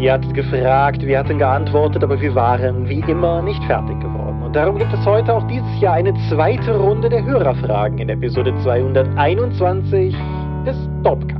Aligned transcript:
Ihr 0.00 0.14
hattet 0.14 0.32
gefragt, 0.32 1.02
wir 1.06 1.18
hatten 1.18 1.36
geantwortet, 1.36 2.02
aber 2.02 2.18
wir 2.18 2.34
waren 2.34 2.88
wie 2.88 3.00
immer 3.00 3.42
nicht 3.42 3.62
fertig 3.64 4.00
geworden. 4.00 4.42
Und 4.42 4.56
darum 4.56 4.78
gibt 4.78 4.94
es 4.94 5.04
heute 5.04 5.34
auch 5.34 5.46
dieses 5.46 5.78
Jahr 5.78 5.92
eine 5.92 6.14
zweite 6.30 6.74
Runde 6.74 7.10
der 7.10 7.22
Hörerfragen 7.22 7.98
in 7.98 8.08
Episode 8.08 8.54
221 8.62 10.16
des 10.64 10.88
Dopcast. 11.02 11.39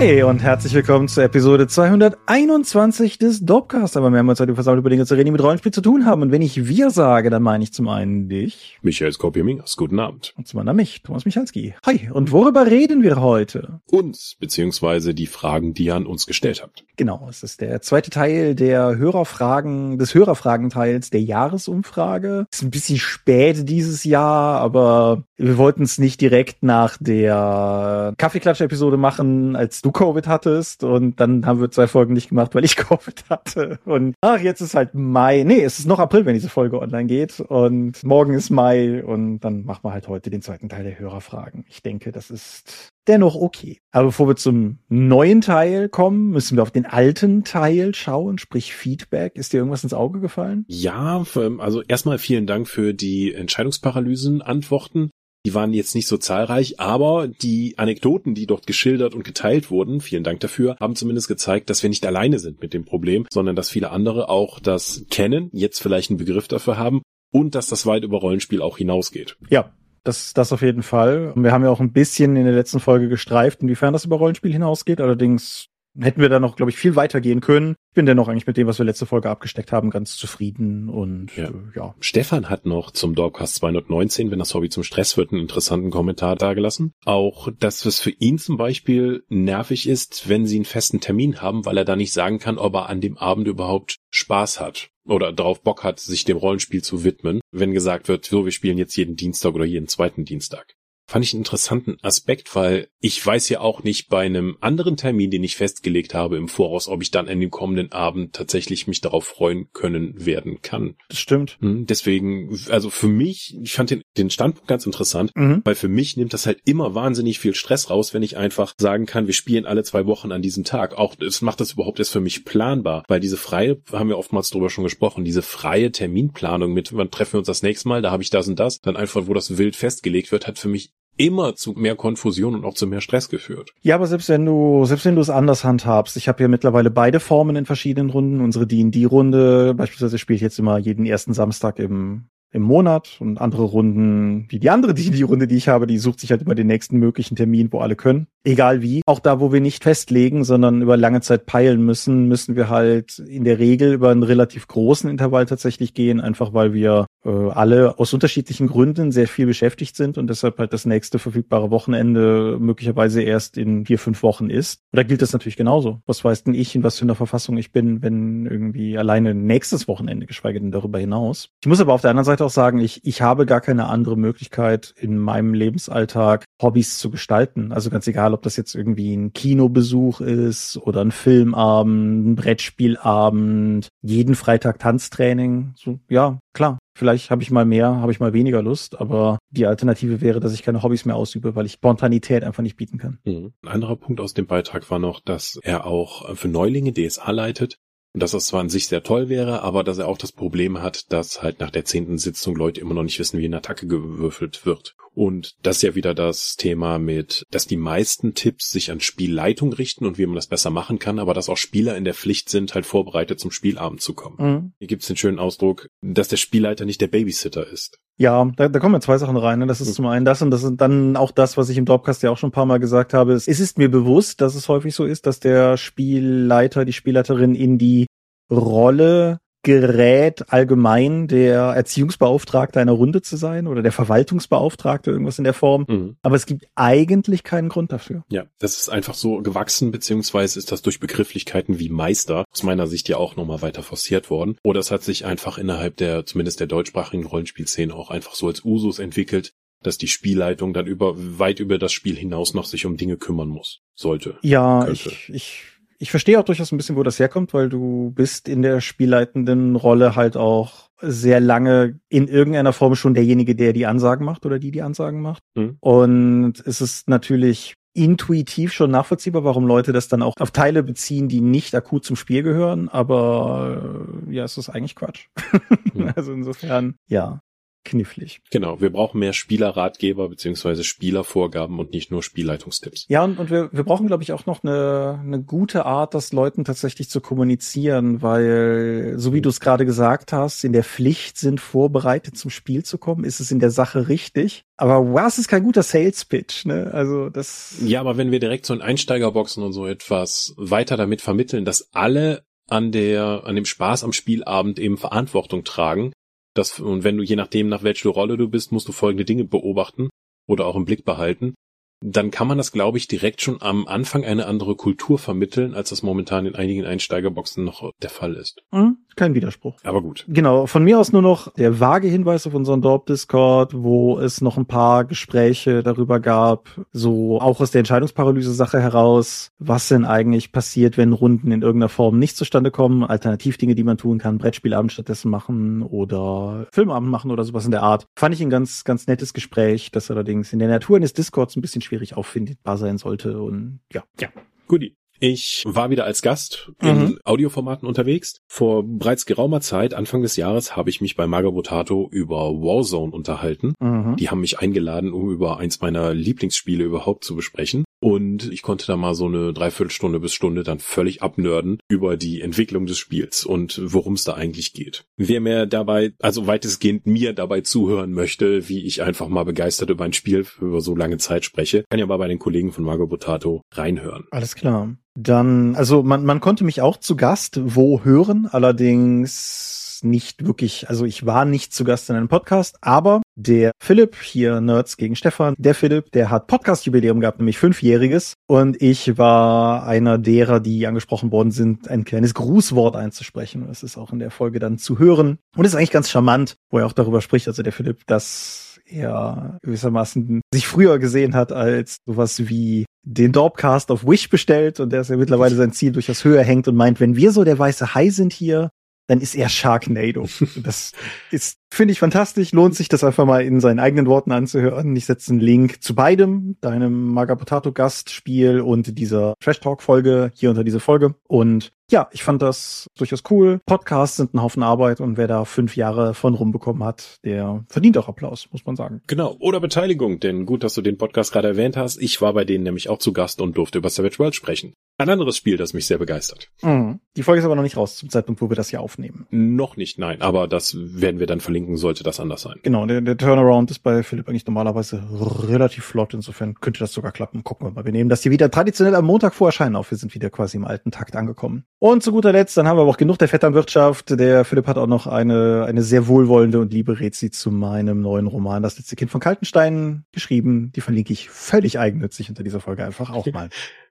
Hi 0.00 0.22
und 0.22 0.42
herzlich 0.42 0.72
willkommen 0.72 1.08
zur 1.08 1.24
Episode 1.24 1.66
221 1.66 3.18
des 3.18 3.44
Dopcast. 3.44 3.98
Aber 3.98 4.10
wir 4.10 4.18
haben 4.18 4.30
uns 4.30 4.40
heute 4.40 4.54
versammelt, 4.54 4.80
über 4.80 4.88
Dinge 4.88 5.04
zu 5.04 5.12
reden, 5.12 5.26
die 5.26 5.32
mit 5.32 5.42
Rollenspiel 5.42 5.72
zu 5.72 5.82
tun 5.82 6.06
haben. 6.06 6.22
Und 6.22 6.32
wenn 6.32 6.40
ich 6.40 6.66
wir 6.66 6.88
sage, 6.88 7.28
dann 7.28 7.42
meine 7.42 7.64
ich 7.64 7.74
zum 7.74 7.86
einen 7.86 8.30
dich. 8.30 8.78
Michael 8.80 9.12
Skopje-Mingas, 9.12 9.76
guten 9.76 9.98
Abend. 9.98 10.32
Und 10.38 10.48
zum 10.48 10.58
anderen 10.60 10.78
mich, 10.78 11.02
Thomas 11.02 11.26
Michalski. 11.26 11.74
Hi, 11.84 12.08
und 12.10 12.32
worüber 12.32 12.64
reden 12.66 13.02
wir 13.02 13.20
heute? 13.20 13.82
Uns, 13.90 14.38
beziehungsweise 14.40 15.12
die 15.12 15.26
Fragen, 15.26 15.74
die 15.74 15.84
ihr 15.84 15.96
an 15.96 16.06
uns 16.06 16.24
gestellt 16.24 16.62
habt. 16.62 16.86
Genau, 16.96 17.26
es 17.28 17.42
ist 17.42 17.60
der 17.60 17.82
zweite 17.82 18.08
Teil 18.08 18.54
der 18.54 18.96
Hörerfragen, 18.96 19.98
des 19.98 20.14
Hörerfragenteils 20.14 21.10
der 21.10 21.20
Jahresumfrage. 21.20 22.46
Ist 22.50 22.62
ein 22.62 22.70
bisschen 22.70 22.98
spät 22.98 23.68
dieses 23.68 24.04
Jahr, 24.04 24.60
aber 24.62 25.24
wir 25.36 25.58
wollten 25.58 25.82
es 25.82 25.98
nicht 25.98 26.22
direkt 26.22 26.62
nach 26.62 26.96
der 26.98 28.14
Kaffeeklatsch-Episode 28.16 28.96
machen, 28.96 29.56
als 29.56 29.82
du 29.82 29.89
Covid 29.92 30.26
hattest 30.26 30.84
und 30.84 31.20
dann 31.20 31.46
haben 31.46 31.60
wir 31.60 31.70
zwei 31.70 31.86
Folgen 31.86 32.14
nicht 32.14 32.28
gemacht, 32.28 32.54
weil 32.54 32.64
ich 32.64 32.76
Covid 32.76 33.24
hatte. 33.28 33.78
Und 33.84 34.14
ach, 34.20 34.40
jetzt 34.40 34.60
ist 34.60 34.74
halt 34.74 34.94
Mai. 34.94 35.42
Nee, 35.44 35.62
es 35.62 35.78
ist 35.78 35.86
noch 35.86 35.98
April, 35.98 36.26
wenn 36.26 36.34
diese 36.34 36.48
Folge 36.48 36.80
online 36.80 37.06
geht. 37.06 37.40
Und 37.40 38.02
morgen 38.04 38.34
ist 38.34 38.50
Mai 38.50 39.04
und 39.04 39.40
dann 39.40 39.64
machen 39.64 39.84
wir 39.84 39.92
halt 39.92 40.08
heute 40.08 40.30
den 40.30 40.42
zweiten 40.42 40.68
Teil 40.68 40.84
der 40.84 40.98
Hörerfragen. 40.98 41.64
Ich 41.68 41.82
denke, 41.82 42.12
das 42.12 42.30
ist 42.30 42.90
dennoch 43.06 43.34
okay. 43.34 43.80
Aber 43.90 44.06
bevor 44.06 44.28
wir 44.28 44.36
zum 44.36 44.78
neuen 44.88 45.40
Teil 45.40 45.88
kommen, 45.88 46.30
müssen 46.30 46.56
wir 46.56 46.62
auf 46.62 46.70
den 46.70 46.86
alten 46.86 47.44
Teil 47.44 47.94
schauen, 47.94 48.38
sprich 48.38 48.74
Feedback. 48.74 49.36
Ist 49.36 49.52
dir 49.52 49.58
irgendwas 49.58 49.82
ins 49.82 49.94
Auge 49.94 50.20
gefallen? 50.20 50.64
Ja, 50.68 51.24
also 51.58 51.82
erstmal 51.82 52.18
vielen 52.18 52.46
Dank 52.46 52.68
für 52.68 52.94
die 52.94 53.34
Entscheidungsparalysen-Antworten. 53.34 55.09
Die 55.46 55.54
waren 55.54 55.72
jetzt 55.72 55.94
nicht 55.94 56.06
so 56.06 56.18
zahlreich, 56.18 56.80
aber 56.80 57.26
die 57.26 57.78
Anekdoten, 57.78 58.34
die 58.34 58.46
dort 58.46 58.66
geschildert 58.66 59.14
und 59.14 59.24
geteilt 59.24 59.70
wurden, 59.70 60.00
vielen 60.00 60.24
Dank 60.24 60.40
dafür, 60.40 60.76
haben 60.78 60.96
zumindest 60.96 61.28
gezeigt, 61.28 61.70
dass 61.70 61.82
wir 61.82 61.88
nicht 61.88 62.04
alleine 62.04 62.38
sind 62.38 62.60
mit 62.60 62.74
dem 62.74 62.84
Problem, 62.84 63.26
sondern 63.30 63.56
dass 63.56 63.70
viele 63.70 63.90
andere 63.90 64.28
auch 64.28 64.60
das 64.60 65.04
kennen, 65.10 65.48
jetzt 65.52 65.80
vielleicht 65.80 66.10
einen 66.10 66.18
Begriff 66.18 66.46
dafür 66.46 66.76
haben 66.76 67.00
und 67.32 67.54
dass 67.54 67.68
das 67.68 67.86
weit 67.86 68.04
über 68.04 68.18
Rollenspiel 68.18 68.60
auch 68.60 68.76
hinausgeht. 68.76 69.38
Ja, 69.48 69.72
das, 70.04 70.34
das 70.34 70.52
auf 70.52 70.62
jeden 70.62 70.82
Fall. 70.82 71.32
Wir 71.36 71.52
haben 71.52 71.64
ja 71.64 71.70
auch 71.70 71.80
ein 71.80 71.92
bisschen 71.92 72.36
in 72.36 72.44
der 72.44 72.54
letzten 72.54 72.80
Folge 72.80 73.08
gestreift, 73.08 73.62
inwiefern 73.62 73.92
das 73.92 74.04
über 74.04 74.16
Rollenspiel 74.16 74.52
hinausgeht. 74.52 75.00
Allerdings 75.00 75.66
hätten 75.98 76.20
wir 76.20 76.28
da 76.28 76.40
noch, 76.40 76.56
glaube 76.56 76.70
ich, 76.70 76.76
viel 76.76 76.96
weiter 76.96 77.20
gehen 77.20 77.40
können. 77.40 77.74
Ich 77.90 77.94
bin 77.94 78.06
dennoch 78.06 78.28
eigentlich 78.28 78.46
mit 78.46 78.56
dem, 78.56 78.66
was 78.66 78.78
wir 78.78 78.84
letzte 78.86 79.06
Folge 79.06 79.30
abgesteckt 79.30 79.72
haben, 79.72 79.90
ganz 79.90 80.16
zufrieden 80.16 80.88
und 80.88 81.36
ja. 81.36 81.48
Äh, 81.48 81.52
ja. 81.74 81.94
Stefan 82.00 82.48
hat 82.48 82.66
noch 82.66 82.90
zum 82.90 83.14
Dogcast 83.14 83.56
219, 83.56 84.30
wenn 84.30 84.38
das 84.38 84.54
Hobby 84.54 84.68
zum 84.68 84.84
Stress 84.84 85.16
wird, 85.16 85.32
einen 85.32 85.42
interessanten 85.42 85.90
Kommentar 85.90 86.36
dargelassen. 86.36 86.92
Auch, 87.04 87.48
dass 87.58 87.84
es 87.84 88.00
für 88.00 88.10
ihn 88.10 88.38
zum 88.38 88.56
Beispiel 88.56 89.24
nervig 89.28 89.88
ist, 89.88 90.28
wenn 90.28 90.46
sie 90.46 90.56
einen 90.56 90.64
festen 90.64 91.00
Termin 91.00 91.42
haben, 91.42 91.66
weil 91.66 91.78
er 91.78 91.84
da 91.84 91.96
nicht 91.96 92.12
sagen 92.12 92.38
kann, 92.38 92.58
ob 92.58 92.74
er 92.74 92.88
an 92.88 93.00
dem 93.00 93.18
Abend 93.18 93.48
überhaupt 93.48 93.96
Spaß 94.10 94.60
hat 94.60 94.90
oder 95.04 95.32
darauf 95.32 95.62
Bock 95.62 95.82
hat, 95.82 95.98
sich 95.98 96.24
dem 96.24 96.36
Rollenspiel 96.36 96.82
zu 96.82 97.04
widmen, 97.04 97.40
wenn 97.50 97.72
gesagt 97.72 98.08
wird, 98.08 98.24
so, 98.24 98.44
wir 98.44 98.52
spielen 98.52 98.78
jetzt 98.78 98.96
jeden 98.96 99.16
Dienstag 99.16 99.54
oder 99.54 99.64
jeden 99.64 99.88
zweiten 99.88 100.24
Dienstag 100.24 100.74
fand 101.10 101.24
ich 101.24 101.34
einen 101.34 101.40
interessanten 101.40 101.96
Aspekt, 102.02 102.54
weil 102.54 102.86
ich 103.00 103.24
weiß 103.24 103.48
ja 103.48 103.60
auch 103.60 103.82
nicht 103.82 104.08
bei 104.08 104.20
einem 104.20 104.56
anderen 104.60 104.96
Termin, 104.96 105.32
den 105.32 105.42
ich 105.42 105.56
festgelegt 105.56 106.14
habe 106.14 106.36
im 106.36 106.46
Voraus, 106.46 106.86
ob 106.86 107.02
ich 107.02 107.10
dann 107.10 107.28
an 107.28 107.40
dem 107.40 107.50
kommenden 107.50 107.90
Abend 107.90 108.32
tatsächlich 108.32 108.86
mich 108.86 109.00
darauf 109.00 109.26
freuen 109.26 109.72
können 109.72 110.24
werden 110.24 110.62
kann. 110.62 110.94
Das 111.08 111.18
stimmt. 111.18 111.58
Hm, 111.60 111.86
deswegen, 111.86 112.56
also 112.70 112.90
für 112.90 113.08
mich, 113.08 113.58
ich 113.60 113.72
fand 113.72 113.90
den, 113.90 114.02
den 114.16 114.30
Standpunkt 114.30 114.68
ganz 114.68 114.86
interessant, 114.86 115.32
mhm. 115.34 115.62
weil 115.64 115.74
für 115.74 115.88
mich 115.88 116.16
nimmt 116.16 116.32
das 116.32 116.46
halt 116.46 116.60
immer 116.64 116.94
wahnsinnig 116.94 117.40
viel 117.40 117.56
Stress 117.56 117.90
raus, 117.90 118.14
wenn 118.14 118.22
ich 118.22 118.36
einfach 118.36 118.74
sagen 118.78 119.06
kann, 119.06 119.26
wir 119.26 119.34
spielen 119.34 119.66
alle 119.66 119.82
zwei 119.82 120.06
Wochen 120.06 120.30
an 120.30 120.42
diesem 120.42 120.62
Tag. 120.62 120.96
Auch 120.96 121.16
es 121.18 121.42
macht 121.42 121.60
das 121.60 121.72
überhaupt 121.72 121.98
erst 121.98 122.12
für 122.12 122.20
mich 122.20 122.44
planbar, 122.44 123.02
weil 123.08 123.18
diese 123.18 123.36
freie, 123.36 123.82
haben 123.90 124.10
wir 124.10 124.18
oftmals 124.18 124.50
drüber 124.50 124.70
schon 124.70 124.84
gesprochen, 124.84 125.24
diese 125.24 125.42
freie 125.42 125.90
Terminplanung 125.90 126.72
mit, 126.72 126.94
wann 126.94 127.10
treffen 127.10 127.32
wir 127.32 127.38
uns 127.38 127.48
das 127.48 127.64
nächste 127.64 127.88
Mal, 127.88 128.00
da 128.00 128.12
habe 128.12 128.22
ich 128.22 128.30
das 128.30 128.46
und 128.46 128.60
das, 128.60 128.78
dann 128.78 128.96
einfach, 128.96 129.26
wo 129.26 129.34
das 129.34 129.58
wild 129.58 129.74
festgelegt 129.74 130.30
wird, 130.30 130.46
hat 130.46 130.60
für 130.60 130.68
mich 130.68 130.92
immer 131.16 131.54
zu 131.54 131.72
mehr 131.72 131.96
Konfusion 131.96 132.54
und 132.54 132.64
auch 132.64 132.74
zu 132.74 132.86
mehr 132.86 133.00
Stress 133.00 133.28
geführt. 133.28 133.72
Ja, 133.82 133.94
aber 133.94 134.06
selbst 134.06 134.28
wenn 134.28 134.44
du, 134.46 134.84
selbst 134.84 135.04
wenn 135.04 135.16
du 135.16 135.20
es 135.20 135.30
anders 135.30 135.64
handhabst, 135.64 136.16
ich 136.16 136.28
habe 136.28 136.42
ja 136.42 136.48
mittlerweile 136.48 136.90
beide 136.90 137.20
Formen 137.20 137.56
in 137.56 137.66
verschiedenen 137.66 138.10
Runden. 138.10 138.40
Unsere 138.40 138.66
D&D-Runde 138.66 139.74
beispielsweise 139.74 140.18
spielt 140.18 140.40
jetzt 140.40 140.58
immer 140.58 140.78
jeden 140.78 141.06
ersten 141.06 141.34
Samstag 141.34 141.78
im 141.78 142.26
im 142.52 142.62
Monat 142.62 143.16
und 143.20 143.40
andere 143.40 143.62
Runden, 143.62 144.46
wie 144.48 144.58
die 144.58 144.70
andere, 144.70 144.92
die, 144.92 145.10
die 145.10 145.22
Runde, 145.22 145.46
die 145.46 145.56
ich 145.56 145.68
habe, 145.68 145.86
die 145.86 145.98
sucht 145.98 146.20
sich 146.20 146.30
halt 146.30 146.42
immer 146.42 146.56
den 146.56 146.66
nächsten 146.66 146.98
möglichen 146.98 147.36
Termin, 147.36 147.72
wo 147.72 147.78
alle 147.78 147.94
können. 147.94 148.26
Egal 148.42 148.80
wie. 148.80 149.02
Auch 149.06 149.18
da, 149.18 149.38
wo 149.38 149.52
wir 149.52 149.60
nicht 149.60 149.82
festlegen, 149.84 150.44
sondern 150.44 150.80
über 150.80 150.96
lange 150.96 151.20
Zeit 151.20 151.44
peilen 151.44 151.84
müssen, 151.84 152.26
müssen 152.26 152.56
wir 152.56 152.70
halt 152.70 153.18
in 153.18 153.44
der 153.44 153.58
Regel 153.58 153.92
über 153.92 154.10
einen 154.10 154.22
relativ 154.22 154.66
großen 154.66 155.10
Intervall 155.10 155.44
tatsächlich 155.44 155.92
gehen, 155.92 156.20
einfach 156.20 156.54
weil 156.54 156.72
wir 156.72 157.06
äh, 157.24 157.28
alle 157.28 157.98
aus 157.98 158.14
unterschiedlichen 158.14 158.66
Gründen 158.66 159.12
sehr 159.12 159.28
viel 159.28 159.44
beschäftigt 159.44 159.94
sind 159.94 160.16
und 160.16 160.28
deshalb 160.28 160.58
halt 160.58 160.72
das 160.72 160.86
nächste 160.86 161.18
verfügbare 161.18 161.70
Wochenende 161.70 162.56
möglicherweise 162.58 163.22
erst 163.22 163.58
in 163.58 163.84
vier, 163.84 163.98
fünf 163.98 164.22
Wochen 164.22 164.48
ist. 164.48 164.80
Und 164.92 164.96
da 164.96 165.02
gilt 165.02 165.20
das 165.20 165.34
natürlich 165.34 165.56
genauso. 165.56 166.00
Was 166.06 166.24
weiß 166.24 166.44
denn 166.44 166.54
ich, 166.54 166.74
in 166.74 166.82
was 166.82 166.98
für 166.98 167.04
einer 167.04 167.14
Verfassung 167.14 167.58
ich 167.58 167.72
bin, 167.72 168.02
wenn 168.02 168.46
irgendwie 168.46 168.96
alleine 168.96 169.34
nächstes 169.34 169.86
Wochenende, 169.86 170.24
geschweige 170.24 170.60
denn 170.60 170.72
darüber 170.72 170.98
hinaus. 170.98 171.50
Ich 171.60 171.68
muss 171.68 171.80
aber 171.80 171.92
auf 171.92 172.00
der 172.00 172.10
anderen 172.10 172.24
Seite 172.24 172.44
auch 172.44 172.50
sagen, 172.50 172.78
ich, 172.78 173.04
ich 173.04 173.20
habe 173.20 173.44
gar 173.44 173.60
keine 173.60 173.86
andere 173.86 174.16
Möglichkeit 174.16 174.94
in 174.96 175.18
meinem 175.18 175.52
Lebensalltag 175.52 176.44
Hobbys 176.62 176.98
zu 176.98 177.10
gestalten. 177.10 177.72
Also 177.72 177.90
ganz 177.90 178.06
egal, 178.06 178.29
ob 178.34 178.42
das 178.42 178.56
jetzt 178.56 178.74
irgendwie 178.74 179.14
ein 179.14 179.32
Kinobesuch 179.32 180.20
ist 180.20 180.76
oder 180.78 181.02
ein 181.02 181.12
Filmabend, 181.12 182.26
ein 182.26 182.34
Brettspielabend, 182.36 183.88
jeden 184.02 184.34
Freitag 184.34 184.78
Tanztraining. 184.78 185.72
So, 185.76 186.00
ja, 186.08 186.38
klar. 186.52 186.78
Vielleicht 186.96 187.30
habe 187.30 187.42
ich 187.42 187.50
mal 187.50 187.64
mehr, 187.64 187.96
habe 187.96 188.12
ich 188.12 188.20
mal 188.20 188.32
weniger 188.32 188.62
Lust, 188.62 189.00
aber 189.00 189.38
die 189.50 189.66
Alternative 189.66 190.20
wäre, 190.20 190.40
dass 190.40 190.52
ich 190.52 190.62
keine 190.62 190.82
Hobbys 190.82 191.06
mehr 191.06 191.16
ausübe, 191.16 191.54
weil 191.54 191.64
ich 191.64 191.72
Spontanität 191.72 192.44
einfach 192.44 192.62
nicht 192.62 192.76
bieten 192.76 192.98
kann. 192.98 193.18
Mhm. 193.24 193.52
Ein 193.62 193.68
anderer 193.68 193.96
Punkt 193.96 194.20
aus 194.20 194.34
dem 194.34 194.46
Beitrag 194.46 194.90
war 194.90 194.98
noch, 194.98 195.20
dass 195.20 195.58
er 195.62 195.86
auch 195.86 196.34
für 196.36 196.48
Neulinge 196.48 196.92
DSA 196.92 197.30
leitet 197.30 197.76
und 198.12 198.22
dass 198.22 198.32
das 198.32 198.46
zwar 198.46 198.60
an 198.60 198.68
sich 198.68 198.88
sehr 198.88 199.02
toll 199.02 199.28
wäre, 199.28 199.62
aber 199.62 199.84
dass 199.84 199.98
er 199.98 200.08
auch 200.08 200.18
das 200.18 200.32
Problem 200.32 200.82
hat, 200.82 201.12
dass 201.12 201.42
halt 201.42 201.60
nach 201.60 201.70
der 201.70 201.84
zehnten 201.84 202.18
Sitzung 202.18 202.56
Leute 202.56 202.80
immer 202.80 202.94
noch 202.94 203.04
nicht 203.04 203.18
wissen, 203.18 203.38
wie 203.38 203.44
eine 203.44 203.58
Attacke 203.58 203.86
gewürfelt 203.86 204.66
wird. 204.66 204.96
Und 205.14 205.54
das 205.62 205.76
ist 205.76 205.82
ja 205.82 205.94
wieder 205.94 206.14
das 206.14 206.56
Thema 206.56 206.98
mit, 206.98 207.44
dass 207.50 207.66
die 207.66 207.76
meisten 207.76 208.34
Tipps 208.34 208.70
sich 208.70 208.90
an 208.90 209.00
Spielleitung 209.00 209.72
richten 209.72 210.06
und 210.06 210.18
wie 210.18 210.26
man 210.26 210.36
das 210.36 210.46
besser 210.46 210.70
machen 210.70 210.98
kann, 210.98 211.18
aber 211.18 211.34
dass 211.34 211.48
auch 211.48 211.56
Spieler 211.56 211.96
in 211.96 212.04
der 212.04 212.14
Pflicht 212.14 212.48
sind, 212.48 212.74
halt 212.74 212.86
vorbereitet 212.86 213.40
zum 213.40 213.50
Spielabend 213.50 214.00
zu 214.00 214.14
kommen. 214.14 214.36
Mhm. 214.38 214.72
Hier 214.78 214.88
gibt 214.88 215.02
es 215.02 215.08
den 215.08 215.16
schönen 215.16 215.38
Ausdruck, 215.38 215.88
dass 216.00 216.28
der 216.28 216.36
Spielleiter 216.36 216.84
nicht 216.84 217.00
der 217.00 217.08
Babysitter 217.08 217.66
ist. 217.66 217.98
Ja, 218.18 218.50
da, 218.56 218.68
da 218.68 218.78
kommen 218.78 218.94
ja 218.94 219.00
zwei 219.00 219.18
Sachen 219.18 219.36
rein. 219.36 219.58
Ne? 219.58 219.66
Das 219.66 219.80
ist 219.80 219.88
mhm. 219.88 219.94
zum 219.94 220.06
einen 220.06 220.24
das 220.24 220.42
und 220.42 220.50
das 220.50 220.62
ist 220.62 220.76
dann 220.76 221.16
auch 221.16 221.32
das, 221.32 221.56
was 221.56 221.70
ich 221.70 221.78
im 221.78 221.86
Dropcast 221.86 222.22
ja 222.22 222.30
auch 222.30 222.38
schon 222.38 222.50
ein 222.50 222.52
paar 222.52 222.66
Mal 222.66 222.78
gesagt 222.78 223.14
habe. 223.14 223.32
Es 223.32 223.48
ist 223.48 223.78
mir 223.78 223.90
bewusst, 223.90 224.40
dass 224.40 224.54
es 224.54 224.68
häufig 224.68 224.94
so 224.94 225.04
ist, 225.04 225.26
dass 225.26 225.40
der 225.40 225.76
Spielleiter, 225.76 226.84
die 226.84 226.92
Spielleiterin 226.92 227.54
in 227.54 227.78
die 227.78 228.06
Rolle 228.50 229.38
gerät, 229.62 230.52
allgemein 230.52 231.28
der 231.28 231.60
Erziehungsbeauftragte 231.60 232.80
einer 232.80 232.92
Runde 232.92 233.22
zu 233.22 233.36
sein 233.36 233.66
oder 233.66 233.82
der 233.82 233.92
Verwaltungsbeauftragte, 233.92 235.10
irgendwas 235.10 235.38
in 235.38 235.44
der 235.44 235.54
Form. 235.54 235.84
Mhm. 235.88 236.16
Aber 236.22 236.36
es 236.36 236.46
gibt 236.46 236.66
eigentlich 236.74 237.44
keinen 237.44 237.68
Grund 237.68 237.92
dafür. 237.92 238.24
Ja, 238.30 238.44
das 238.58 238.78
ist 238.78 238.88
einfach 238.88 239.14
so 239.14 239.42
gewachsen, 239.42 239.90
beziehungsweise 239.90 240.58
ist 240.58 240.72
das 240.72 240.82
durch 240.82 241.00
Begrifflichkeiten 241.00 241.78
wie 241.78 241.90
Meister 241.90 242.44
aus 242.50 242.62
meiner 242.62 242.86
Sicht 242.86 243.08
ja 243.08 243.18
auch 243.18 243.36
nochmal 243.36 243.62
weiter 243.62 243.82
forciert 243.82 244.30
worden. 244.30 244.56
Oder 244.64 244.80
es 244.80 244.90
hat 244.90 245.02
sich 245.02 245.26
einfach 245.26 245.58
innerhalb 245.58 245.96
der, 245.96 246.24
zumindest 246.24 246.60
der 246.60 246.66
deutschsprachigen 246.66 247.26
Rollenspielszene 247.26 247.94
auch 247.94 248.10
einfach 248.10 248.34
so 248.34 248.46
als 248.46 248.64
Usus 248.64 248.98
entwickelt, 248.98 249.52
dass 249.82 249.98
die 249.98 250.08
Spielleitung 250.08 250.72
dann 250.72 250.86
über, 250.86 251.14
weit 251.16 251.60
über 251.60 251.78
das 251.78 251.92
Spiel 251.92 252.16
hinaus 252.16 252.54
noch 252.54 252.66
sich 252.66 252.86
um 252.86 252.96
Dinge 252.96 253.16
kümmern 253.16 253.48
muss, 253.48 253.80
sollte. 253.94 254.38
Ja, 254.42 254.88
ich, 254.88 255.30
ich 255.30 255.62
ich 256.00 256.10
verstehe 256.10 256.40
auch 256.40 256.44
durchaus 256.44 256.72
ein 256.72 256.78
bisschen, 256.78 256.96
wo 256.96 257.02
das 257.02 257.18
herkommt, 257.18 257.52
weil 257.52 257.68
du 257.68 258.10
bist 258.14 258.48
in 258.48 258.62
der 258.62 258.80
spielleitenden 258.80 259.76
Rolle 259.76 260.16
halt 260.16 260.34
auch 260.34 260.88
sehr 261.02 261.40
lange 261.40 262.00
in 262.08 262.26
irgendeiner 262.26 262.72
Form 262.72 262.94
schon 262.94 263.12
derjenige, 263.12 263.54
der 263.54 263.74
die 263.74 263.84
Ansagen 263.84 264.24
macht 264.24 264.46
oder 264.46 264.58
die 264.58 264.70
die 264.70 264.80
Ansagen 264.80 265.20
macht. 265.20 265.42
Mhm. 265.54 265.76
Und 265.80 266.54
es 266.64 266.80
ist 266.80 267.06
natürlich 267.08 267.74
intuitiv 267.92 268.72
schon 268.72 268.90
nachvollziehbar, 268.90 269.44
warum 269.44 269.66
Leute 269.66 269.92
das 269.92 270.08
dann 270.08 270.22
auch 270.22 270.34
auf 270.38 270.52
Teile 270.52 270.82
beziehen, 270.82 271.28
die 271.28 271.42
nicht 271.42 271.74
akut 271.74 272.04
zum 272.06 272.16
Spiel 272.16 272.42
gehören, 272.42 272.88
aber 272.88 274.16
äh, 274.28 274.34
ja, 274.34 274.44
es 274.44 274.56
ist 274.56 274.70
eigentlich 274.70 274.96
Quatsch. 274.96 275.26
Hm. 275.92 276.12
also 276.14 276.32
insofern, 276.32 276.94
ja 277.08 277.40
knifflig. 277.84 278.40
Genau, 278.50 278.80
wir 278.80 278.90
brauchen 278.90 279.18
mehr 279.18 279.32
Spielerratgeber 279.32 280.28
beziehungsweise 280.28 280.84
Spielervorgaben 280.84 281.78
und 281.78 281.92
nicht 281.92 282.10
nur 282.10 282.22
Spielleitungstipps. 282.22 283.06
Ja, 283.08 283.24
und, 283.24 283.38
und 283.38 283.50
wir, 283.50 283.70
wir 283.72 283.84
brauchen, 283.84 284.06
glaube 284.06 284.22
ich, 284.22 284.32
auch 284.32 284.46
noch 284.46 284.62
eine, 284.62 285.20
eine 285.22 285.42
gute 285.42 285.86
Art, 285.86 286.14
das 286.14 286.32
Leuten 286.32 286.64
tatsächlich 286.64 287.08
zu 287.08 287.20
kommunizieren, 287.20 288.22
weil, 288.22 289.14
so 289.16 289.32
wie 289.32 289.40
du 289.40 289.48
es 289.48 289.60
gerade 289.60 289.86
gesagt 289.86 290.32
hast, 290.32 290.64
in 290.64 290.72
der 290.72 290.84
Pflicht 290.84 291.38
sind, 291.38 291.60
vorbereitet 291.60 292.36
zum 292.36 292.50
Spiel 292.50 292.84
zu 292.84 292.98
kommen, 292.98 293.24
ist 293.24 293.40
es 293.40 293.50
in 293.50 293.60
der 293.60 293.70
Sache 293.70 294.08
richtig. 294.08 294.64
Aber 294.76 295.12
was 295.12 295.38
ist 295.38 295.48
kein 295.48 295.62
guter 295.62 295.82
Sales-Pitch, 295.82 296.66
ne? 296.66 296.90
Also 296.92 297.28
das. 297.28 297.76
Ja, 297.84 298.00
aber 298.00 298.16
wenn 298.16 298.30
wir 298.30 298.40
direkt 298.40 298.66
so 298.66 298.74
in 298.74 298.80
Einsteigerboxen 298.80 299.62
und 299.62 299.72
so 299.72 299.86
etwas 299.86 300.54
weiter 300.56 300.96
damit 300.96 301.20
vermitteln, 301.20 301.64
dass 301.64 301.90
alle 301.92 302.44
an 302.70 302.92
der, 302.92 303.42
an 303.44 303.56
dem 303.56 303.64
Spaß 303.64 304.04
am 304.04 304.12
Spielabend 304.12 304.78
eben 304.78 304.96
Verantwortung 304.96 305.64
tragen, 305.64 306.12
das, 306.54 306.80
und 306.80 307.04
wenn 307.04 307.16
du, 307.16 307.22
je 307.22 307.36
nachdem, 307.36 307.68
nach 307.68 307.82
welcher 307.82 308.10
Rolle 308.10 308.36
du 308.36 308.48
bist, 308.48 308.72
musst 308.72 308.88
du 308.88 308.92
folgende 308.92 309.24
Dinge 309.24 309.44
beobachten 309.44 310.08
oder 310.48 310.66
auch 310.66 310.76
im 310.76 310.84
Blick 310.84 311.04
behalten 311.04 311.54
dann 312.00 312.30
kann 312.30 312.48
man 312.48 312.56
das, 312.58 312.72
glaube 312.72 312.98
ich, 312.98 313.08
direkt 313.08 313.42
schon 313.42 313.60
am 313.60 313.86
Anfang 313.86 314.24
eine 314.24 314.46
andere 314.46 314.74
Kultur 314.74 315.18
vermitteln, 315.18 315.74
als 315.74 315.90
das 315.90 316.02
momentan 316.02 316.46
in 316.46 316.54
einigen 316.54 316.86
Einsteigerboxen 316.86 317.62
noch 317.62 317.92
der 318.00 318.08
Fall 318.08 318.34
ist. 318.34 318.62
Mhm, 318.72 318.96
kein 319.16 319.34
Widerspruch. 319.34 319.76
Aber 319.84 320.00
gut. 320.00 320.24
Genau, 320.26 320.66
von 320.66 320.82
mir 320.82 320.98
aus 320.98 321.12
nur 321.12 321.20
noch 321.20 321.52
der 321.54 321.78
vage 321.78 322.08
Hinweis 322.08 322.46
auf 322.46 322.54
unseren 322.54 322.80
Dorp-Discord, 322.80 323.74
wo 323.74 324.18
es 324.18 324.40
noch 324.40 324.56
ein 324.56 324.64
paar 324.64 325.04
Gespräche 325.04 325.82
darüber 325.82 326.20
gab, 326.20 326.68
so 326.92 327.38
auch 327.38 327.60
aus 327.60 327.70
der 327.70 327.80
Entscheidungsparalyse-Sache 327.80 328.80
heraus, 328.80 329.50
was 329.58 329.88
denn 329.88 330.06
eigentlich 330.06 330.52
passiert, 330.52 330.96
wenn 330.96 331.12
Runden 331.12 331.52
in 331.52 331.60
irgendeiner 331.60 331.90
Form 331.90 332.18
nicht 332.18 332.36
zustande 332.36 332.70
kommen, 332.70 333.04
Alternativdinge, 333.04 333.74
die 333.74 333.84
man 333.84 333.98
tun 333.98 334.18
kann, 334.18 334.38
Brettspielabend 334.38 334.92
stattdessen 334.92 335.30
machen 335.30 335.82
oder 335.82 336.66
Filmabend 336.72 337.10
machen 337.10 337.30
oder 337.30 337.44
sowas 337.44 337.66
in 337.66 337.72
der 337.72 337.82
Art. 337.82 338.06
Fand 338.16 338.34
ich 338.34 338.40
ein 338.40 338.50
ganz, 338.50 338.84
ganz 338.84 339.06
nettes 339.06 339.34
Gespräch, 339.34 339.90
das 339.90 340.10
allerdings 340.10 340.54
in 340.54 340.60
der 340.60 340.68
Natur 340.68 340.96
eines 340.96 341.12
Discords 341.12 341.56
ein 341.56 341.60
bisschen 341.60 341.82
schwierig 341.90 342.16
auffindbar 342.16 342.78
sein 342.78 342.98
sollte. 342.98 343.42
Und 343.42 343.80
ja. 343.92 344.04
Ja. 344.20 344.28
Guti. 344.68 344.96
Ich 345.22 345.64
war 345.66 345.90
wieder 345.90 346.04
als 346.04 346.22
Gast 346.22 346.72
in 346.80 346.98
mhm. 346.98 347.18
Audioformaten 347.24 347.86
unterwegs. 347.86 348.40
Vor 348.46 348.82
bereits 348.82 349.26
geraumer 349.26 349.60
Zeit, 349.60 349.92
Anfang 349.92 350.22
des 350.22 350.36
Jahres, 350.36 350.76
habe 350.76 350.88
ich 350.88 351.02
mich 351.02 351.14
bei 351.14 351.26
Magabotato 351.26 352.08
über 352.10 352.52
Warzone 352.52 353.12
unterhalten. 353.12 353.74
Mhm. 353.80 354.16
Die 354.16 354.30
haben 354.30 354.40
mich 354.40 354.60
eingeladen, 354.60 355.12
um 355.12 355.30
über 355.30 355.58
eins 355.58 355.82
meiner 355.82 356.14
Lieblingsspiele 356.14 356.84
überhaupt 356.84 357.24
zu 357.24 357.36
besprechen. 357.36 357.84
Und 358.00 358.50
ich 358.50 358.62
konnte 358.62 358.86
da 358.86 358.96
mal 358.96 359.14
so 359.14 359.26
eine 359.26 359.52
Dreiviertelstunde 359.52 360.20
bis 360.20 360.32
Stunde 360.32 360.62
dann 360.62 360.78
völlig 360.78 361.22
abnörden 361.22 361.78
über 361.88 362.16
die 362.16 362.40
Entwicklung 362.40 362.86
des 362.86 362.98
Spiels 362.98 363.44
und 363.44 363.80
worum 363.84 364.14
es 364.14 364.24
da 364.24 364.34
eigentlich 364.34 364.72
geht. 364.72 365.04
Wer 365.16 365.40
mir 365.40 365.66
dabei, 365.66 366.12
also 366.20 366.46
weitestgehend 366.46 367.06
mir 367.06 367.34
dabei 367.34 367.60
zuhören 367.60 368.12
möchte, 368.12 368.68
wie 368.68 368.84
ich 368.86 369.02
einfach 369.02 369.28
mal 369.28 369.44
begeistert 369.44 369.90
über 369.90 370.04
ein 370.04 370.14
Spiel 370.14 370.46
über 370.60 370.80
so 370.80 370.96
lange 370.96 371.18
Zeit 371.18 371.44
spreche, 371.44 371.84
kann 371.90 372.00
ja 372.00 372.06
mal 372.06 372.16
bei 372.16 372.28
den 372.28 372.38
Kollegen 372.38 372.72
von 372.72 372.84
Margot 372.84 373.10
Botato 373.10 373.62
reinhören. 373.72 374.24
Alles 374.30 374.54
klar. 374.54 374.96
Dann, 375.14 375.74
also 375.74 376.02
man, 376.02 376.24
man 376.24 376.40
konnte 376.40 376.64
mich 376.64 376.80
auch 376.80 376.96
zu 376.96 377.16
Gast 377.16 377.60
wo 377.62 378.04
hören, 378.04 378.46
allerdings 378.46 379.79
nicht 380.04 380.46
wirklich, 380.46 380.88
also 380.88 381.04
ich 381.04 381.26
war 381.26 381.44
nicht 381.44 381.72
zu 381.72 381.84
Gast 381.84 382.10
in 382.10 382.16
einem 382.16 382.28
Podcast, 382.28 382.78
aber 382.80 383.22
der 383.36 383.72
Philipp, 383.82 384.16
hier 384.16 384.60
Nerds 384.60 384.96
gegen 384.96 385.16
Stefan, 385.16 385.54
der 385.58 385.74
Philipp, 385.74 386.12
der 386.12 386.30
hat 386.30 386.46
Podcast-Jubiläum 386.46 387.20
gehabt, 387.20 387.38
nämlich 387.38 387.58
fünfjähriges. 387.58 388.34
Und 388.46 388.80
ich 388.82 389.16
war 389.18 389.86
einer 389.86 390.18
derer, 390.18 390.60
die 390.60 390.86
angesprochen 390.86 391.32
worden 391.32 391.50
sind, 391.50 391.88
ein 391.88 392.04
kleines 392.04 392.34
Grußwort 392.34 392.96
einzusprechen. 392.96 393.66
Das 393.66 393.82
ist 393.82 393.96
auch 393.96 394.12
in 394.12 394.18
der 394.18 394.30
Folge 394.30 394.58
dann 394.58 394.78
zu 394.78 394.98
hören. 394.98 395.38
Und 395.56 395.64
ist 395.64 395.74
eigentlich 395.74 395.90
ganz 395.90 396.10
charmant, 396.10 396.56
wo 396.70 396.78
er 396.78 396.86
auch 396.86 396.92
darüber 396.92 397.20
spricht, 397.20 397.48
also 397.48 397.62
der 397.62 397.72
Philipp, 397.72 398.06
dass 398.06 398.70
er 398.90 399.58
gewissermaßen 399.62 400.40
sich 400.52 400.66
früher 400.66 400.98
gesehen 400.98 401.34
hat 401.34 401.52
als 401.52 401.98
sowas 402.06 402.48
wie 402.48 402.86
den 403.02 403.32
Dorpcast 403.32 403.90
auf 403.90 404.06
Wish 404.06 404.28
bestellt 404.28 404.80
und 404.80 404.92
der 404.92 405.00
ist 405.00 405.10
ja 405.10 405.16
mittlerweile 405.16 405.54
sein 405.54 405.72
Ziel 405.72 405.92
durchaus 405.92 406.24
höher 406.24 406.42
hängt 406.42 406.68
und 406.68 406.76
meint, 406.76 407.00
wenn 407.00 407.16
wir 407.16 407.32
so 407.32 407.44
der 407.44 407.58
weiße 407.58 407.94
Hai 407.94 408.10
sind 408.10 408.32
hier, 408.32 408.70
dann 409.10 409.20
ist 409.20 409.34
er 409.34 409.48
Sharknado. 409.48 410.28
Das 410.62 410.92
ist, 411.32 411.58
finde 411.72 411.92
ich 411.92 411.98
fantastisch. 411.98 412.52
Lohnt 412.52 412.76
sich, 412.76 412.88
das 412.88 413.02
einfach 413.02 413.24
mal 413.24 413.42
in 413.42 413.60
seinen 413.60 413.80
eigenen 413.80 414.06
Worten 414.06 414.30
anzuhören. 414.30 414.94
Ich 414.94 415.06
setze 415.06 415.32
einen 415.32 415.40
Link 415.40 415.82
zu 415.82 415.94
beidem, 415.96 416.56
deinem 416.60 417.12
Magapotato 417.12 417.72
Gastspiel 417.72 418.60
und 418.60 418.98
dieser 418.98 419.34
Trash 419.40 419.60
Talk 419.60 419.82
Folge 419.82 420.30
hier 420.34 420.50
unter 420.50 420.62
diese 420.62 420.78
Folge. 420.78 421.16
Und 421.26 421.72
ja, 421.90 422.08
ich 422.12 422.22
fand 422.22 422.40
das 422.40 422.86
durchaus 422.96 423.24
cool. 423.30 423.60
Podcasts 423.66 424.16
sind 424.16 424.32
ein 424.32 424.42
Haufen 424.42 424.62
Arbeit 424.62 425.00
und 425.00 425.16
wer 425.16 425.26
da 425.26 425.44
fünf 425.44 425.76
Jahre 425.76 426.14
von 426.14 426.34
rumbekommen 426.34 426.84
hat, 426.84 427.16
der 427.24 427.64
verdient 427.68 427.98
auch 427.98 428.08
Applaus, 428.08 428.46
muss 428.52 428.64
man 428.64 428.76
sagen. 428.76 429.02
Genau. 429.08 429.36
Oder 429.40 429.58
Beteiligung, 429.58 430.20
denn 430.20 430.46
gut, 430.46 430.62
dass 430.62 430.74
du 430.74 430.82
den 430.82 430.98
Podcast 430.98 431.32
gerade 431.32 431.48
erwähnt 431.48 431.76
hast. 431.76 432.00
Ich 432.00 432.22
war 432.22 432.32
bei 432.32 432.44
denen 432.44 432.62
nämlich 432.62 432.88
auch 432.88 432.98
zu 432.98 433.12
Gast 433.12 433.40
und 433.40 433.56
durfte 433.56 433.78
über 433.78 433.90
Savage 433.90 434.20
World 434.20 434.36
sprechen. 434.36 434.74
Ein 435.00 435.08
anderes 435.08 435.38
Spiel, 435.38 435.56
das 435.56 435.72
mich 435.72 435.86
sehr 435.86 435.96
begeistert. 435.96 436.50
Mhm. 436.60 437.00
Die 437.16 437.22
Folge 437.22 437.38
ist 437.38 437.46
aber 437.46 437.56
noch 437.56 437.62
nicht 437.62 437.78
raus 437.78 437.96
zum 437.96 438.10
Zeitpunkt, 438.10 438.42
wo 438.42 438.50
wir 438.50 438.54
das 438.54 438.68
hier 438.68 438.82
aufnehmen. 438.82 439.26
Noch 439.30 439.78
nicht, 439.78 439.98
nein. 439.98 440.20
Aber 440.20 440.46
das 440.46 440.76
werden 440.78 441.18
wir 441.18 441.26
dann 441.26 441.40
verlinken, 441.40 441.78
sollte 441.78 442.04
das 442.04 442.20
anders 442.20 442.42
sein. 442.42 442.60
Genau, 442.62 442.84
der, 442.84 443.00
der 443.00 443.16
Turnaround 443.16 443.70
ist 443.70 443.78
bei 443.78 444.02
Philipp 444.02 444.28
eigentlich 444.28 444.44
normalerweise 444.44 445.02
relativ 445.48 445.84
flott. 445.84 446.12
Insofern 446.12 446.54
könnte 446.56 446.80
das 446.80 446.92
sogar 446.92 447.12
klappen. 447.12 447.44
Gucken 447.44 447.66
wir 447.66 447.70
mal. 447.70 447.86
Wir 447.86 447.92
nehmen 447.92 448.10
das 448.10 448.22
hier 448.22 448.30
wieder 448.30 448.50
traditionell 448.50 448.94
am 448.94 449.06
Montag 449.06 449.34
vor 449.34 449.48
Erscheinen 449.48 449.74
auf. 449.74 449.90
Wir 449.90 449.96
sind 449.96 450.14
wieder 450.14 450.28
quasi 450.28 450.58
im 450.58 450.66
alten 450.66 450.90
Takt 450.90 451.16
angekommen. 451.16 451.64
Und 451.78 452.02
zu 452.02 452.12
guter 452.12 452.32
Letzt, 452.32 452.58
dann 452.58 452.68
haben 452.68 452.76
wir 452.76 452.82
aber 452.82 452.90
auch 452.90 452.98
genug 452.98 453.16
der 453.16 453.28
Vetternwirtschaft. 453.28 454.10
Der 454.20 454.44
Philipp 454.44 454.66
hat 454.66 454.76
auch 454.76 454.86
noch 454.86 455.06
eine, 455.06 455.64
eine 455.66 455.82
sehr 455.82 456.08
wohlwollende 456.08 456.60
und 456.60 456.74
liebe 456.74 457.00
Rezi 457.00 457.30
zu 457.30 457.50
meinem 457.50 458.02
neuen 458.02 458.26
Roman, 458.26 458.62
Das 458.62 458.76
letzte 458.76 458.96
Kind 458.96 459.10
von 459.10 459.22
Kaltenstein, 459.22 460.04
geschrieben. 460.12 460.72
Die 460.76 460.82
verlinke 460.82 461.14
ich 461.14 461.30
völlig 461.30 461.78
eigennützig 461.78 462.28
unter 462.28 462.42
dieser 462.42 462.60
Folge 462.60 462.84
einfach 462.84 463.08
auch 463.08 463.24
mal. 463.32 463.48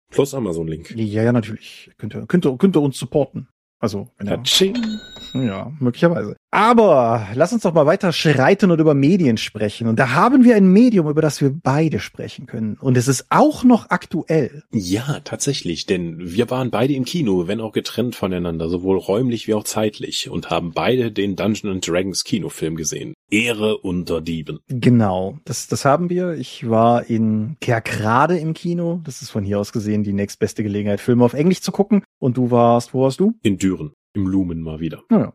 Plus 0.09 0.33
Amazon-Link. 0.33 0.91
Ja, 0.95 1.23
ja, 1.23 1.31
natürlich. 1.31 1.91
Könnt 1.97 2.15
ihr, 2.15 2.25
könnt 2.25 2.45
ihr, 2.45 2.57
könnt 2.57 2.75
ihr 2.75 2.81
uns 2.81 2.97
supporten. 2.97 3.47
Also, 3.79 4.09
wenn 4.17 4.27
ihr, 4.27 4.43
ja, 5.33 5.71
möglicherweise. 5.79 6.35
Aber 6.51 7.27
lass 7.35 7.53
uns 7.53 7.61
doch 7.61 7.73
mal 7.73 7.85
weiter 7.85 8.11
schreiten 8.11 8.71
und 8.71 8.79
über 8.79 8.95
Medien 8.95 9.37
sprechen. 9.37 9.87
Und 9.87 9.99
da 9.99 10.13
haben 10.13 10.43
wir 10.43 10.55
ein 10.55 10.71
Medium, 10.71 11.07
über 11.07 11.21
das 11.21 11.41
wir 11.41 11.51
beide 11.51 11.99
sprechen 11.99 12.47
können. 12.47 12.75
Und 12.79 12.97
es 12.97 13.07
ist 13.07 13.27
auch 13.29 13.63
noch 13.63 13.89
aktuell. 13.91 14.63
Ja, 14.71 15.19
tatsächlich, 15.23 15.85
denn 15.85 16.17
wir 16.19 16.49
waren 16.49 16.71
beide 16.71 16.93
im 16.93 17.05
Kino, 17.05 17.47
wenn 17.47 17.61
auch 17.61 17.71
getrennt 17.71 18.15
voneinander, 18.15 18.67
sowohl 18.67 18.97
räumlich 18.97 19.47
wie 19.47 19.53
auch 19.53 19.63
zeitlich, 19.63 20.29
und 20.29 20.49
haben 20.49 20.71
beide 20.71 21.11
den 21.11 21.35
Dungeon 21.35 21.81
Dragons 21.81 22.23
Kinofilm 22.23 22.75
gesehen. 22.75 23.13
Ehre 23.29 23.77
unter 23.77 24.21
Dieben. 24.21 24.59
Genau, 24.67 25.37
das, 25.45 25.67
das 25.67 25.85
haben 25.85 26.09
wir. 26.09 26.33
Ich 26.33 26.67
war 26.67 27.07
in 27.07 27.57
Kerkrade 27.61 28.37
im 28.39 28.53
Kino. 28.53 29.01
Das 29.03 29.21
ist 29.21 29.29
von 29.29 29.43
hier 29.43 29.59
aus 29.59 29.71
gesehen 29.71 30.03
die 30.03 30.13
nächstbeste 30.13 30.63
Gelegenheit, 30.63 30.99
Filme 30.99 31.25
auf 31.25 31.33
Englisch 31.33 31.61
zu 31.61 31.71
gucken. 31.71 32.03
Und 32.17 32.37
du 32.37 32.49
warst, 32.49 32.93
wo 32.93 33.03
warst 33.03 33.19
du? 33.19 33.33
In 33.43 33.57
Düren. 33.57 33.93
Im 34.13 34.25
Lumen 34.25 34.61
mal 34.61 34.79
wieder. 34.79 35.03
Ja, 35.11 35.33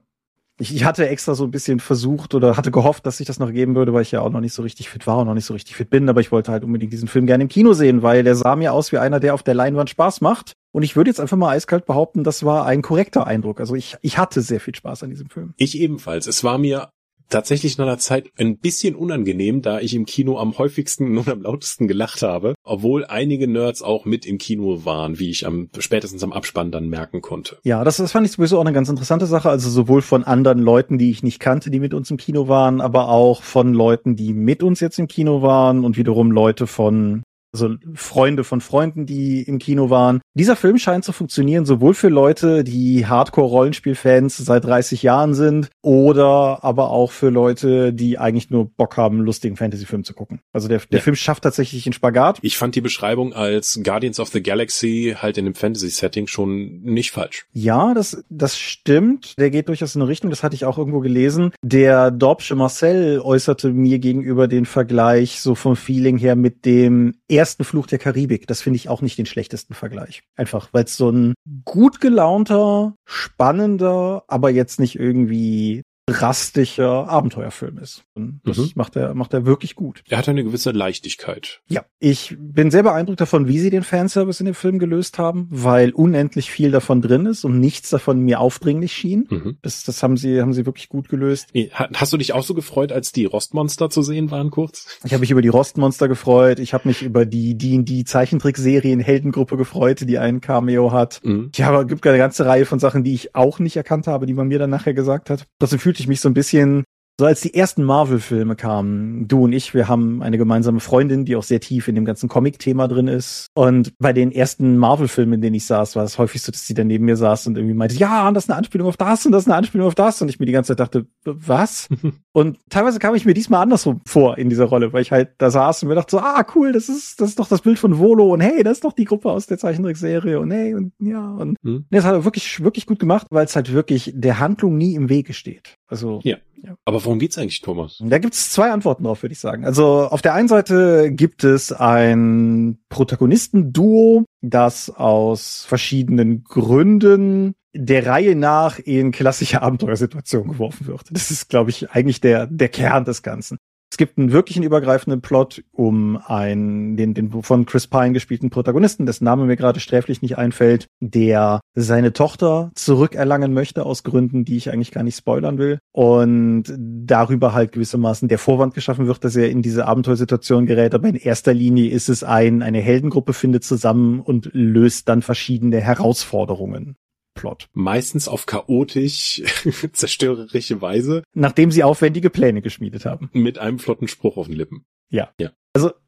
ich, 0.59 0.75
ich 0.75 0.85
hatte 0.85 1.09
extra 1.09 1.35
so 1.35 1.45
ein 1.45 1.51
bisschen 1.51 1.81
versucht 1.81 2.35
oder 2.35 2.57
hatte 2.57 2.71
gehofft, 2.71 3.07
dass 3.07 3.17
sich 3.17 3.27
das 3.27 3.41
noch 3.41 3.51
geben 3.51 3.75
würde, 3.75 3.93
weil 3.93 4.03
ich 4.03 4.13
ja 4.13 4.21
auch 4.21 4.31
noch 4.31 4.41
nicht 4.41 4.55
so 4.55 4.63
richtig 4.63 4.89
fit 4.89 5.07
war 5.07 5.19
und 5.19 5.27
noch 5.27 5.35
nicht 5.35 5.47
so 5.47 5.55
richtig 5.55 5.75
fit 5.75 5.91
bin. 5.91 6.09
Aber 6.09 6.21
ich 6.21 6.31
wollte 6.31 6.53
halt 6.53 6.63
unbedingt 6.63 6.93
diesen 6.93 7.09
Film 7.09 7.27
gerne 7.27 7.43
im 7.43 7.49
Kino 7.49 7.73
sehen, 7.73 8.03
weil 8.03 8.23
der 8.23 8.37
sah 8.37 8.55
mir 8.55 8.73
aus 8.73 8.93
wie 8.93 8.99
einer, 8.99 9.19
der 9.19 9.35
auf 9.35 9.43
der 9.43 9.55
Leinwand 9.55 9.91
Spaß 9.91 10.21
macht. 10.21 10.53
Und 10.73 10.83
ich 10.83 10.97
würde 10.97 11.11
jetzt 11.11 11.21
einfach 11.21 11.37
mal 11.37 11.51
eiskalt 11.51 11.87
behaupten, 11.87 12.25
das 12.25 12.45
war 12.45 12.67
ein 12.67 12.83
korrekter 12.83 13.27
Eindruck. 13.27 13.61
Also 13.61 13.75
ich, 13.75 13.97
ich 14.01 14.19
hatte 14.19 14.43
sehr 14.43 14.61
viel 14.61 14.75
Spaß 14.75 15.03
an 15.03 15.11
diesem 15.11 15.29
Film. 15.29 15.55
Ich 15.57 15.79
ebenfalls. 15.79 16.27
Es 16.27 16.45
war 16.45 16.59
mir 16.59 16.91
tatsächlich 17.29 17.79
nach 17.79 17.87
einer 17.87 17.99
Zeit 17.99 18.31
ein 18.39 18.59
bisschen 18.59 18.95
unangenehm, 18.95 19.63
da 19.63 19.81
ich 19.81 19.95
im 19.95 20.07
Kino 20.07 20.39
am 20.39 20.57
häufigsten 20.59 21.17
und 21.17 21.29
am 21.29 21.43
lautesten 21.43 21.89
gelacht 21.89 22.23
habe, 22.23 22.55
obwohl 22.65 23.05
einige 23.05 23.49
Nerds 23.49 23.83
auch 23.83 24.05
mit 24.05 24.27
im 24.27 24.39
Kino 24.39 24.85
waren, 24.85 25.19
wie 25.19 25.31
ich 25.31 25.47
am 25.47 25.69
spätestens 25.79 26.23
am 26.23 26.33
Abspann 26.33 26.71
dann 26.71 26.89
merken 26.89 27.21
konnte. 27.21 27.59
Ja, 27.65 27.85
das, 27.85 27.97
das 27.97 28.13
fand 28.13 28.27
ich 28.27 28.33
sowieso 28.33 28.59
auch 28.59 28.65
eine 28.65 28.73
ganz 28.73 28.89
interessante 28.89 29.27
Sache, 29.27 29.51
also 29.51 29.71
sowohl 29.71 30.03
von 30.03 30.25
anderen 30.25 30.59
Leuten, 30.59 30.99
die 30.99 31.11
ich 31.11 31.23
nicht 31.23 31.41
kannte, 31.41 31.71
die 31.71 31.81
mit 31.81 31.95
uns 31.95 32.11
im 32.11 32.17
Kino 32.17 32.49
waren, 32.49 32.81
aber 32.81 33.09
auch 33.09 33.43
von 33.43 33.75
Leuten, 33.75 34.17
die 34.17 34.33
mit 34.33 34.63
uns 34.63 34.81
jetzt 34.81 34.99
im 34.99 35.09
Kino 35.09 35.43
waren 35.43 35.85
und 35.85 35.97
wiederum 35.97 36.31
Leute 36.31 36.67
von 36.67 37.23
also 37.55 37.77
Freunde 37.95 38.45
von 38.45 38.61
Freunden, 38.61 39.07
die 39.07 39.43
im 39.43 39.59
Kino 39.59 39.89
waren. 39.89 40.21
Dieser 40.35 40.57
Film 40.57 40.77
scheint 40.77 41.05
zu 41.05 41.13
funktionieren, 41.13 41.65
sowohl 41.65 41.95
für 41.95 42.09
Leute, 42.09 42.65
die 42.65 43.07
Hardcore-Rollenspiel-Fans 43.07 44.37
seit 44.37 44.65
30 44.65 45.03
Jahren 45.03 45.35
sind, 45.35 45.71
oder 45.81 46.59
aber 46.63 46.91
auch 46.91 47.13
für 47.13 47.31
Leute, 47.31 47.93
die 47.93 48.19
eigentlich 48.19 48.51
nur 48.51 48.69
Bock 48.69 48.97
haben, 48.97 49.21
lustigen 49.21 49.57
Fantasy-Film 49.57 50.05
zu 50.05 50.15
gucken. 50.15 50.41
Also 50.53 50.69
der, 50.69 50.79
der 50.91 50.99
ja. 50.99 51.03
Film 51.03 51.17
schafft 51.17 51.45
tatsächlich 51.45 51.85
den 51.85 51.93
Spagat. 51.93 52.39
Ich 52.43 52.57
fand 52.57 52.75
die 52.75 52.81
Beschreibung 52.81 53.33
als 53.33 53.81
Guardians 53.83 54.19
of 54.19 54.29
the 54.29 54.43
Galaxy 54.43 55.15
halt 55.17 55.39
in 55.39 55.45
dem 55.45 55.55
Fantasy-Setting 55.55 56.27
schon 56.27 56.83
nicht 56.83 57.13
falsch. 57.13 57.47
Ja, 57.53 57.95
das, 57.95 58.25
das 58.29 58.59
stimmt. 58.59 59.39
Der 59.39 59.51
geht 59.51 59.69
durchaus 59.69 59.95
in 59.95 60.03
eine 60.03 60.11
Richtung, 60.11 60.31
das 60.31 60.43
hatte 60.43 60.57
ich 60.57 60.65
auch 60.65 60.79
irgendwo 60.79 61.01
gelesen. 61.01 61.53
Der 61.63 62.11
Dorbsche 62.11 62.57
Marcel 62.57 63.21
äußerte 63.21 63.71
mir 63.71 64.01
gegenüber 64.01 64.49
den 64.49 64.67
Vergleich 64.67 65.41
so 65.41 65.55
vom 65.55 65.77
Feeling 65.77 66.19
her 66.19 66.35
mit 66.35 66.65
dem 66.65 67.15
ersten 67.29 67.44
Fluch 67.47 67.87
der 67.87 67.99
Karibik. 67.99 68.47
Das 68.47 68.63
finde 68.63 68.77
ich 68.77 68.89
auch 68.89 69.03
nicht 69.03 69.19
den 69.19 69.27
schlechtesten 69.27 69.75
Vergleich. 69.75 70.23
Einfach, 70.37 70.69
weil 70.73 70.85
es 70.85 70.97
so 70.97 71.11
ein 71.11 71.35
gut 71.65 72.01
gelaunter, 72.01 72.95
spannender, 73.07 74.25
aber 74.29 74.51
jetzt 74.51 74.81
nicht 74.81 74.99
irgendwie 74.99 75.83
drastischer 76.07 77.09
Abenteuerfilm 77.09 77.79
ist. 77.79 78.05
Und 78.15 78.41
das 78.45 78.59
mhm. 78.59 78.71
macht 78.77 78.97
er, 78.97 79.15
macht 79.15 79.35
er 79.35 79.45
wirklich 79.45 79.75
gut. 79.75 80.03
Er 80.09 80.19
hat 80.19 80.29
eine 80.29 80.45
gewisse 80.45 80.71
Leichtigkeit. 80.71 81.63
Ja, 81.69 81.85
ich 81.99 82.37
bin 82.39 82.71
sehr 82.71 82.85
beeindruckt 82.85 83.21
davon, 83.21 83.49
wie 83.49 83.59
sie 83.59 83.71
den 83.71 83.83
Fanservice 83.83 84.41
in 84.41 84.47
dem 84.47 84.55
Film 84.55 84.79
gelöst 84.79 85.19
haben, 85.19 85.49
weil 85.51 85.91
unendlich 85.91 86.51
viel 86.51 86.71
davon 86.71 87.03
drin 87.03 87.27
ist 87.27 87.45
und 87.45 87.59
nichts 87.59 87.91
davon 87.91 88.21
mir 88.21 88.41
aufdringlich 88.41 88.93
schien. 88.93 89.27
Mhm. 89.29 89.59
Das, 89.63 89.83
das 89.83 90.03
haben 90.03 90.17
sie, 90.17 90.41
haben 90.41 90.53
sie 90.53 90.65
wirklich 90.65 90.89
gut 90.89 91.09
gelöst. 91.09 91.49
Hast 91.73 92.13
du 92.13 92.17
dich 92.17 92.33
auch 92.33 92.45
so 92.45 92.55
gefreut, 92.55 92.93
als 92.93 93.11
die 93.11 93.25
Rostmonster 93.25 93.91
zu 93.91 94.03
sehen 94.03 94.31
waren 94.31 94.51
kurz? 94.51 94.99
Ich 95.05 95.13
habe 95.13 95.21
mich 95.21 95.33
über 95.33 95.43
die 95.43 95.49
Rostmonster 95.49 96.07
gefreut. 96.07 96.61
Ich 96.61 96.73
habe 96.73 96.87
mich 96.87 97.03
über 97.03 97.27
die 97.27 97.59
D&D 97.59 98.05
Zeichentrickserien 98.05 99.01
Heldengruppe 99.01 99.57
gefreut, 99.57 100.09
die 100.09 100.19
einen 100.19 100.41
Cameo 100.41 100.93
hat. 100.93 101.21
Mhm. 101.25 101.51
Ja, 101.57 101.69
aber 101.69 101.83
es 101.83 101.89
gibt 101.89 102.07
eine 102.07 102.19
ganze 102.19 102.47
Reihe 102.47 102.65
von 102.65 102.79
Sachen, 102.79 103.03
die 103.03 103.15
ich 103.15 103.35
auch 103.35 103.59
nicht 103.59 103.77
erkannt 103.77 104.07
habe, 104.07 104.27
die 104.27 104.35
man 104.35 104.47
mir 104.47 104.61
dann 104.61 104.71
nachher 104.71 104.95
gesagt 104.95 105.31
hat. 105.31 105.47
Trotzdem 105.59 105.81
fühlte 105.81 106.01
ich 106.01 106.07
mich 106.07 106.21
so 106.21 106.29
ein 106.29 106.35
bisschen 106.35 106.85
so 107.19 107.27
als 107.27 107.41
die 107.41 107.55
ersten 107.55 107.85
Marvel-Filme 107.85 108.57
kamen, 108.57 109.29
du 109.29 109.45
und 109.45 109.53
ich, 109.53 109.73
wir 109.73 109.89
haben 109.89 110.21
eine 110.23 110.37
gemeinsame 110.37 110.81
Freundin, 110.81 111.25
die 111.25 111.37
auch 111.37 111.45
sehr 111.45 111.61
tief 111.61 111.87
in 111.87 111.95
dem 111.95 112.05
ganzen 112.05 112.29
Comic-Thema 112.29 112.89
drin 112.89 113.07
ist. 113.07 113.47
Und 113.55 113.93
bei 113.99 114.13
den 114.13 114.33
ersten 114.33 114.77
Marvel-Filmen, 114.79 115.35
in 115.35 115.41
denen 115.41 115.55
ich 115.55 115.67
saß, 115.67 115.95
war 115.95 116.03
es 116.03 116.19
häufig 116.19 116.43
so, 116.43 116.51
dass 116.51 116.67
sie 116.67 116.75
dann 116.75 116.89
neben 116.89 117.05
mir 117.05 117.17
saß 117.17 117.47
und 117.47 117.57
irgendwie 117.57 117.75
meinte, 117.75 117.95
ja, 117.95 118.31
das 118.33 118.45
ist 118.45 118.51
eine 118.51 118.59
Anspielung 118.59 118.89
auf 118.89 118.97
das 118.97 119.25
und 119.27 119.33
das 119.33 119.45
ist 119.45 119.49
eine 119.49 119.57
Anspielung 119.57 119.87
auf 119.87 119.95
das. 119.95 120.21
Und 120.21 120.29
ich 120.29 120.41
mir 120.41 120.47
die 120.47 120.53
ganze 120.53 120.75
Zeit 120.75 120.81
dachte, 120.81 121.07
was? 121.25 121.89
und 122.33 122.59
teilweise 122.69 122.99
kam 122.99 123.15
ich 123.15 123.25
mir 123.25 123.35
diesmal 123.35 123.63
andersrum 123.63 124.01
vor 124.07 124.37
in 124.37 124.51
dieser 124.51 124.65
Rolle, 124.65 124.93
weil 124.93 125.03
ich 125.03 125.13
halt 125.13 125.35
da 125.39 125.51
saß 125.51 125.85
und 125.85 125.91
mir 125.91 125.95
dachte 125.95 126.17
so, 126.17 126.19
ah, 126.19 126.45
cool, 126.57 126.73
das 126.73 126.89
ist, 126.89 127.21
das 127.21 127.29
ist 127.29 127.39
doch 127.39 127.49
das 127.49 127.61
Bild 127.61 127.79
von 127.79 127.99
Volo 127.99 128.33
und 128.33 128.41
hey, 128.41 128.65
das 128.65 128.79
ist 128.79 128.85
doch 128.85 128.93
die 128.93 129.05
Gruppe 129.05 129.31
aus 129.31 129.47
der 129.47 129.59
Zeichentrickserie 129.59 130.41
und 130.41 130.51
hey 130.51 130.75
und 130.75 130.93
ja. 130.99 131.31
Und 131.35 131.59
hm. 131.63 131.85
das 131.91 132.05
hat 132.05 132.15
er 132.15 132.25
wirklich, 132.25 132.65
wirklich 132.65 132.87
gut 132.87 132.99
gemacht, 132.99 133.29
weil 133.31 133.45
es 133.45 133.55
halt 133.55 133.73
wirklich 133.73 134.13
der 134.17 134.41
Handlung 134.41 134.77
nie 134.77 134.97
im 134.97 135.09
Wege 135.09 135.33
steht. 135.33 135.77
Also 135.95 136.21
ja. 136.25 136.39
Ja. 136.65 136.77
Aber 136.85 137.05
worum 137.05 137.19
geht's 137.19 137.37
eigentlich, 137.39 137.61
Thomas? 137.61 138.03
Da 138.03 138.19
gibt's 138.19 138.51
zwei 138.51 138.73
Antworten 138.73 139.05
drauf, 139.05 139.23
würde 139.23 139.35
ich 139.35 139.39
sagen. 139.39 139.65
Also 139.65 140.09
auf 140.09 140.23
der 140.23 140.35
einen 140.35 140.49
Seite 140.49 141.13
gibt 141.13 141.45
es 141.45 141.73
ein 141.73 142.79
Protagonistenduo, 142.89 144.25
das 144.41 144.91
aus 144.91 145.65
verschiedenen 145.69 146.43
Gründen 146.43 147.55
der 147.75 148.07
Reihe 148.07 148.35
nach 148.35 148.79
in 148.79 149.13
klassische 149.13 149.61
Abenteuersituationen 149.63 150.53
geworfen 150.53 150.87
wird. 150.87 151.03
Das 151.11 151.31
ist, 151.31 151.49
glaube 151.51 151.71
ich, 151.71 151.91
eigentlich 151.91 152.21
der, 152.21 152.47
der 152.47 152.69
Kern 152.69 153.05
des 153.05 153.23
Ganzen. 153.23 153.59
Es 153.95 153.99
gibt 153.99 154.19
einen 154.19 154.33
wirklichen 154.33 154.65
übergreifenden 154.65 155.21
Plot 155.21 155.63
um 155.71 156.17
einen, 156.27 156.97
den, 156.97 157.15
den 157.15 157.31
von 157.45 157.65
Chris 157.65 157.87
Pine 157.87 158.13
gespielten 158.13 158.51
Protagonisten, 158.51 159.07
dessen 159.07 159.23
Name 159.23 159.45
mir 159.45 159.55
gerade 159.55 159.79
sträflich 159.79 160.21
nicht 160.21 160.37
einfällt, 160.37 160.89
der 160.99 161.61
seine 161.77 162.13
Tochter 162.13 162.73
zurückerlangen 162.75 163.55
möchte 163.55 163.87
aus 163.87 164.03
Gründen, 164.03 164.45
die 164.45 164.57
ich 164.57 164.73
eigentlich 164.73 164.91
gar 164.91 165.05
nicht 165.05 165.17
spoilern 165.17 165.59
will. 165.59 165.79
Und 165.93 166.65
darüber 166.77 167.55
halt 167.55 167.71
gewissermaßen 167.71 168.27
der 168.27 168.41
Vorwand 168.41 168.75
geschaffen 168.75 169.07
wird, 169.07 169.23
dass 169.23 169.37
er 169.37 169.49
in 169.49 169.63
diese 169.63 169.87
Abenteuersituation 169.87 170.67
gerät. 170.67 170.93
Aber 170.93 171.07
in 171.07 171.15
erster 171.15 171.55
Linie 171.55 171.89
ist 171.89 172.09
es 172.09 172.25
ein, 172.25 172.63
eine 172.63 172.81
Heldengruppe 172.81 173.33
findet 173.33 173.63
zusammen 173.63 174.19
und 174.19 174.51
löst 174.55 175.09
dann 175.09 175.23
verschiedene 175.23 175.81
Herausforderungen. 175.81 176.97
Plot. 177.35 177.69
Meistens 177.73 178.29
auf 178.29 178.47
chaotisch, 178.47 179.43
zerstörerische 179.93 180.81
Weise. 180.81 181.23
Nachdem 181.35 181.71
sie 181.71 181.85
aufwendige 181.85 182.31
Pläne 182.31 182.63
geschmiedet 182.63 183.05
haben. 183.05 183.31
Mit 183.33 183.59
einem 183.59 183.79
flotten 183.79 184.09
Spruch 184.09 184.37
auf 184.37 184.47
den 184.47 184.57
Lippen. 184.57 184.87
Ja. 185.11 185.33
Ja. 185.39 185.51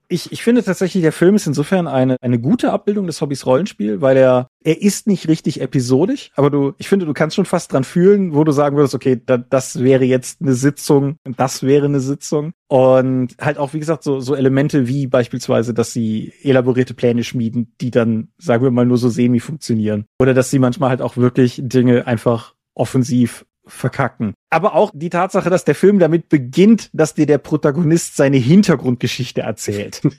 Ich, 0.08 0.30
ich 0.32 0.42
finde 0.42 0.62
tatsächlich, 0.62 1.02
der 1.02 1.12
Film 1.12 1.34
ist 1.34 1.46
insofern 1.46 1.88
eine, 1.88 2.16
eine 2.20 2.38
gute 2.38 2.72
Abbildung 2.72 3.06
des 3.06 3.20
Hobbys 3.20 3.46
Rollenspiel, 3.46 4.00
weil 4.00 4.16
er, 4.16 4.48
er 4.62 4.80
ist 4.80 5.06
nicht 5.06 5.28
richtig 5.28 5.60
episodisch, 5.60 6.30
aber 6.36 6.50
du, 6.50 6.74
ich 6.78 6.88
finde, 6.88 7.06
du 7.06 7.12
kannst 7.12 7.34
schon 7.34 7.44
fast 7.44 7.72
dran 7.72 7.84
fühlen, 7.84 8.34
wo 8.34 8.44
du 8.44 8.52
sagen 8.52 8.76
würdest, 8.76 8.94
okay, 8.94 9.20
da, 9.24 9.36
das 9.36 9.80
wäre 9.82 10.04
jetzt 10.04 10.40
eine 10.40 10.54
Sitzung, 10.54 11.16
das 11.36 11.62
wäre 11.62 11.86
eine 11.86 12.00
Sitzung. 12.00 12.52
Und 12.68 13.36
halt 13.40 13.58
auch, 13.58 13.74
wie 13.74 13.78
gesagt, 13.78 14.02
so, 14.02 14.20
so 14.20 14.34
Elemente 14.34 14.88
wie 14.88 15.06
beispielsweise, 15.06 15.72
dass 15.72 15.92
sie 15.92 16.32
elaborierte 16.42 16.94
Pläne 16.94 17.24
schmieden, 17.24 17.72
die 17.80 17.90
dann, 17.90 18.28
sagen 18.38 18.64
wir 18.64 18.70
mal, 18.70 18.86
nur 18.86 18.98
so 18.98 19.08
semi 19.08 19.40
funktionieren. 19.40 20.06
Oder 20.20 20.34
dass 20.34 20.50
sie 20.50 20.58
manchmal 20.58 20.90
halt 20.90 21.02
auch 21.02 21.16
wirklich 21.16 21.60
Dinge 21.62 22.06
einfach 22.06 22.54
offensiv 22.74 23.45
verkacken. 23.66 24.34
Aber 24.50 24.74
auch 24.74 24.90
die 24.94 25.10
Tatsache, 25.10 25.50
dass 25.50 25.64
der 25.64 25.74
Film 25.74 25.98
damit 25.98 26.28
beginnt, 26.28 26.90
dass 26.92 27.14
dir 27.14 27.26
der 27.26 27.38
Protagonist 27.38 28.16
seine 28.16 28.36
Hintergrundgeschichte 28.36 29.42
erzählt. 29.42 30.02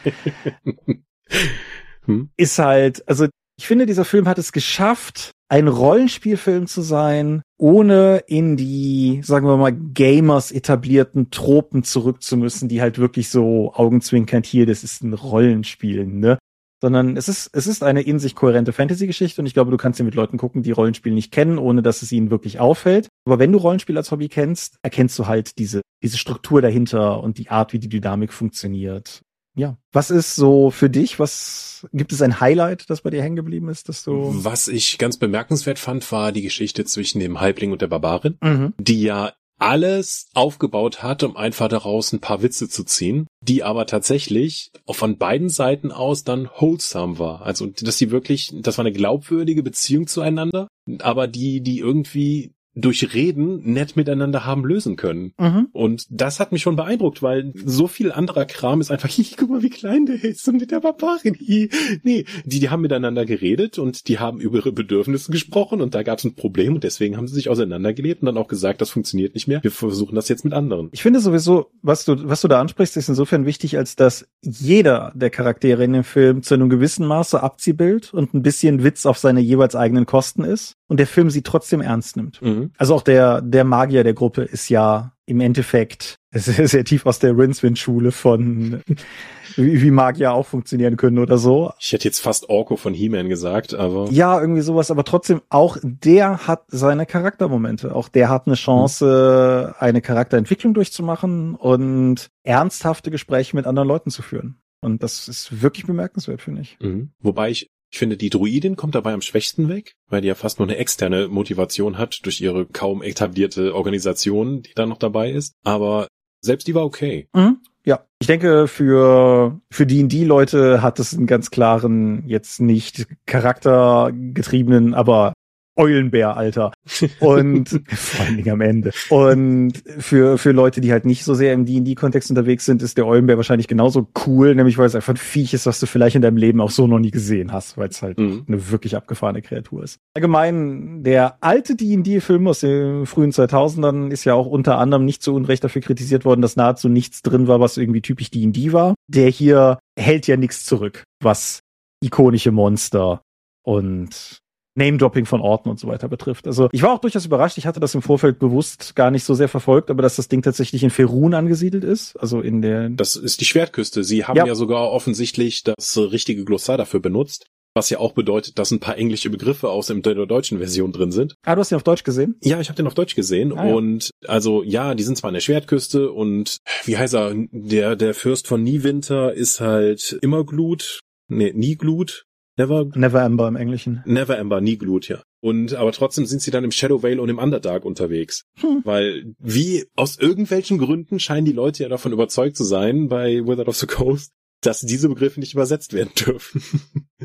hm? 2.06 2.30
Ist 2.38 2.60
halt, 2.60 3.08
also 3.08 3.28
ich 3.60 3.68
finde, 3.68 3.86
dieser 3.86 4.06
Film 4.06 4.28
hat 4.28 4.38
es 4.38 4.52
geschafft, 4.52 5.32
ein 5.50 5.68
Rollenspielfilm 5.68 6.68
zu 6.68 6.82
sein, 6.82 7.42
ohne 7.58 8.24
in 8.28 8.58
die, 8.58 9.22
sagen 9.24 9.48
wir 9.48 9.58
mal, 9.58 9.74
Gamers 9.74 10.52
etablierten 10.52 11.32
Tropen 11.32 11.84
zurück 11.84 12.22
zu 12.22 12.38
müssen, 12.38 12.68
die 12.70 12.82
halt 12.82 13.00
wirklich 13.00 13.30
so 13.30 13.74
augenzwinkernd 13.74 14.46
hier, 14.46 14.66
das 14.66 14.84
ist 14.84 15.04
ein 15.04 15.14
Rollenspiel, 15.14 16.06
ne? 16.06 16.38
Sondern 16.82 17.18
es 17.18 17.28
ist, 17.28 17.50
es 17.54 17.68
ist 17.68 17.84
eine 17.84 18.02
in 18.02 18.20
sich 18.20 18.36
kohärente 18.36 18.74
Fantasy-Geschichte 18.74 19.42
und 19.42 19.48
ich 19.48 19.54
glaube, 19.54 19.72
du 19.72 19.78
kannst 19.78 19.98
sie 19.98 20.04
mit 20.04 20.16
Leuten 20.16 20.38
gucken, 20.38 20.64
die 20.64 20.72
Rollenspiel 20.72 21.14
nicht 21.14 21.32
kennen, 21.32 21.58
ohne 21.58 21.82
dass 21.82 22.02
es 22.02 22.12
ihnen 22.12 22.30
wirklich 22.30 22.60
auffällt. 22.60 23.10
Aber 23.26 23.40
wenn 23.40 23.52
du 23.52 23.58
Rollenspiel 23.58 23.98
als 23.98 24.12
Hobby 24.12 24.30
kennst, 24.30 24.78
erkennst 24.84 25.18
du 25.20 25.28
halt 25.28 25.58
diese, 25.58 25.82
diese 26.04 26.18
Struktur 26.18 26.62
dahinter 26.62 27.24
und 27.24 27.38
die 27.38 27.50
Art, 27.50 27.74
wie 27.74 27.80
die 27.80 27.90
Dynamik 27.90 28.32
funktioniert. 28.32 29.22
Ja. 29.56 29.76
Was 29.92 30.12
ist 30.12 30.36
so 30.36 30.70
für 30.70 30.88
dich? 30.88 31.20
Was 31.20 31.88
gibt 31.92 32.14
es 32.14 32.22
ein 32.22 32.40
Highlight, 32.40 32.90
das 32.92 33.02
bei 33.02 33.10
dir 33.10 33.24
hängen 33.24 33.36
geblieben 33.36 33.70
ist, 33.70 33.90
dass 33.90 34.04
du? 34.04 34.32
Was 34.44 34.68
ich 34.68 35.00
ganz 35.00 35.18
bemerkenswert 35.18 35.80
fand, 35.80 36.10
war 36.12 36.32
die 36.32 36.44
Geschichte 36.44 36.86
zwischen 36.86 37.20
dem 37.20 37.40
Halbling 37.40 37.72
und 37.72 37.82
der 37.82 37.88
Barbarin, 37.88 38.38
mhm. 38.44 38.74
die 38.80 39.02
ja 39.02 39.34
alles 39.60 40.30
aufgebaut 40.34 41.02
hat, 41.04 41.24
um 41.24 41.36
einfach 41.36 41.68
daraus 41.68 42.14
ein 42.14 42.20
paar 42.20 42.42
Witze 42.42 42.70
zu 42.70 42.84
ziehen, 42.84 43.28
die 43.42 43.64
aber 43.64 43.86
tatsächlich 43.86 44.72
auch 44.86 44.96
von 44.96 45.18
beiden 45.18 45.50
Seiten 45.50 45.92
aus 45.92 46.24
dann 46.24 46.50
wholesome 46.58 47.20
war. 47.20 47.42
Also, 47.42 47.68
dass 47.68 47.98
sie 47.98 48.12
wirklich, 48.12 48.54
das 48.54 48.78
war 48.78 48.86
eine 48.86 48.94
glaubwürdige 48.94 49.64
Beziehung 49.64 50.08
zueinander, 50.08 50.68
aber 51.00 51.28
die, 51.28 51.62
die 51.62 51.80
irgendwie 51.80 52.54
durch 52.78 53.14
Reden 53.14 53.74
nett 53.74 53.96
miteinander 53.96 54.46
haben 54.46 54.64
lösen 54.64 54.96
können. 54.96 55.34
Mhm. 55.40 55.68
Und 55.72 56.06
das 56.10 56.40
hat 56.40 56.52
mich 56.52 56.62
schon 56.62 56.76
beeindruckt, 56.76 57.24
weil 57.24 57.52
so 57.56 57.88
viel 57.88 58.12
anderer 58.12 58.46
Kram 58.46 58.82
ist 58.82 58.92
einfach, 58.92 59.10
hi, 59.18 59.26
guck 59.36 59.50
mal, 59.50 59.64
wie 59.64 59.70
klein 59.70 60.06
der 60.06 60.24
ist 60.24 60.48
und 60.48 60.60
mit 60.60 60.72
der 60.72 60.80
Barbarin. 60.80 61.36
Hi. 61.36 61.70
Nee, 62.04 62.26
die, 62.46 62.60
die 62.60 62.70
haben 62.70 62.82
miteinander 62.82 63.26
geredet 63.26 63.80
und 63.80 64.08
die 64.08 64.20
haben 64.20 64.40
über 64.40 64.58
ihre 64.58 64.72
Bedürfnisse 64.72 65.32
gesprochen 65.32 65.82
und 65.82 65.96
da 65.96 66.04
gab 66.04 66.20
es 66.20 66.26
ein 66.26 66.36
Problem 66.36 66.76
und 66.76 66.84
deswegen 66.84 67.18
haben 67.18 67.28
sie 67.28 67.36
sich 67.36 67.50
auseinandergelebt 67.50 68.22
und 68.22 68.28
dann 68.28 68.38
auch 68.38 68.48
gesagt, 68.48 68.82
das 68.82 68.92
funktioniert 68.92 69.34
nicht 69.34 69.48
mehr. 69.48 69.64
Wir 69.64 69.72
versuchen 69.72 70.16
das 70.16 70.30
jetzt 70.30 70.44
mit 70.44 70.54
anderen. 70.54 70.90
Ich 70.92 71.02
finde 71.02 71.20
sowieso, 71.20 71.72
was 71.82 72.06
du, 72.06 72.16
was 72.30 72.42
du 72.42 72.48
da 72.48 72.62
ansprichst, 72.62 72.96
ist 72.96 73.10
insofern 73.10 73.46
wichtig, 73.46 73.78
als 73.78 73.96
dass 73.96 74.28
jeder 74.42 75.12
der 75.16 75.32
Charaktere 75.32 75.84
in 75.84 75.94
dem 75.94 76.04
Film 76.04 76.44
zu 76.44 76.54
einem 76.54 76.70
gewissen 76.70 77.08
Maße 77.08 77.42
Abziehbild 77.42 78.14
und 78.14 78.34
ein 78.34 78.44
bisschen 78.44 78.84
Witz 78.84 79.06
auf 79.06 79.18
seine 79.18 79.40
jeweils 79.40 79.76
eigenen 79.76 80.06
Kosten 80.06 80.44
ist 80.44 80.76
und 80.88 81.00
der 81.00 81.08
Film 81.08 81.30
sie 81.30 81.42
trotzdem 81.42 81.82
ernst 81.82 82.18
nimmt. 82.18 82.42
Mhm. 82.42 82.67
Also 82.78 82.96
auch 82.96 83.02
der, 83.02 83.42
der 83.42 83.64
Magier 83.64 84.04
der 84.04 84.14
Gruppe 84.14 84.44
ist 84.44 84.70
ja 84.70 85.14
im 85.26 85.42
Endeffekt 85.42 86.20
sehr, 86.32 86.68
sehr 86.68 86.86
tief 86.86 87.06
aus 87.06 87.20
der 87.20 87.38
Rincewind-Schule 87.38 88.12
von 88.12 88.82
wie, 89.56 89.82
wie 89.82 89.92
Magier 89.92 90.34
auch 90.34 90.46
funktionieren 90.46 90.98
können 90.98 91.20
oder 91.20 91.38
so. 91.38 91.72
Ich 91.80 91.92
hätte 91.92 92.06
jetzt 92.06 92.20
fast 92.20 92.50
Orko 92.50 92.78
von 92.78 92.94
He-Man 92.94 93.28
gesagt, 93.30 93.74
aber. 93.74 94.10
Ja, 94.12 94.40
irgendwie 94.40 94.62
sowas, 94.62 94.92
aber 94.92 95.04
trotzdem, 95.04 95.42
auch 95.50 95.78
der 95.82 96.48
hat 96.48 96.64
seine 96.68 97.06
Charaktermomente. 97.06 97.94
Auch 97.94 98.08
der 98.10 98.30
hat 98.30 98.48
eine 98.48 98.56
Chance, 98.56 99.70
mhm. 99.70 99.76
eine 99.80 100.02
Charakterentwicklung 100.02 100.74
durchzumachen 100.74 101.56
und 101.56 102.30
ernsthafte 102.44 103.12
Gespräche 103.12 103.56
mit 103.56 103.66
anderen 103.66 103.88
Leuten 103.88 104.10
zu 104.10 104.22
führen. 104.22 104.62
Und 104.80 105.04
das 105.04 105.28
ist 105.28 105.62
wirklich 105.62 105.86
bemerkenswert, 105.86 106.42
finde 106.42 106.62
ich. 106.62 106.78
Mhm. 106.80 107.12
Wobei 107.20 107.50
ich 107.50 107.72
ich 107.92 108.00
finde, 108.00 108.18
die 108.18 108.30
Druidin 108.30 108.76
kommt 108.76 108.96
dabei 108.96 109.14
am 109.14 109.22
schwächsten 109.22 109.70
weg, 109.70 109.94
weil 110.10 110.22
die 110.22 110.28
ja 110.28 110.36
fast 110.36 110.60
nur 110.60 110.68
eine 110.68 110.78
externe 110.78 111.28
Motivation 111.28 111.98
hat 111.98 112.20
durch 112.24 112.42
ihre 112.42 112.66
kaum 112.66 113.02
etablierte 113.02 113.74
Organisation, 113.74 114.62
die 114.62 114.74
da 114.76 114.86
noch 114.86 114.98
dabei 114.98 115.32
ist. 115.32 115.54
Aber 115.64 116.08
selbst 116.42 116.68
die 116.68 116.76
war 116.76 116.86
okay. 116.86 117.28
Mhm. 117.34 117.58
Ja, 117.86 118.06
ich 118.20 118.28
denke, 118.28 118.68
für, 118.68 119.62
für 119.72 119.86
D&D-Leute 119.86 120.82
hat 120.82 121.00
es 121.00 121.14
einen 121.14 121.26
ganz 121.26 121.52
klaren, 121.52 122.28
jetzt 122.28 122.60
nicht 122.60 123.08
charaktergetriebenen, 123.26 124.94
aber 124.94 125.32
Eulenbär, 125.78 126.36
Alter. 126.36 126.72
Und 127.20 127.82
vor 127.88 128.26
allen 128.26 128.38
Dingen 128.38 128.52
am 128.52 128.62
Ende. 128.62 128.92
Und 129.10 129.74
für, 130.00 130.38
für 130.38 130.52
Leute, 130.52 130.82
die 130.82 130.92
halt 130.92 131.06
nicht 131.06 131.24
so 131.24 131.34
sehr 131.34 131.54
im 131.54 131.66
D&D-Kontext 131.66 132.30
unterwegs 132.30 132.66
sind, 132.66 132.82
ist 132.82 132.98
der 132.98 133.06
Eulenbär 133.06 133.38
wahrscheinlich 133.38 133.68
genauso 133.68 134.08
cool, 134.26 134.56
nämlich 134.56 134.78
weil 134.78 134.88
es 134.88 134.96
einfach 134.96 135.14
ein 135.14 135.18
Viech 135.18 135.54
ist, 135.54 135.66
was 135.66 135.80
du 135.80 135.86
vielleicht 135.86 136.16
in 136.16 136.22
deinem 136.22 136.38
Leben 136.38 136.60
auch 136.62 136.72
so 136.72 136.88
noch 136.88 137.00
nie 137.00 137.12
gesehen 137.12 137.52
hast, 137.52 137.78
weil 137.78 137.90
es 137.90 138.02
halt 138.02 138.20
mhm. 138.20 138.46
eine 138.48 138.72
wirklich 138.72 138.96
abgefahrene 138.96 139.42
Kreatur 139.42 139.84
ist. 139.84 140.00
Allgemein, 140.16 141.04
der 141.04 141.38
alte 141.42 141.76
D&D-Film 141.76 142.48
aus 142.48 142.62
den 142.62 143.06
frühen 143.06 143.32
2000ern 143.32 144.10
ist 144.12 144.24
ja 144.24 144.34
auch 144.34 144.48
unter 144.48 144.80
anderem 144.80 145.06
nicht 145.06 145.22
zu 145.22 145.34
Unrecht 145.34 145.64
dafür 145.64 145.82
kritisiert 145.82 146.26
worden, 146.26 146.42
dass 146.42 146.56
nahezu 146.56 146.90
nichts 146.90 147.22
drin 147.22 147.48
war, 147.48 147.60
was 147.60 147.78
irgendwie 147.78 148.02
typisch 148.02 148.32
D&D 148.32 148.74
war. 148.74 148.96
Der 149.08 149.30
hier 149.30 149.80
hält 149.98 150.28
ja 150.28 150.38
nichts 150.38 150.66
zurück, 150.66 151.04
was 151.22 151.60
ikonische 152.04 152.52
Monster 152.52 153.22
und 153.64 154.40
Name-Dropping 154.78 155.26
von 155.26 155.42
Orten 155.42 155.70
und 155.70 155.80
so 155.80 155.88
weiter 155.88 156.08
betrifft. 156.08 156.48
Also 156.48 156.70
ich 156.72 156.84
war 156.84 156.94
auch 156.94 157.00
durchaus 157.00 157.26
überrascht. 157.26 157.58
Ich 157.58 157.66
hatte 157.66 157.80
das 157.80 157.96
im 157.96 158.02
Vorfeld 158.02 158.40
bewusst 158.40 158.96
gar 158.96 159.12
nicht 159.12 159.24
so 159.24 159.34
sehr 159.34 159.50
verfolgt, 159.50 159.90
aber 159.90 160.02
dass 160.02 160.16
das 160.16 160.28
Ding 160.30 160.42
tatsächlich 160.42 160.84
in 160.84 160.90
Ferun 160.90 161.34
angesiedelt 161.34 161.84
ist, 161.84 162.16
also 162.18 162.42
in 162.42 162.62
der. 162.62 162.90
Das 162.90 163.16
ist 163.16 163.42
die 163.42 163.46
Schwertküste. 163.46 164.04
Sie 164.04 164.26
haben 164.26 164.38
ja, 164.38 164.46
ja 164.46 164.56
sogar 164.56 164.92
offensichtlich 164.92 165.64
das 165.64 165.98
richtige 165.98 166.46
Glossar 166.46 166.78
dafür 166.78 167.00
benutzt. 167.00 167.48
Was 167.78 167.92
ja 167.92 168.00
auch 168.00 168.14
bedeutet, 168.14 168.58
dass 168.58 168.72
ein 168.72 168.80
paar 168.80 168.98
englische 168.98 169.30
Begriffe 169.30 169.70
aus 169.70 169.86
der 169.86 170.26
deutschen 170.26 170.58
Version 170.58 170.92
drin 170.92 171.12
sind. 171.12 171.36
Ah, 171.46 171.54
du 171.54 171.60
hast 171.62 171.70
den 171.70 171.76
auf 171.76 171.84
Deutsch 171.84 172.04
gesehen? 172.04 172.36
Ja, 172.44 172.60
ich 172.60 172.70
habe 172.70 172.76
den 172.76 172.88
auf 172.88 172.96
Deutsch 172.96 173.14
gesehen. 173.14 173.56
Ah, 173.56 173.66
und 173.66 174.10
ja. 174.24 174.30
also 174.30 174.64
ja, 174.64 174.96
die 174.96 175.04
sind 175.04 175.16
zwar 175.16 175.28
an 175.28 175.36
der 175.36 175.42
Schwertküste 175.42 176.12
und 176.12 176.58
wie 176.86 176.98
heißt 176.98 177.14
er, 177.14 177.34
der, 177.52 177.96
der 177.96 178.16
Fürst 178.16 178.48
von 178.48 178.64
Niewinter 178.64 179.32
ist 179.32 179.62
halt 179.62 180.18
immer 180.24 180.44
Glut. 180.44 181.02
Nee, 181.28 181.54
nie 181.54 181.76
Glut. 181.76 182.24
Never, 182.58 182.86
Never 182.96 183.24
Ember 183.24 183.48
im 183.48 183.56
Englischen. 183.56 184.02
Never 184.06 184.38
Ember, 184.38 184.62
nie 184.62 184.78
Glut, 184.78 185.08
ja. 185.08 185.22
Und 185.42 185.76
aber 185.76 185.92
trotzdem 185.92 186.26
sind 186.26 186.42
sie 186.42 186.50
dann 186.50 186.64
im 186.64 186.72
Shadow 186.72 187.04
Vale 187.04 187.22
und 187.22 187.30
im 187.30 187.38
Underdark 187.38 187.86
unterwegs. 187.86 188.46
Hm. 188.60 188.82
Weil 188.84 189.36
wie 189.38 189.86
aus 189.96 190.18
irgendwelchen 190.18 190.80
Gründen 190.80 191.20
scheinen 191.20 191.46
die 191.46 191.54
Leute 191.54 191.84
ja 191.84 191.90
davon 191.90 192.12
überzeugt 192.12 192.58
zu 192.58 192.64
sein 192.64 193.08
bei 193.08 193.46
Wizard 193.46 193.68
of 193.68 193.78
the 193.78 193.86
Coast, 193.86 194.32
dass 194.62 194.82
diese 194.82 195.08
Begriffe 195.08 195.40
nicht 195.40 195.54
übersetzt 195.54 195.94
werden 195.94 196.12
dürfen. 196.16 196.64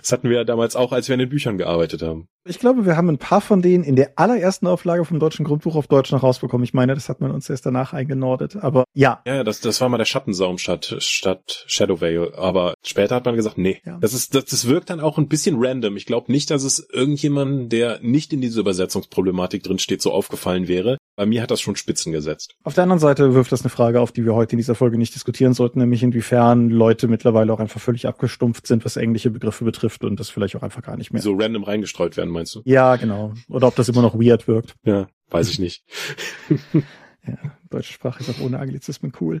das 0.00 0.12
hatten 0.12 0.28
wir 0.28 0.38
ja 0.38 0.44
damals 0.44 0.76
auch, 0.76 0.92
als 0.92 1.08
wir 1.08 1.14
an 1.14 1.18
den 1.20 1.28
Büchern 1.28 1.58
gearbeitet 1.58 2.02
haben. 2.02 2.28
Ich 2.46 2.58
glaube, 2.58 2.86
wir 2.86 2.96
haben 2.96 3.08
ein 3.10 3.18
paar 3.18 3.40
von 3.40 3.60
denen 3.60 3.84
in 3.84 3.94
der 3.94 4.12
allerersten 4.16 4.66
Auflage 4.66 5.04
vom 5.04 5.20
deutschen 5.20 5.44
Grundbuch 5.44 5.76
auf 5.76 5.86
Deutsch 5.86 6.12
noch 6.12 6.22
rausbekommen. 6.22 6.64
Ich 6.64 6.72
meine, 6.72 6.94
das 6.94 7.08
hat 7.08 7.20
man 7.20 7.30
uns 7.30 7.50
erst 7.50 7.66
danach 7.66 7.92
eingenordet, 7.92 8.56
aber 8.56 8.84
ja. 8.94 9.20
Ja, 9.26 9.44
das, 9.44 9.60
das 9.60 9.80
war 9.80 9.88
mal 9.88 9.98
der 9.98 10.06
Schattensaum 10.06 10.56
statt, 10.56 10.96
statt 10.98 11.64
Shadow 11.66 12.00
Vale, 12.00 12.32
aber 12.36 12.74
später 12.82 13.16
hat 13.16 13.26
man 13.26 13.36
gesagt, 13.36 13.58
nee. 13.58 13.80
Ja. 13.84 13.98
Das 14.00 14.14
ist, 14.14 14.34
das, 14.34 14.46
das 14.46 14.66
wirkt 14.66 14.88
dann 14.90 15.00
auch 15.00 15.18
ein 15.18 15.28
bisschen 15.28 15.56
random. 15.58 15.96
Ich 15.96 16.06
glaube 16.06 16.32
nicht, 16.32 16.50
dass 16.50 16.62
es 16.62 16.86
irgendjemand, 16.90 17.70
der 17.72 18.00
nicht 18.00 18.32
in 18.32 18.40
dieser 18.40 18.60
Übersetzungsproblematik 18.60 19.62
drin 19.62 19.78
steht, 19.78 20.00
so 20.00 20.12
aufgefallen 20.12 20.68
wäre. 20.68 20.96
Bei 21.16 21.26
mir 21.26 21.42
hat 21.42 21.50
das 21.50 21.60
schon 21.60 21.76
Spitzen 21.76 22.12
gesetzt. 22.12 22.54
Auf 22.62 22.74
der 22.74 22.84
anderen 22.84 23.00
Seite 23.00 23.34
wirft 23.34 23.50
das 23.50 23.62
eine 23.62 23.70
Frage 23.70 24.00
auf, 24.00 24.12
die 24.12 24.24
wir 24.24 24.34
heute 24.34 24.52
in 24.52 24.58
dieser 24.58 24.76
Folge 24.76 24.96
nicht 24.96 25.14
diskutieren 25.14 25.52
sollten, 25.52 25.80
nämlich 25.80 26.02
inwiefern 26.02 26.70
Leute 26.70 27.08
mittlerweile 27.08 27.52
auch 27.52 27.58
einfach 27.58 27.80
völlig 27.80 28.06
abgestumpft 28.06 28.66
sind, 28.66 28.84
was 28.84 28.96
englische 29.18 29.30
Begriffe 29.30 29.64
betrifft 29.64 30.04
und 30.04 30.18
das 30.18 30.30
vielleicht 30.30 30.56
auch 30.56 30.62
einfach 30.62 30.82
gar 30.82 30.96
nicht 30.96 31.12
mehr. 31.12 31.22
So 31.22 31.34
random 31.34 31.64
reingestreut 31.64 32.16
werden, 32.16 32.30
meinst 32.30 32.54
du? 32.54 32.62
Ja, 32.64 32.96
genau. 32.96 33.34
Oder 33.48 33.68
ob 33.68 33.76
das 33.76 33.88
immer 33.88 34.02
noch 34.02 34.14
weird 34.14 34.46
wirkt. 34.48 34.74
Ja, 34.84 35.08
weiß 35.30 35.50
ich 35.50 35.58
nicht. 35.58 35.84
ja, 37.26 37.34
deutsche 37.70 37.92
Sprache 37.92 38.20
ist 38.20 38.30
auch 38.30 38.40
ohne 38.40 38.58
Anglizismen 38.58 39.12
cool. 39.20 39.40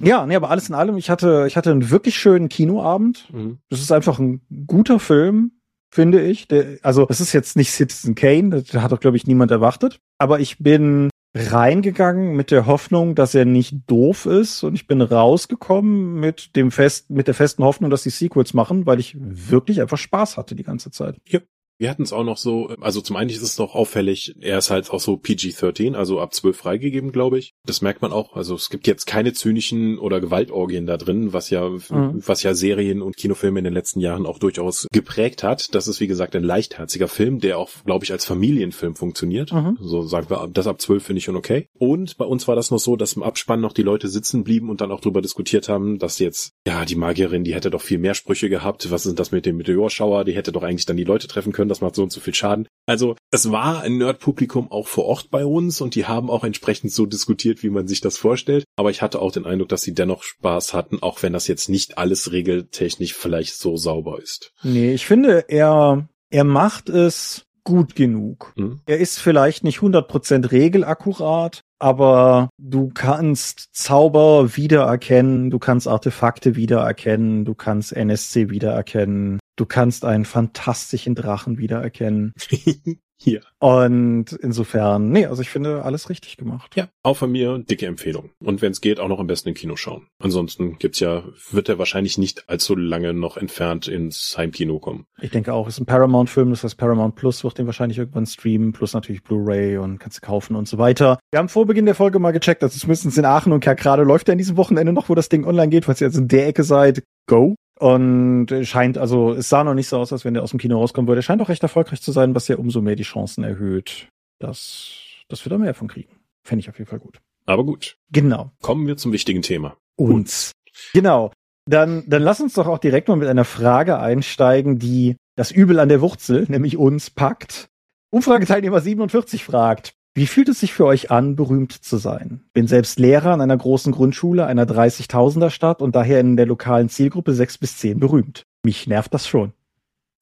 Ja, 0.00 0.26
nee, 0.26 0.36
aber 0.36 0.50
alles 0.50 0.68
in 0.68 0.74
allem, 0.74 0.96
ich 0.96 1.10
hatte, 1.10 1.44
ich 1.46 1.56
hatte 1.56 1.70
einen 1.70 1.90
wirklich 1.90 2.16
schönen 2.16 2.48
Kinoabend. 2.48 3.32
Mhm. 3.32 3.58
Das 3.68 3.80
ist 3.80 3.92
einfach 3.92 4.18
ein 4.18 4.42
guter 4.66 5.00
Film 5.00 5.52
finde 5.88 6.20
ich. 6.20 6.46
Der, 6.48 6.78
also 6.82 7.06
es 7.08 7.20
ist 7.22 7.32
jetzt 7.32 7.56
nicht 7.56 7.70
Citizen 7.70 8.14
Kane, 8.14 8.50
das 8.50 8.82
hat 8.82 8.92
doch, 8.92 9.00
glaube 9.00 9.16
ich, 9.16 9.26
niemand 9.26 9.50
erwartet. 9.50 9.98
Aber 10.18 10.40
ich 10.40 10.58
bin 10.58 11.08
reingegangen 11.36 12.34
mit 12.34 12.50
der 12.50 12.66
Hoffnung, 12.66 13.14
dass 13.14 13.34
er 13.34 13.44
nicht 13.44 13.76
doof 13.86 14.26
ist 14.26 14.62
und 14.62 14.74
ich 14.74 14.86
bin 14.86 15.00
rausgekommen 15.00 16.14
mit 16.14 16.56
dem 16.56 16.70
fest 16.70 17.10
mit 17.10 17.26
der 17.26 17.34
festen 17.34 17.64
Hoffnung, 17.64 17.90
dass 17.90 18.02
die 18.02 18.10
Sequels 18.10 18.54
machen, 18.54 18.86
weil 18.86 19.00
ich 19.00 19.16
wirklich 19.18 19.80
einfach 19.80 19.98
Spaß 19.98 20.36
hatte 20.36 20.54
die 20.54 20.62
ganze 20.62 20.90
Zeit. 20.90 21.16
Ja, 21.26 21.40
wir 21.78 21.90
hatten 21.90 22.02
es 22.02 22.12
auch 22.12 22.24
noch 22.24 22.38
so, 22.38 22.68
also 22.80 23.00
zum 23.00 23.16
einen 23.16 23.30
ist 23.30 23.42
es 23.42 23.56
doch 23.56 23.74
auffällig, 23.74 24.34
er 24.40 24.58
ist 24.58 24.70
halt 24.70 24.90
auch 24.90 25.00
so 25.00 25.16
PG-13, 25.16 25.94
also 25.94 26.20
ab 26.20 26.34
12 26.34 26.56
freigegeben, 26.56 27.12
glaube 27.12 27.38
ich. 27.38 27.54
Das 27.64 27.82
merkt 27.82 28.02
man 28.02 28.12
auch. 28.12 28.34
Also 28.34 28.54
es 28.54 28.70
gibt 28.70 28.86
jetzt 28.86 29.06
keine 29.06 29.32
zynischen 29.32 29.98
oder 29.98 30.20
Gewaltorgien 30.20 30.86
da 30.86 30.96
drin, 30.96 31.32
was 31.32 31.50
ja, 31.50 31.68
mhm. 31.68 32.22
was 32.26 32.42
ja 32.42 32.54
Serien 32.54 33.02
und 33.02 33.16
Kinofilme 33.16 33.58
in 33.58 33.64
den 33.64 33.74
letzten 33.74 34.00
Jahren 34.00 34.26
auch 34.26 34.38
durchaus 34.38 34.86
geprägt 34.92 35.42
hat. 35.42 35.74
Das 35.74 35.88
ist 35.88 36.00
wie 36.00 36.06
gesagt 36.06 36.34
ein 36.34 36.44
leichtherziger 36.44 37.08
Film, 37.08 37.40
der 37.40 37.58
auch, 37.58 37.70
glaube 37.84 38.04
ich, 38.04 38.12
als 38.12 38.24
Familienfilm 38.24 38.96
funktioniert. 38.96 39.52
Mhm. 39.52 39.76
So 39.80 40.02
sagen 40.02 40.30
wir, 40.30 40.48
das 40.52 40.66
ab 40.66 40.80
12 40.80 41.04
finde 41.04 41.18
ich 41.18 41.24
schon 41.24 41.36
okay. 41.36 41.68
Und 41.78 42.16
bei 42.16 42.24
uns 42.24 42.48
war 42.48 42.56
das 42.56 42.70
noch 42.70 42.78
so, 42.78 42.96
dass 42.96 43.14
im 43.14 43.22
Abspann 43.22 43.60
noch 43.60 43.72
die 43.72 43.82
Leute 43.82 44.08
sitzen 44.08 44.44
blieben 44.44 44.70
und 44.70 44.80
dann 44.80 44.90
auch 44.90 45.00
drüber 45.00 45.20
diskutiert 45.20 45.68
haben, 45.68 45.98
dass 45.98 46.18
jetzt, 46.18 46.52
ja, 46.66 46.84
die 46.84 46.96
Magierin, 46.96 47.44
die 47.44 47.54
hätte 47.54 47.70
doch 47.70 47.82
viel 47.82 47.98
mehr 47.98 48.14
Sprüche 48.14 48.48
gehabt. 48.48 48.90
Was 48.90 49.04
ist 49.04 49.18
das 49.18 49.30
mit 49.30 49.44
dem 49.44 49.58
Meteorschauer? 49.58 50.24
Die 50.24 50.34
hätte 50.34 50.52
doch 50.52 50.62
eigentlich 50.62 50.86
dann 50.86 50.96
die 50.96 51.04
Leute 51.04 51.28
treffen 51.28 51.52
können 51.52 51.65
können, 51.66 51.68
das 51.68 51.80
macht 51.80 51.96
so 51.96 52.02
und 52.02 52.12
so 52.12 52.20
viel 52.20 52.34
Schaden. 52.34 52.68
Also 52.86 53.16
es 53.30 53.50
war 53.50 53.82
ein 53.82 53.98
Nerd-Publikum 53.98 54.70
auch 54.70 54.86
vor 54.86 55.04
Ort 55.06 55.30
bei 55.30 55.44
uns 55.44 55.80
und 55.80 55.94
die 55.94 56.06
haben 56.06 56.30
auch 56.30 56.44
entsprechend 56.44 56.92
so 56.92 57.06
diskutiert, 57.06 57.62
wie 57.62 57.70
man 57.70 57.88
sich 57.88 58.00
das 58.00 58.16
vorstellt. 58.16 58.64
Aber 58.76 58.90
ich 58.90 59.02
hatte 59.02 59.20
auch 59.20 59.32
den 59.32 59.46
Eindruck, 59.46 59.68
dass 59.68 59.82
sie 59.82 59.94
dennoch 59.94 60.22
Spaß 60.22 60.72
hatten, 60.72 61.02
auch 61.02 61.22
wenn 61.22 61.32
das 61.32 61.48
jetzt 61.48 61.68
nicht 61.68 61.98
alles 61.98 62.32
regeltechnisch 62.32 63.14
vielleicht 63.14 63.54
so 63.54 63.76
sauber 63.76 64.20
ist. 64.22 64.52
Nee, 64.62 64.94
ich 64.94 65.06
finde, 65.06 65.44
er, 65.48 66.08
er 66.30 66.44
macht 66.44 66.88
es 66.88 67.42
gut 67.64 67.96
genug. 67.96 68.52
Mhm. 68.56 68.80
Er 68.86 68.98
ist 68.98 69.18
vielleicht 69.18 69.64
nicht 69.64 69.80
100% 69.80 70.52
regelakkurat, 70.52 71.62
aber 71.80 72.48
du 72.58 72.90
kannst 72.94 73.70
Zauber 73.72 74.56
wiedererkennen, 74.56 75.50
du 75.50 75.58
kannst 75.58 75.88
Artefakte 75.88 76.54
wiedererkennen, 76.54 77.44
du 77.44 77.54
kannst 77.54 77.92
NSC 77.92 78.50
wiedererkennen, 78.50 79.40
du 79.56 79.66
kannst 79.66 80.04
einen 80.04 80.24
fantastischen 80.24 81.14
Drachen 81.14 81.58
wiedererkennen. 81.58 82.32
Hier. 83.18 83.40
Und 83.58 84.32
insofern, 84.32 85.10
nee, 85.10 85.24
also 85.24 85.40
ich 85.40 85.48
finde 85.48 85.84
alles 85.84 86.10
richtig 86.10 86.36
gemacht. 86.36 86.76
Ja, 86.76 86.88
auch 87.02 87.16
von 87.16 87.32
mir 87.32 87.58
dicke 87.58 87.86
Empfehlung. 87.86 88.30
Und 88.44 88.60
wenn 88.60 88.72
es 88.72 88.82
geht, 88.82 89.00
auch 89.00 89.08
noch 89.08 89.18
am 89.18 89.26
besten 89.26 89.48
im 89.48 89.54
Kino 89.54 89.74
schauen. 89.74 90.08
Ansonsten 90.18 90.78
gibt's 90.78 91.00
ja, 91.00 91.24
wird 91.50 91.70
er 91.70 91.78
wahrscheinlich 91.78 92.18
nicht 92.18 92.50
allzu 92.50 92.76
lange 92.76 93.14
noch 93.14 93.38
entfernt 93.38 93.88
ins 93.88 94.34
Heimkino 94.36 94.78
kommen. 94.80 95.06
Ich 95.18 95.30
denke 95.30 95.54
auch, 95.54 95.66
es 95.66 95.76
ist 95.76 95.80
ein 95.80 95.86
Paramount-Film, 95.86 96.50
das 96.50 96.62
heißt 96.62 96.76
Paramount 96.76 97.14
Plus 97.14 97.42
wird 97.42 97.56
den 97.56 97.64
wahrscheinlich 97.64 97.96
irgendwann 97.96 98.26
streamen, 98.26 98.72
plus 98.72 98.92
natürlich 98.92 99.22
Blu-ray 99.22 99.78
und 99.78 99.98
kannst 99.98 100.18
du 100.18 100.26
kaufen 100.26 100.54
und 100.54 100.68
so 100.68 100.76
weiter. 100.76 101.18
Wir 101.30 101.38
haben 101.38 101.48
vor 101.48 101.64
Beginn 101.64 101.86
der 101.86 101.94
Folge 101.94 102.18
mal 102.18 102.32
gecheckt, 102.32 102.62
also 102.62 102.78
zumindest 102.78 103.16
in 103.16 103.24
Aachen 103.24 103.52
und 103.52 103.60
gerade 103.60 104.02
läuft 104.02 104.28
er 104.28 104.32
in 104.32 104.38
diesem 104.38 104.58
Wochenende 104.58 104.92
noch, 104.92 105.08
wo 105.08 105.14
das 105.14 105.30
Ding 105.30 105.46
online 105.46 105.70
geht, 105.70 105.86
falls 105.86 106.02
ihr 106.02 106.08
jetzt 106.08 106.18
in 106.18 106.28
der 106.28 106.48
Ecke 106.48 106.64
seid, 106.64 107.02
go. 107.26 107.54
Und 107.78 108.48
scheint, 108.62 108.96
also 108.96 109.32
es 109.32 109.48
sah 109.48 109.62
noch 109.62 109.74
nicht 109.74 109.88
so 109.88 109.98
aus, 109.98 110.12
als 110.12 110.24
wenn 110.24 110.34
der 110.34 110.42
aus 110.42 110.50
dem 110.50 110.58
Kino 110.58 110.78
rauskommen 110.78 111.08
würde. 111.08 111.22
Scheint 111.22 111.42
auch 111.42 111.50
recht 111.50 111.62
erfolgreich 111.62 112.00
zu 112.00 112.10
sein, 112.10 112.34
was 112.34 112.48
ja 112.48 112.56
umso 112.56 112.80
mehr 112.80 112.96
die 112.96 113.02
Chancen 113.02 113.44
erhöht, 113.44 114.08
dass, 114.38 114.92
dass 115.28 115.44
wir 115.44 115.50
da 115.50 115.58
mehr 115.58 115.74
von 115.74 115.88
kriegen. 115.88 116.14
Fände 116.42 116.60
ich 116.60 116.70
auf 116.70 116.78
jeden 116.78 116.88
Fall 116.88 117.00
gut. 117.00 117.20
Aber 117.44 117.64
gut. 117.64 117.98
Genau. 118.10 118.50
Kommen 118.62 118.86
wir 118.86 118.96
zum 118.96 119.12
wichtigen 119.12 119.42
Thema. 119.42 119.76
Uns. 119.96 120.52
Genau. 120.94 121.32
Dann, 121.68 122.04
dann 122.08 122.22
lass 122.22 122.40
uns 122.40 122.54
doch 122.54 122.66
auch 122.66 122.78
direkt 122.78 123.08
mal 123.08 123.16
mit 123.16 123.28
einer 123.28 123.44
Frage 123.44 123.98
einsteigen, 123.98 124.78
die 124.78 125.16
das 125.36 125.50
Übel 125.50 125.78
an 125.78 125.88
der 125.88 126.00
Wurzel, 126.00 126.46
nämlich 126.48 126.76
uns, 126.76 127.10
packt. 127.10 127.68
Umfrageteilnehmer 128.10 128.80
47 128.80 129.44
fragt, 129.44 129.94
wie 130.16 130.26
fühlt 130.26 130.48
es 130.48 130.60
sich 130.60 130.72
für 130.72 130.86
euch 130.86 131.10
an, 131.10 131.36
berühmt 131.36 131.72
zu 131.72 131.98
sein? 131.98 132.40
Bin 132.54 132.66
selbst 132.66 132.98
Lehrer 132.98 133.32
an 133.32 133.42
einer 133.42 133.56
großen 133.56 133.92
Grundschule 133.92 134.46
einer 134.46 134.64
30.000er 134.64 135.50
Stadt 135.50 135.82
und 135.82 135.94
daher 135.94 136.20
in 136.20 136.38
der 136.38 136.46
lokalen 136.46 136.88
Zielgruppe 136.88 137.34
6 137.34 137.58
bis 137.58 137.76
10 137.76 138.00
berühmt. 138.00 138.46
Mich 138.62 138.86
nervt 138.86 139.12
das 139.12 139.28
schon. 139.28 139.52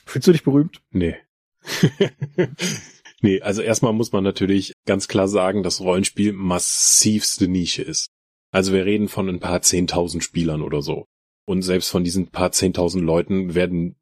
Fühlst 0.05 0.27
du 0.27 0.33
dich 0.33 0.43
berühmt? 0.43 0.83
Nee. 0.91 1.15
nee, 3.23 3.41
also 3.41 3.63
erstmal 3.63 3.93
muss 3.93 4.11
man 4.11 4.25
natürlich 4.25 4.73
ganz 4.85 5.07
klar 5.07 5.29
sagen, 5.29 5.63
dass 5.63 5.81
Rollenspiel 5.81 6.33
massivste 6.33 7.47
Nische 7.47 7.83
ist. 7.83 8.09
Also 8.51 8.73
wir 8.73 8.85
reden 8.85 9.07
von 9.07 9.29
ein 9.29 9.39
paar 9.39 9.61
10.000 9.61 10.23
Spielern 10.23 10.63
oder 10.63 10.83
so. 10.83 11.05
Und 11.47 11.63
selbst 11.63 11.89
von 11.91 12.03
diesen 12.03 12.33
paar 12.33 12.51
10.000 12.51 13.01
Leuten 13.01 13.55
werden 13.55 13.95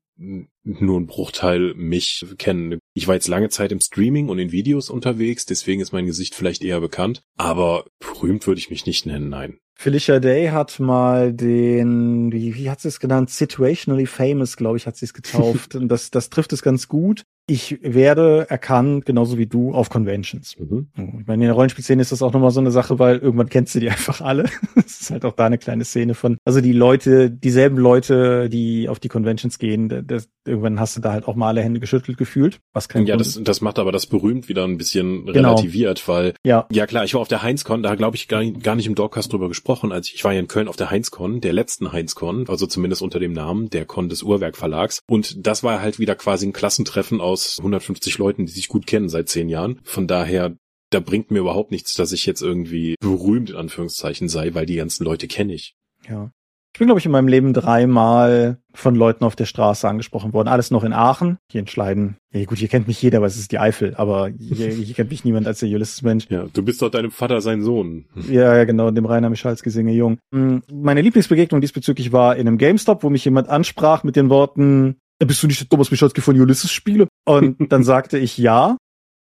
nur 0.62 1.00
ein 1.00 1.06
Bruchteil 1.06 1.74
mich 1.74 2.24
kennen. 2.38 2.78
Ich 2.94 3.08
war 3.08 3.14
jetzt 3.14 3.28
lange 3.28 3.48
Zeit 3.48 3.72
im 3.72 3.80
Streaming 3.80 4.28
und 4.28 4.38
in 4.38 4.52
Videos 4.52 4.90
unterwegs, 4.90 5.46
deswegen 5.46 5.80
ist 5.80 5.92
mein 5.92 6.06
Gesicht 6.06 6.34
vielleicht 6.34 6.62
eher 6.62 6.80
bekannt, 6.80 7.22
aber 7.36 7.84
berühmt 7.98 8.46
würde 8.46 8.58
ich 8.58 8.70
mich 8.70 8.86
nicht 8.86 9.06
nennen, 9.06 9.28
nein. 9.28 9.58
Felicia 9.82 10.20
Day 10.20 10.46
hat 10.46 10.78
mal 10.78 11.32
den, 11.32 12.30
wie, 12.30 12.54
wie 12.54 12.70
hat 12.70 12.80
sie 12.80 12.86
es 12.86 13.00
genannt? 13.00 13.30
Situationally 13.30 14.06
Famous, 14.06 14.56
glaube 14.56 14.76
ich, 14.76 14.86
hat 14.86 14.96
sie 14.96 15.06
es 15.06 15.12
getauft. 15.12 15.74
und 15.74 15.88
das, 15.88 16.12
das 16.12 16.30
trifft 16.30 16.52
es 16.52 16.62
ganz 16.62 16.86
gut 16.86 17.24
ich 17.48 17.80
werde 17.82 18.46
erkannt, 18.48 19.04
genauso 19.04 19.36
wie 19.36 19.46
du, 19.46 19.74
auf 19.74 19.90
Conventions. 19.90 20.56
Mhm. 20.58 20.88
Ich 20.94 21.26
meine, 21.26 21.42
in 21.42 21.48
der 21.48 21.52
Rollenspielszene 21.52 22.00
ist 22.00 22.12
das 22.12 22.22
auch 22.22 22.32
nochmal 22.32 22.52
so 22.52 22.60
eine 22.60 22.70
Sache, 22.70 22.98
weil 22.98 23.18
irgendwann 23.18 23.48
kennst 23.48 23.74
du 23.74 23.80
die 23.80 23.90
einfach 23.90 24.20
alle. 24.20 24.44
Es 24.76 25.00
ist 25.00 25.10
halt 25.10 25.24
auch 25.24 25.32
da 25.32 25.46
eine 25.46 25.58
kleine 25.58 25.84
Szene 25.84 26.14
von, 26.14 26.38
also 26.44 26.60
die 26.60 26.72
Leute, 26.72 27.30
dieselben 27.30 27.78
Leute, 27.78 28.48
die 28.48 28.88
auf 28.88 29.00
die 29.00 29.08
Conventions 29.08 29.58
gehen, 29.58 30.04
das, 30.06 30.28
irgendwann 30.46 30.80
hast 30.80 30.96
du 30.96 31.00
da 31.00 31.12
halt 31.12 31.26
auch 31.28 31.34
mal 31.36 31.48
alle 31.48 31.62
Hände 31.62 31.80
geschüttelt 31.80 32.18
gefühlt, 32.18 32.60
was 32.72 32.88
kein 32.88 33.06
Ja, 33.06 33.16
Grund 33.16 33.26
das, 33.26 33.40
das 33.42 33.60
macht 33.60 33.78
aber 33.78 33.92
das 33.92 34.06
berühmt 34.06 34.48
wieder 34.48 34.64
ein 34.64 34.76
bisschen 34.78 35.26
Genau. 35.26 35.50
relativiert, 35.50 36.06
weil 36.08 36.34
Ja, 36.44 36.66
Ja 36.72 36.86
klar, 36.86 37.04
ich 37.04 37.14
war 37.14 37.20
auf 37.20 37.28
der 37.28 37.42
Heinzcon, 37.42 37.82
da 37.82 37.94
glaube 37.94 38.16
ich 38.16 38.28
gar 38.28 38.40
nicht, 38.40 38.62
gar 38.62 38.74
nicht 38.74 38.86
im 38.86 38.94
Dogcast 38.94 39.32
drüber 39.32 39.48
gesprochen, 39.48 39.92
als 39.92 40.08
ich, 40.08 40.14
ich 40.16 40.24
war 40.24 40.32
ja 40.32 40.40
in 40.40 40.48
Köln 40.48 40.68
auf 40.68 40.76
der 40.76 40.90
Heinzcon, 40.90 41.40
der 41.40 41.52
letzten 41.52 41.92
Heinzcon, 41.92 42.46
also 42.48 42.66
zumindest 42.66 43.02
unter 43.02 43.20
dem 43.20 43.32
Namen, 43.32 43.70
der 43.70 43.84
Con 43.86 44.08
des 44.08 44.22
Uhrwerk 44.22 44.56
Verlags. 44.56 45.00
Und 45.08 45.46
das 45.46 45.62
war 45.62 45.80
halt 45.80 45.98
wieder 45.98 46.14
quasi 46.14 46.46
ein 46.46 46.52
Klassentreffen 46.52 47.20
aus 47.20 47.58
150 47.58 48.18
Leuten, 48.18 48.46
die 48.46 48.52
sich 48.52 48.68
gut 48.68 48.86
kennen 48.86 49.08
seit 49.08 49.28
zehn 49.28 49.48
Jahren. 49.48 49.80
Von 49.84 50.06
daher, 50.06 50.56
da 50.90 51.00
bringt 51.00 51.30
mir 51.30 51.38
überhaupt 51.38 51.70
nichts, 51.70 51.94
dass 51.94 52.12
ich 52.12 52.26
jetzt 52.26 52.42
irgendwie 52.42 52.96
berühmt 53.00 53.50
in 53.50 53.56
Anführungszeichen 53.56 54.28
sei, 54.28 54.54
weil 54.54 54.66
die 54.66 54.76
ganzen 54.76 55.04
Leute 55.04 55.26
kenne 55.28 55.54
ich. 55.54 55.74
ja. 56.08 56.30
Ich 56.74 56.78
bin, 56.78 56.86
glaube 56.88 56.98
ich, 57.00 57.04
in 57.06 57.12
meinem 57.12 57.28
Leben 57.28 57.52
dreimal 57.52 58.56
von 58.72 58.94
Leuten 58.94 59.24
auf 59.24 59.36
der 59.36 59.44
Straße 59.44 59.86
angesprochen 59.86 60.32
worden. 60.32 60.48
Alles 60.48 60.70
noch 60.70 60.84
in 60.84 60.94
Aachen, 60.94 61.36
hier 61.50 61.60
in 61.60 61.66
Schleiden. 61.66 62.16
Ja 62.32 62.42
gut, 62.46 62.56
hier 62.56 62.68
kennt 62.68 62.86
mich 62.88 63.02
jeder, 63.02 63.20
weil 63.20 63.26
es 63.28 63.36
ist 63.36 63.52
die 63.52 63.58
Eifel, 63.58 63.94
aber 63.96 64.28
hier, 64.28 64.68
hier 64.72 64.94
kennt 64.94 65.10
mich 65.10 65.22
niemand 65.24 65.46
als 65.46 65.58
der 65.60 65.68
Ulysses-Mensch. 65.68 66.26
Ja, 66.30 66.46
du 66.50 66.62
bist 66.62 66.80
doch 66.80 66.88
deinem 66.90 67.10
Vater 67.10 67.42
sein 67.42 67.62
Sohn. 67.62 68.06
Ja, 68.30 68.56
ja, 68.56 68.64
genau, 68.64 68.90
dem 68.90 69.04
Rainer 69.04 69.28
Michalski 69.28 69.68
singe 69.68 69.92
jung. 69.92 70.18
Mm, 70.34 70.58
Meine 70.72 71.02
Lieblingsbegegnung 71.02 71.60
diesbezüglich 71.60 72.10
war 72.12 72.36
in 72.36 72.48
einem 72.48 72.56
GameStop, 72.56 73.02
wo 73.02 73.10
mich 73.10 73.24
jemand 73.26 73.50
ansprach 73.50 74.02
mit 74.04 74.16
den 74.16 74.30
Worten, 74.30 74.96
"Äh, 75.18 75.26
bist 75.26 75.42
du 75.42 75.48
nicht 75.48 75.60
der 75.60 75.68
Thomas 75.68 75.90
Michalski 75.90 76.22
von 76.22 76.40
Ulysses 76.40 76.70
Spiele? 76.72 77.06
Und 77.26 77.70
dann 77.70 77.84
sagte 77.84 78.16
ich 78.16 78.38
ja. 78.38 78.78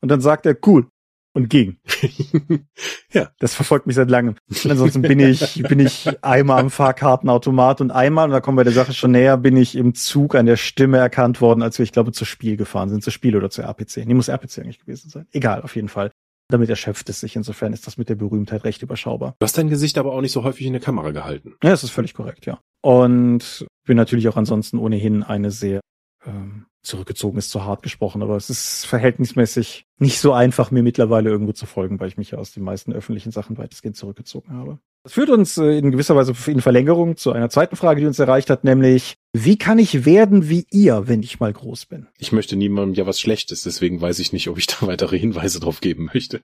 Und 0.01 0.09
dann 0.09 0.21
sagte 0.21 0.49
er, 0.49 0.57
cool. 0.65 0.87
Und 1.35 1.49
ging. 1.49 1.77
ja, 3.11 3.31
Das 3.39 3.55
verfolgt 3.55 3.87
mich 3.87 3.95
seit 3.95 4.09
langem. 4.09 4.35
Ansonsten 4.69 5.01
bin 5.01 5.19
ich, 5.19 5.63
bin 5.67 5.79
ich 5.79 6.07
einmal 6.23 6.59
am 6.59 6.69
Fahrkartenautomat 6.69 7.81
und 7.81 7.89
einmal, 7.89 8.25
und 8.25 8.31
da 8.31 8.39
kommen 8.39 8.57
wir 8.57 8.63
der 8.63 8.73
Sache 8.73 8.93
schon 8.93 9.11
näher, 9.11 9.37
bin 9.37 9.57
ich 9.57 9.75
im 9.75 9.95
Zug 9.95 10.35
an 10.35 10.45
der 10.45 10.57
Stimme 10.57 10.99
erkannt 10.99 11.41
worden, 11.41 11.63
als 11.63 11.79
wir, 11.79 11.83
ich 11.83 11.91
glaube, 11.91 12.11
zur 12.11 12.27
Spiel 12.27 12.55
gefahren 12.55 12.89
sind. 12.89 13.03
Zur 13.03 13.13
Spiel 13.13 13.35
oder 13.35 13.49
zur 13.49 13.63
RPC. 13.63 14.05
Nee, 14.05 14.13
muss 14.13 14.27
RPC 14.27 14.59
eigentlich 14.59 14.79
gewesen 14.79 15.09
sein. 15.09 15.25
Egal, 15.31 15.63
auf 15.63 15.75
jeden 15.75 15.89
Fall. 15.89 16.11
Damit 16.49 16.69
erschöpft 16.69 17.09
es 17.09 17.21
sich. 17.21 17.35
Insofern 17.35 17.73
ist 17.73 17.87
das 17.87 17.97
mit 17.97 18.09
der 18.09 18.15
Berühmtheit 18.15 18.63
recht 18.63 18.83
überschaubar. 18.83 19.35
du 19.39 19.43
hast 19.43 19.57
dein 19.57 19.69
Gesicht 19.69 19.97
aber 19.97 20.13
auch 20.13 20.21
nicht 20.21 20.33
so 20.33 20.43
häufig 20.43 20.67
in 20.67 20.73
der 20.73 20.81
Kamera 20.81 21.11
gehalten. 21.11 21.55
Ja, 21.63 21.71
das 21.71 21.83
ist 21.83 21.91
völlig 21.91 22.13
korrekt, 22.13 22.45
ja. 22.45 22.59
Und 22.81 23.65
bin 23.85 23.97
natürlich 23.97 24.27
auch 24.27 24.37
ansonsten 24.37 24.77
ohnehin 24.77 25.23
eine 25.23 25.49
sehr 25.49 25.79
ähm, 26.25 26.65
zurückgezogen 26.83 27.37
ist 27.37 27.49
zu 27.49 27.63
hart 27.63 27.81
gesprochen, 27.81 28.21
aber 28.21 28.35
es 28.35 28.49
ist 28.49 28.85
verhältnismäßig 28.85 29.85
nicht 29.97 30.19
so 30.19 30.33
einfach, 30.33 30.69
mir 30.69 30.83
mittlerweile 30.83 31.29
irgendwo 31.29 31.53
zu 31.53 31.65
folgen, 31.65 31.99
weil 31.99 32.09
ich 32.09 32.17
mich 32.17 32.31
ja 32.31 32.37
aus 32.37 32.51
den 32.51 32.63
meisten 32.63 32.93
öffentlichen 32.93 33.31
Sachen 33.31 33.57
weitestgehend 33.57 33.95
zurückgezogen 33.95 34.51
habe. 34.53 34.79
Das 35.03 35.13
führt 35.13 35.29
uns 35.29 35.57
äh, 35.57 35.77
in 35.77 35.91
gewisser 35.91 36.15
Weise 36.15 36.33
in 36.47 36.61
Verlängerung 36.61 37.17
zu 37.17 37.31
einer 37.31 37.49
zweiten 37.49 37.75
Frage, 37.75 38.01
die 38.01 38.07
uns 38.07 38.19
erreicht 38.19 38.49
hat, 38.49 38.63
nämlich, 38.63 39.15
wie 39.33 39.57
kann 39.57 39.79
ich 39.79 40.05
werden 40.05 40.49
wie 40.49 40.65
ihr, 40.71 41.07
wenn 41.07 41.23
ich 41.23 41.39
mal 41.39 41.53
groß 41.53 41.85
bin? 41.85 42.07
Ich 42.17 42.31
möchte 42.31 42.55
niemandem 42.55 42.95
ja 42.95 43.07
was 43.07 43.19
Schlechtes, 43.19 43.63
deswegen 43.63 44.01
weiß 44.01 44.19
ich 44.19 44.33
nicht, 44.33 44.49
ob 44.49 44.57
ich 44.57 44.67
da 44.67 44.75
weitere 44.81 45.17
Hinweise 45.17 45.59
drauf 45.59 45.79
geben 45.79 46.09
möchte. 46.13 46.41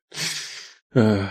Äh, 0.92 1.26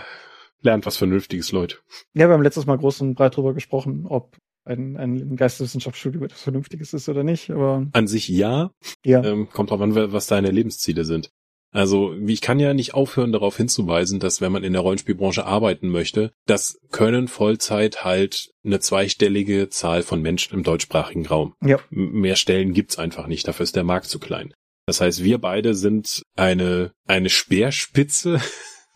lernt 0.61 0.85
was 0.85 0.97
Vernünftiges, 0.97 1.51
Leute. 1.51 1.77
Ja, 2.13 2.27
wir 2.27 2.33
haben 2.33 2.43
letztes 2.43 2.65
Mal 2.65 2.77
groß 2.77 3.01
und 3.01 3.15
breit 3.15 3.35
drüber 3.35 3.53
gesprochen, 3.53 4.05
ob 4.07 4.37
ein, 4.65 4.97
ein 4.97 5.35
Geisteswissenschaftsstudium 5.35 6.23
etwas 6.23 6.41
Vernünftiges 6.41 6.93
ist 6.93 7.09
oder 7.09 7.23
nicht, 7.23 7.49
aber 7.49 7.87
An 7.93 8.07
sich 8.07 8.27
ja, 8.27 8.71
ja. 9.03 9.23
ähm, 9.23 9.49
kommt 9.49 9.71
drauf 9.71 9.81
an, 9.81 9.95
was 9.95 10.27
deine 10.27 10.51
Lebensziele 10.51 11.05
sind. 11.05 11.31
Also 11.71 12.13
ich 12.13 12.41
kann 12.41 12.59
ja 12.59 12.73
nicht 12.73 12.95
aufhören, 12.95 13.31
darauf 13.31 13.57
hinzuweisen, 13.57 14.19
dass 14.19 14.41
wenn 14.41 14.51
man 14.51 14.63
in 14.63 14.73
der 14.73 14.81
Rollenspielbranche 14.81 15.45
arbeiten 15.45 15.89
möchte, 15.89 16.31
das 16.47 16.79
können 16.91 17.27
Vollzeit 17.27 18.03
halt 18.03 18.49
eine 18.63 18.79
zweistellige 18.79 19.69
Zahl 19.69 20.01
von 20.01 20.21
Menschen 20.21 20.55
im 20.55 20.63
deutschsprachigen 20.63 21.27
Raum. 21.27 21.53
Ja. 21.63 21.77
Mehr 21.91 22.35
Stellen 22.35 22.73
gibt's 22.73 22.97
einfach 22.97 23.27
nicht, 23.27 23.47
dafür 23.47 23.65
ist 23.65 23.75
der 23.75 23.83
Markt 23.83 24.07
zu 24.07 24.19
klein. 24.19 24.53
Das 24.87 25.01
heißt, 25.01 25.23
wir 25.23 25.37
beide 25.37 25.75
sind 25.75 26.23
eine, 26.35 26.91
eine 27.05 27.29
Speerspitze. 27.29 28.41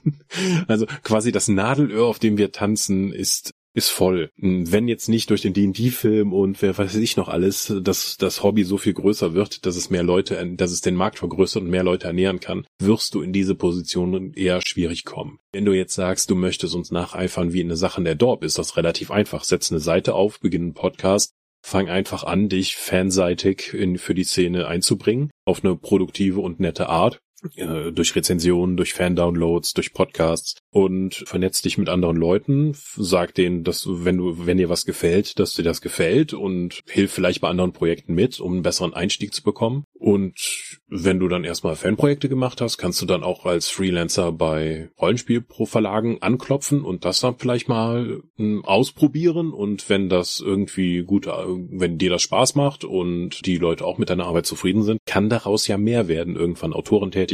also 0.67 0.87
quasi 1.03 1.31
das 1.31 1.47
Nadelöhr, 1.47 2.07
auf 2.07 2.17
dem 2.17 2.37
wir 2.37 2.51
tanzen, 2.51 3.13
ist 3.13 3.51
ist 3.73 3.89
voll. 3.89 4.29
Wenn 4.37 4.87
jetzt 4.87 5.09
nicht 5.09 5.29
durch 5.29 5.41
den 5.41 5.53
D&D-Film 5.53 6.31
und 6.31 6.61
wer 6.61 6.77
weiß 6.77 6.95
ich 6.95 7.17
noch 7.17 7.27
alles, 7.27 7.73
dass 7.81 8.17
das 8.17 8.43
Hobby 8.43 8.63
so 8.63 8.77
viel 8.77 8.93
größer 8.93 9.33
wird, 9.33 9.65
dass 9.65 9.75
es 9.75 9.89
mehr 9.89 10.03
Leute, 10.03 10.53
dass 10.55 10.71
es 10.71 10.81
den 10.81 10.95
Markt 10.95 11.19
vergrößert 11.19 11.63
und 11.63 11.69
mehr 11.69 11.83
Leute 11.83 12.07
ernähren 12.07 12.39
kann, 12.39 12.65
wirst 12.79 13.15
du 13.15 13.21
in 13.21 13.33
diese 13.33 13.55
Position 13.55 14.33
eher 14.33 14.61
schwierig 14.61 15.05
kommen. 15.05 15.39
Wenn 15.51 15.65
du 15.65 15.73
jetzt 15.73 15.95
sagst, 15.95 16.29
du 16.29 16.35
möchtest 16.35 16.75
uns 16.75 16.91
nacheifern 16.91 17.53
wie 17.53 17.61
in 17.61 17.67
eine 17.67 17.77
Sache 17.77 18.01
in 18.01 18.05
der 18.05 18.15
Dorp, 18.15 18.43
ist 18.43 18.59
das 18.59 18.77
relativ 18.77 19.09
einfach. 19.09 19.43
Setz 19.43 19.71
eine 19.71 19.79
Seite 19.79 20.13
auf, 20.13 20.39
beginn 20.39 20.63
einen 20.63 20.73
Podcast, 20.73 21.33
fang 21.65 21.89
einfach 21.89 22.23
an, 22.23 22.49
dich 22.49 22.75
fanseitig 22.75 23.73
in, 23.73 23.97
für 23.97 24.13
die 24.13 24.25
Szene 24.25 24.67
einzubringen, 24.67 25.31
auf 25.45 25.63
eine 25.63 25.75
produktive 25.75 26.41
und 26.41 26.59
nette 26.59 26.89
Art 26.89 27.21
äh, 27.55 27.91
durch 27.91 28.15
Rezensionen, 28.15 28.77
durch 28.77 28.93
Fan-Downloads, 28.93 29.73
durch 29.73 29.93
Podcasts 29.93 30.55
und 30.71 31.23
vernetz 31.27 31.61
dich 31.61 31.77
mit 31.77 31.89
anderen 31.89 32.17
Leuten, 32.17 32.75
sag 32.95 33.35
denen, 33.35 33.63
dass 33.63 33.85
wenn 33.87 34.17
du, 34.17 34.45
wenn 34.45 34.57
dir 34.57 34.69
was 34.69 34.85
gefällt, 34.85 35.39
dass 35.39 35.53
dir 35.53 35.63
das 35.63 35.81
gefällt 35.81 36.33
und 36.33 36.81
hilf 36.87 37.11
vielleicht 37.11 37.41
bei 37.41 37.49
anderen 37.49 37.73
Projekten 37.73 38.13
mit, 38.13 38.39
um 38.39 38.53
einen 38.53 38.63
besseren 38.63 38.93
Einstieg 38.93 39.33
zu 39.33 39.43
bekommen. 39.43 39.83
Und 39.93 40.79
wenn 40.87 41.19
du 41.19 41.27
dann 41.27 41.43
erstmal 41.43 41.75
Fanprojekte 41.75 42.27
gemacht 42.29 42.59
hast, 42.59 42.77
kannst 42.77 43.01
du 43.01 43.05
dann 43.05 43.23
auch 43.23 43.45
als 43.45 43.69
Freelancer 43.69 44.31
bei 44.31 44.89
Rollenspiel-Pro-Verlagen 44.99 46.21
anklopfen 46.21 46.83
und 46.83 47.05
das 47.05 47.21
dann 47.21 47.37
vielleicht 47.37 47.69
mal 47.69 48.21
ähm, 48.37 48.65
ausprobieren. 48.65 49.53
Und 49.53 49.89
wenn 49.89 50.09
das 50.09 50.39
irgendwie 50.39 51.03
gut, 51.03 51.27
äh, 51.27 51.31
wenn 51.31 51.97
dir 51.97 52.09
das 52.09 52.21
Spaß 52.21 52.55
macht 52.55 52.83
und 52.83 53.45
die 53.45 53.57
Leute 53.57 53.85
auch 53.85 53.97
mit 53.97 54.09
deiner 54.09 54.25
Arbeit 54.25 54.45
zufrieden 54.45 54.83
sind, 54.83 54.99
kann 55.05 55.29
daraus 55.29 55.67
ja 55.67 55.77
mehr 55.77 56.07
werden, 56.07 56.35
irgendwann 56.35 56.73
Autorentätigkeit 56.73 57.32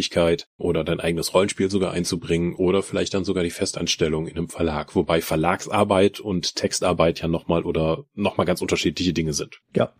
oder 0.57 0.83
dein 0.83 0.99
eigenes 0.99 1.33
Rollenspiel 1.33 1.69
sogar 1.69 1.91
einzubringen 1.91 2.55
oder 2.55 2.83
vielleicht 2.83 3.13
dann 3.13 3.23
sogar 3.25 3.43
die 3.43 3.49
Festanstellung 3.49 4.27
in 4.27 4.37
einem 4.37 4.49
Verlag, 4.49 4.95
wobei 4.95 5.21
Verlagsarbeit 5.21 6.19
und 6.19 6.55
Textarbeit 6.55 7.21
ja 7.21 7.27
nochmal 7.27 7.63
oder 7.63 8.05
nochmal 8.13 8.45
ganz 8.45 8.61
unterschiedliche 8.61 9.13
Dinge 9.13 9.33
sind. 9.33 9.61
Ja. 9.75 9.93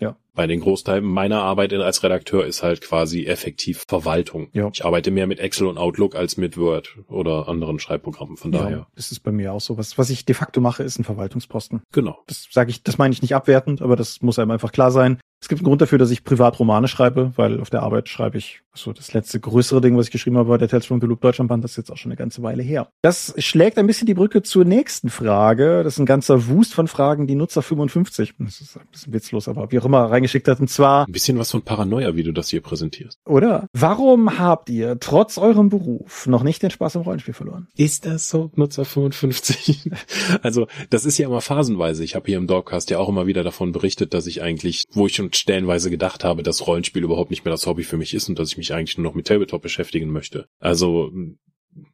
Ja. 0.00 0.16
Bei 0.34 0.46
den 0.46 0.60
Großteil 0.60 1.00
meiner 1.00 1.42
Arbeit 1.42 1.72
als 1.72 2.02
Redakteur 2.02 2.46
ist 2.46 2.62
halt 2.62 2.80
quasi 2.80 3.26
effektiv 3.26 3.84
Verwaltung. 3.88 4.48
Ja. 4.52 4.70
Ich 4.72 4.84
arbeite 4.84 5.10
mehr 5.10 5.26
mit 5.26 5.40
Excel 5.40 5.66
und 5.66 5.78
Outlook 5.78 6.14
als 6.14 6.36
mit 6.36 6.56
Word 6.56 6.96
oder 7.08 7.48
anderen 7.48 7.80
Schreibprogrammen. 7.80 8.36
Von 8.36 8.52
daher. 8.52 8.70
Ja, 8.70 8.86
ist 8.94 9.22
bei 9.22 9.32
mir 9.32 9.52
auch 9.52 9.60
so. 9.60 9.76
Was, 9.76 9.98
was 9.98 10.10
ich 10.10 10.24
de 10.24 10.34
facto 10.34 10.60
mache, 10.60 10.82
ist 10.82 10.98
ein 10.98 11.04
Verwaltungsposten. 11.04 11.82
Genau. 11.92 12.18
Das 12.26 12.46
sage 12.50 12.70
ich, 12.70 12.82
das 12.82 12.98
meine 12.98 13.12
ich 13.12 13.22
nicht 13.22 13.34
abwertend, 13.34 13.82
aber 13.82 13.96
das 13.96 14.22
muss 14.22 14.38
einem 14.38 14.52
einfach 14.52 14.72
klar 14.72 14.92
sein. 14.92 15.18
Es 15.40 15.48
gibt 15.48 15.60
einen 15.60 15.66
Grund 15.66 15.80
dafür, 15.80 15.98
dass 15.98 16.10
ich 16.10 16.24
privat 16.24 16.58
Romane 16.58 16.88
schreibe, 16.88 17.32
weil 17.36 17.60
auf 17.60 17.70
der 17.70 17.82
Arbeit 17.82 18.08
schreibe 18.08 18.38
ich, 18.38 18.62
so 18.78 18.92
das 18.92 19.12
letzte 19.12 19.40
größere 19.40 19.80
Ding, 19.80 19.96
was 19.96 20.06
ich 20.06 20.12
geschrieben 20.12 20.36
habe, 20.36 20.48
war 20.48 20.58
der 20.58 20.68
Tales 20.68 20.86
from 20.86 21.00
the 21.00 21.06
Loop 21.06 21.20
Deutschland 21.20 21.48
Band, 21.48 21.64
das 21.64 21.72
ist 21.72 21.76
jetzt 21.78 21.90
auch 21.92 21.96
schon 21.96 22.10
eine 22.10 22.16
ganze 22.16 22.42
Weile 22.42 22.62
her. 22.62 22.88
Das 23.02 23.34
schlägt 23.38 23.78
ein 23.78 23.86
bisschen 23.86 24.06
die 24.06 24.14
Brücke 24.14 24.42
zur 24.42 24.64
nächsten 24.64 25.10
Frage. 25.10 25.82
Das 25.84 25.94
ist 25.94 25.98
ein 25.98 26.06
ganzer 26.06 26.48
Wust 26.48 26.74
von 26.74 26.88
Fragen, 26.88 27.26
die 27.26 27.34
Nutzer 27.34 27.62
55, 27.62 28.34
das 28.38 28.60
ist 28.60 28.76
ein 28.76 28.86
bisschen 28.90 29.12
witzlos, 29.12 29.48
aber 29.48 29.70
wie 29.70 29.78
auch 29.78 29.84
immer, 29.84 30.04
reingeschickt 30.10 30.48
hat. 30.48 30.60
Und 30.60 30.68
zwar, 30.68 31.06
Ein 31.06 31.12
bisschen 31.12 31.38
was 31.38 31.50
von 31.50 31.62
Paranoia, 31.62 32.14
wie 32.16 32.22
du 32.22 32.32
das 32.32 32.48
hier 32.48 32.60
präsentierst. 32.60 33.18
oder? 33.24 33.66
Warum 33.72 34.38
habt 34.38 34.70
ihr 34.70 34.98
trotz 35.00 35.38
eurem 35.38 35.68
Beruf 35.68 36.26
noch 36.26 36.42
nicht 36.42 36.62
den 36.62 36.70
Spaß 36.70 36.96
am 36.96 37.02
Rollenspiel 37.02 37.34
verloren? 37.34 37.68
Ist 37.76 38.06
das 38.06 38.28
so, 38.28 38.50
Nutzer 38.54 38.84
55? 38.84 39.90
also, 40.42 40.66
das 40.90 41.04
ist 41.04 41.18
ja 41.18 41.26
immer 41.28 41.40
phasenweise. 41.40 42.04
Ich 42.04 42.14
habe 42.14 42.26
hier 42.26 42.38
im 42.38 42.46
Dogcast 42.46 42.90
ja 42.90 42.98
auch 42.98 43.08
immer 43.08 43.26
wieder 43.26 43.44
davon 43.44 43.72
berichtet, 43.72 44.14
dass 44.14 44.26
ich 44.26 44.42
eigentlich, 44.42 44.84
wo 44.92 45.06
ich 45.06 45.14
schon 45.14 45.32
stellenweise 45.32 45.90
gedacht 45.90 46.24
habe, 46.24 46.42
dass 46.42 46.66
Rollenspiel 46.66 47.02
überhaupt 47.02 47.30
nicht 47.30 47.44
mehr 47.44 47.52
das 47.52 47.66
Hobby 47.66 47.84
für 47.84 47.96
mich 47.96 48.14
ist 48.14 48.28
und 48.28 48.38
dass 48.38 48.50
ich 48.50 48.58
mich 48.58 48.67
eigentlich 48.74 48.98
nur 48.98 49.04
noch 49.04 49.14
mit 49.14 49.26
Tabletop 49.26 49.62
beschäftigen 49.62 50.10
möchte. 50.10 50.48
Also, 50.58 51.12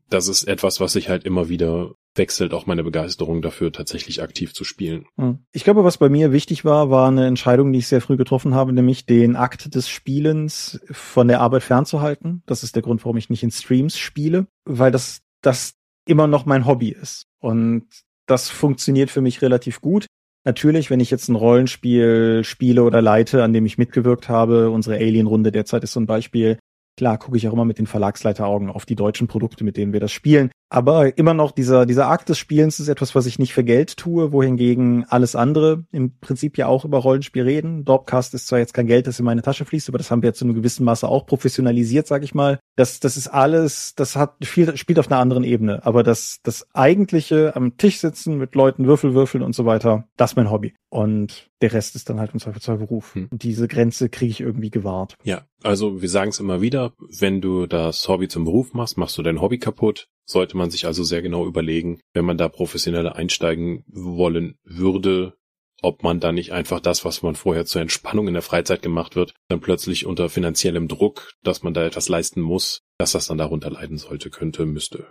das 0.09 0.29
ist 0.29 0.45
etwas, 0.45 0.81
was 0.81 0.93
sich 0.93 1.09
halt 1.09 1.25
immer 1.25 1.49
wieder 1.49 1.95
wechselt, 2.15 2.55
auch 2.55 2.67
meine 2.67 2.85
Begeisterung 2.85 3.43
dafür, 3.43 3.73
tatsächlich 3.73 4.23
aktiv 4.23 4.55
zu 4.55 4.65
spielen. 4.65 5.07
Hm. 5.17 5.39
Ich 5.53 5.65
glaube, 5.65 5.85
was 5.85 5.99
bei 5.99 6.09
mir 6.09 6.33
wichtig 6.33 6.65
war, 6.65 6.91
war 6.91 7.09
eine 7.09 7.27
Entscheidung, 7.27 7.73
die 7.73 7.81
ich 7.81 7.89
sehr 7.89 8.01
früh 8.01 8.17
getroffen 8.17 8.55
habe, 8.55 8.73
nämlich 8.73 9.07
den 9.07 9.37
Akt 9.37 9.75
des 9.75 9.89
Spielens 9.89 10.81
von 10.91 11.29
der 11.29 11.41
Arbeit 11.41 11.65
fernzuhalten. 11.65 12.43
Das 12.47 12.63
ist 12.63 12.77
der 12.77 12.83
Grund, 12.83 13.05
warum 13.05 13.17
ich 13.17 13.31
nicht 13.31 13.43
in 13.43 13.51
Streams 13.51 13.99
spiele, 13.99 14.47
weil 14.65 14.93
das, 14.93 15.23
das 15.43 15.75
immer 16.07 16.27
noch 16.27 16.47
mein 16.47 16.67
Hobby 16.67 16.91
ist. 16.91 17.27
Und 17.41 17.87
das 18.27 18.49
funktioniert 18.49 19.11
für 19.11 19.21
mich 19.21 19.43
relativ 19.43 19.81
gut. 19.81 20.07
Natürlich, 20.45 20.91
wenn 20.91 21.01
ich 21.01 21.11
jetzt 21.11 21.29
ein 21.29 21.37
Rollenspiel 21.37 22.43
spiele 22.45 22.83
oder 22.83 23.01
leite, 23.01 23.43
an 23.43 23.53
dem 23.53 23.65
ich 23.65 23.79
mitgewirkt 23.79 24.29
habe, 24.29 24.71
unsere 24.71 24.97
Alien-Runde 24.97 25.53
derzeit 25.53 25.83
ist 25.85 25.93
so 25.93 26.01
ein 26.01 26.07
Beispiel, 26.07 26.59
Klar, 26.97 27.19
gucke 27.19 27.37
ich 27.37 27.49
auch 27.49 27.53
immer 27.53 27.65
mit 27.65 27.79
den 27.79 27.89
Verlagsleiteraugen 27.89 28.71
auf 28.71 28.87
die 28.87 28.95
deutschen 28.95 29.27
Produkte, 29.27 29.65
mit 29.65 29.77
denen 29.77 29.93
wir 29.93 30.01
das 30.01 30.13
spielen. 30.13 30.51
Aber 30.75 31.17
immer 31.17 31.35
noch 31.35 31.53
dieser, 31.53 31.87
dieser 31.87 32.09
Akt 32.09 32.29
des 32.29 32.37
Spielens 32.37 32.81
ist 32.81 32.89
etwas, 32.89 33.15
was 33.15 33.27
ich 33.27 33.39
nicht 33.39 33.55
für 33.55 33.63
Geld 33.63 33.97
tue, 33.97 34.33
wohingegen 34.33 35.05
alles 35.09 35.37
andere 35.37 35.85
im 35.93 36.19
Prinzip 36.19 36.59
ja 36.59 36.67
auch 36.67 36.85
über 36.85 36.99
Rollenspiel 36.99 37.45
reden. 37.45 37.85
Dorpcast 37.85 38.35
ist 38.35 38.49
zwar 38.49 38.59
jetzt 38.59 38.75
kein 38.75 38.89
Geld, 38.89 39.07
das 39.07 39.21
in 39.21 39.25
meine 39.25 39.43
Tasche 39.43 39.65
fließt, 39.65 39.89
aber 39.89 39.99
das 39.99 40.11
haben 40.11 40.23
wir 40.23 40.31
jetzt 40.31 40.41
zu 40.41 40.45
einem 40.45 40.55
gewissen 40.55 40.85
Maße 40.85 41.07
auch 41.07 41.27
professionalisiert, 41.27 42.09
sag 42.09 42.25
ich 42.25 42.35
mal. 42.35 42.59
Das, 42.75 42.99
das 42.99 43.17
ist 43.17 43.29
alles, 43.29 43.95
das 43.95 44.17
hat 44.17 44.35
viel, 44.43 44.77
spielt 44.77 44.99
auf 44.99 45.09
einer 45.09 45.21
anderen 45.21 45.45
Ebene. 45.45 45.87
Aber 45.87 46.03
das, 46.03 46.41
das 46.43 46.67
eigentliche 46.75 47.55
am 47.55 47.77
Tisch 47.77 48.01
sitzen 48.01 48.37
mit 48.37 48.57
Leuten 48.57 48.87
Würfel 48.89 49.15
würfeln 49.15 49.45
und 49.45 49.55
so 49.55 49.67
weiter, 49.67 50.09
das 50.17 50.33
ist 50.33 50.37
mein 50.37 50.51
Hobby. 50.51 50.75
Und 50.91 51.51
der 51.61 51.73
Rest 51.73 51.95
ist 51.95 52.11
dann 52.11 52.19
halt 52.19 52.33
im 52.35 52.41
Zweifelsfall 52.41 52.79
Beruf. 52.79 53.15
Hm. 53.15 53.29
Und 53.31 53.43
diese 53.45 53.69
Grenze 53.69 54.09
kriege 54.09 54.31
ich 54.31 54.41
irgendwie 54.41 54.71
gewahrt. 54.71 55.15
Ja, 55.23 55.43
also 55.63 56.03
wir 56.03 56.09
sagen 56.09 56.31
es 56.31 56.41
immer 56.41 56.61
wieder, 56.61 56.93
wenn 56.99 57.41
du 57.41 57.67
das 57.67 58.09
Hobby 58.09 58.27
zum 58.27 58.45
Beruf 58.45 58.75
machst, 58.75 58.99
machst 58.99 59.17
du 59.19 59.23
dein 59.23 59.41
Hobby 59.41 59.59
kaputt. 59.59 60.09
Sollte 60.27 60.57
man 60.57 60.71
sich 60.71 60.87
also 60.87 61.05
sehr 61.05 61.23
genau 61.23 61.47
überlegen, 61.47 62.01
wenn 62.13 62.25
man 62.25 62.39
da 62.39 62.49
professioneller 62.49 63.17
einsteigen 63.17 63.85
wollen 63.87 64.59
würde, 64.65 65.37
ob 65.85 66.03
man 66.03 66.21
da 66.21 66.33
nicht 66.33 66.53
einfach 66.53 66.81
das, 66.81 67.05
was 67.05 67.23
man 67.23 67.35
vorher 67.35 67.67
zur 67.67 67.83
Entspannung 67.83 68.29
in 68.29 68.35
der 68.35 68.43
Freizeit 68.43 68.83
gemacht 68.83 69.17
wird, 69.17 69.35
dann 69.49 69.61
plötzlich 69.61 70.07
unter 70.07 70.29
finanziellem 70.29 70.89
Druck, 70.89 71.33
dass 71.43 71.63
man 71.63 71.75
da 71.75 71.85
etwas 71.85 72.09
leisten 72.09 72.41
muss, 72.41 72.81
dass 72.99 73.13
das 73.13 73.27
dann 73.27 73.39
darunter 73.39 73.71
leiden 73.71 73.99
sollte, 73.99 74.31
könnte, 74.31 74.67
müsste. 74.67 75.07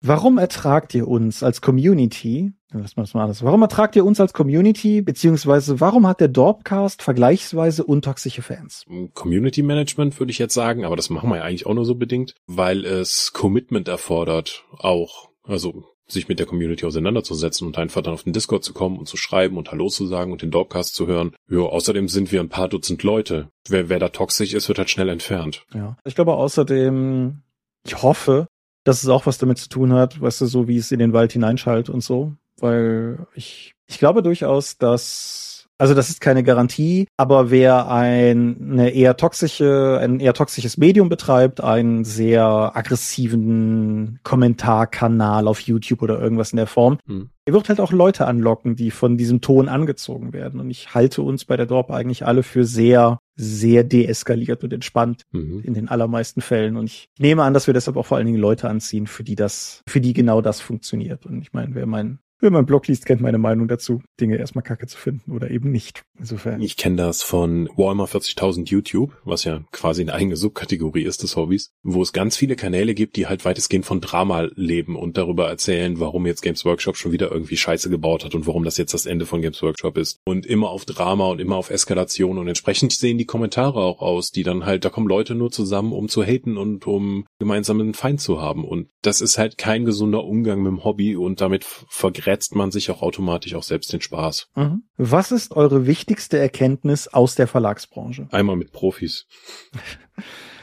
Warum 0.00 0.38
ertragt 0.38 0.94
ihr 0.94 1.08
uns 1.08 1.42
als 1.42 1.60
Community? 1.60 2.52
Lass 2.72 2.96
mal 2.96 3.02
das 3.02 3.14
mal 3.14 3.24
alles. 3.24 3.42
Warum 3.42 3.62
ertragt 3.62 3.94
ihr 3.96 4.04
uns 4.04 4.20
als 4.20 4.32
Community? 4.32 5.02
Beziehungsweise 5.02 5.80
warum 5.80 6.06
hat 6.06 6.20
der 6.20 6.28
Dorpcast 6.28 7.02
vergleichsweise 7.02 7.84
untoxische 7.84 8.42
Fans? 8.42 8.84
Community 9.14 9.62
Management 9.62 10.18
würde 10.18 10.32
ich 10.32 10.38
jetzt 10.38 10.54
sagen, 10.54 10.84
aber 10.84 10.96
das 10.96 11.10
machen 11.10 11.28
wir 11.30 11.36
ja 11.36 11.42
eigentlich 11.42 11.66
auch 11.66 11.74
nur 11.74 11.84
so 11.84 11.94
bedingt, 11.94 12.34
weil 12.46 12.84
es 12.84 13.32
Commitment 13.32 13.88
erfordert, 13.88 14.64
auch. 14.78 15.28
Also 15.44 15.84
sich 16.06 16.28
mit 16.28 16.38
der 16.38 16.46
Community 16.46 16.84
auseinanderzusetzen 16.84 17.66
und 17.66 17.78
einfach 17.78 18.02
dann 18.02 18.14
auf 18.14 18.24
den 18.24 18.32
Discord 18.32 18.62
zu 18.62 18.72
kommen 18.72 18.98
und 18.98 19.08
zu 19.08 19.16
schreiben 19.16 19.56
und 19.56 19.70
Hallo 19.70 19.88
zu 19.88 20.06
sagen 20.06 20.32
und 20.32 20.42
den 20.42 20.50
Dorpcast 20.50 20.94
zu 20.94 21.06
hören. 21.06 21.34
Ja, 21.48 21.60
außerdem 21.60 22.08
sind 22.08 22.30
wir 22.30 22.40
ein 22.40 22.48
paar 22.48 22.68
Dutzend 22.68 23.02
Leute. 23.02 23.48
Wer, 23.68 23.88
wer 23.88 23.98
da 23.98 24.10
toxisch 24.10 24.52
ist, 24.52 24.68
wird 24.68 24.78
halt 24.78 24.90
schnell 24.90 25.08
entfernt. 25.08 25.64
Ja. 25.74 25.96
Ich 26.04 26.14
glaube 26.14 26.34
außerdem, 26.34 27.42
ich 27.86 28.02
hoffe, 28.02 28.46
dass 28.84 29.02
es 29.02 29.08
auch 29.08 29.26
was 29.26 29.38
damit 29.38 29.58
zu 29.58 29.68
tun 29.68 29.92
hat, 29.92 30.20
weißt 30.20 30.42
du, 30.42 30.46
so 30.46 30.68
wie 30.68 30.76
es 30.76 30.92
in 30.92 30.98
den 30.98 31.14
Wald 31.14 31.32
hineinschallt 31.32 31.88
und 31.88 32.02
so. 32.02 32.34
Weil 32.58 33.26
ich, 33.34 33.72
ich 33.86 33.98
glaube 33.98 34.22
durchaus, 34.22 34.76
dass 34.76 35.53
also 35.76 35.94
das 35.94 36.08
ist 36.08 36.20
keine 36.20 36.44
Garantie, 36.44 37.08
aber 37.16 37.50
wer 37.50 37.90
ein, 37.90 38.72
eine 38.72 38.90
eher 38.90 39.16
toxische, 39.16 39.98
ein 40.00 40.20
eher 40.20 40.32
toxisches 40.32 40.78
Medium 40.78 41.08
betreibt, 41.08 41.60
einen 41.62 42.04
sehr 42.04 42.72
aggressiven 42.74 44.20
Kommentarkanal 44.22 45.48
auf 45.48 45.60
YouTube 45.60 46.02
oder 46.02 46.20
irgendwas 46.20 46.52
in 46.52 46.58
der 46.58 46.68
Form, 46.68 46.98
hm. 47.06 47.30
er 47.44 47.52
wird 47.52 47.68
halt 47.68 47.80
auch 47.80 47.90
Leute 47.90 48.26
anlocken, 48.26 48.76
die 48.76 48.92
von 48.92 49.16
diesem 49.16 49.40
Ton 49.40 49.68
angezogen 49.68 50.32
werden. 50.32 50.60
Und 50.60 50.70
ich 50.70 50.94
halte 50.94 51.22
uns 51.22 51.44
bei 51.44 51.56
der 51.56 51.66
Dorp 51.66 51.90
eigentlich 51.90 52.24
alle 52.24 52.44
für 52.44 52.64
sehr, 52.64 53.18
sehr 53.34 53.82
deeskaliert 53.82 54.62
und 54.62 54.72
entspannt 54.72 55.22
mhm. 55.32 55.60
in 55.64 55.74
den 55.74 55.88
allermeisten 55.88 56.40
Fällen. 56.40 56.76
Und 56.76 56.84
ich 56.84 57.08
nehme 57.18 57.42
an, 57.42 57.52
dass 57.52 57.66
wir 57.66 57.74
deshalb 57.74 57.96
auch 57.96 58.06
vor 58.06 58.16
allen 58.16 58.26
Dingen 58.26 58.38
Leute 58.38 58.68
anziehen, 58.68 59.08
für 59.08 59.24
die 59.24 59.34
das, 59.34 59.82
für 59.88 60.00
die 60.00 60.12
genau 60.12 60.40
das 60.40 60.60
funktioniert. 60.60 61.26
Und 61.26 61.42
ich 61.42 61.52
meine, 61.52 61.74
wer 61.74 61.86
mein 61.86 62.20
Wer 62.44 62.50
meinen 62.50 62.66
Blog 62.66 62.88
liest, 62.88 63.06
kennt 63.06 63.22
meine 63.22 63.38
Meinung 63.38 63.68
dazu, 63.68 64.02
Dinge 64.20 64.36
erstmal 64.36 64.62
kacke 64.62 64.86
zu 64.86 64.98
finden 64.98 65.32
oder 65.32 65.50
eben 65.50 65.70
nicht. 65.70 66.02
Insofern. 66.18 66.60
Ich 66.60 66.76
kenne 66.76 66.96
das 66.96 67.22
von 67.22 67.70
Walmart 67.74 68.10
40.000 68.10 68.68
YouTube, 68.68 69.16
was 69.24 69.44
ja 69.44 69.62
quasi 69.72 70.02
eine 70.02 70.12
eigene 70.12 70.36
Subkategorie 70.36 71.04
ist 71.04 71.22
des 71.22 71.36
Hobbys, 71.36 71.70
wo 71.82 72.02
es 72.02 72.12
ganz 72.12 72.36
viele 72.36 72.54
Kanäle 72.54 72.92
gibt, 72.92 73.16
die 73.16 73.28
halt 73.28 73.46
weitestgehend 73.46 73.86
von 73.86 74.02
Drama 74.02 74.50
leben 74.56 74.94
und 74.94 75.16
darüber 75.16 75.48
erzählen, 75.48 75.98
warum 76.00 76.26
jetzt 76.26 76.42
Games 76.42 76.66
Workshop 76.66 76.98
schon 76.98 77.12
wieder 77.12 77.32
irgendwie 77.32 77.56
Scheiße 77.56 77.88
gebaut 77.88 78.26
hat 78.26 78.34
und 78.34 78.46
warum 78.46 78.62
das 78.62 78.76
jetzt 78.76 78.92
das 78.92 79.06
Ende 79.06 79.24
von 79.24 79.40
Games 79.40 79.62
Workshop 79.62 79.96
ist. 79.96 80.18
Und 80.26 80.44
immer 80.44 80.68
auf 80.68 80.84
Drama 80.84 81.28
und 81.28 81.40
immer 81.40 81.56
auf 81.56 81.70
Eskalation 81.70 82.36
und 82.36 82.46
entsprechend 82.46 82.92
sehen 82.92 83.16
die 83.16 83.24
Kommentare 83.24 83.80
auch 83.80 84.02
aus, 84.02 84.32
die 84.32 84.42
dann 84.42 84.66
halt, 84.66 84.84
da 84.84 84.90
kommen 84.90 85.08
Leute 85.08 85.34
nur 85.34 85.50
zusammen, 85.50 85.94
um 85.94 86.10
zu 86.10 86.22
haten 86.22 86.58
und 86.58 86.86
um 86.86 87.24
gemeinsamen 87.38 87.94
Feind 87.94 88.20
zu 88.20 88.42
haben. 88.42 88.66
Und 88.66 88.90
das 89.00 89.22
ist 89.22 89.38
halt 89.38 89.56
kein 89.56 89.86
gesunder 89.86 90.24
Umgang 90.24 90.62
mit 90.62 90.72
dem 90.72 90.84
Hobby 90.84 91.16
und 91.16 91.40
damit 91.40 91.64
vergräbt 91.64 92.33
vergrätzt 92.34 92.56
man 92.56 92.70
sich 92.72 92.90
auch 92.90 93.02
automatisch 93.02 93.54
auch 93.54 93.62
selbst 93.62 93.92
den 93.92 94.00
Spaß. 94.00 94.48
Mhm. 94.56 94.82
Was 94.96 95.30
ist 95.30 95.52
eure 95.52 95.86
wichtigste 95.86 96.38
Erkenntnis 96.38 97.06
aus 97.08 97.36
der 97.36 97.46
Verlagsbranche? 97.46 98.26
Einmal 98.30 98.56
mit 98.56 98.72
Profis. 98.72 99.26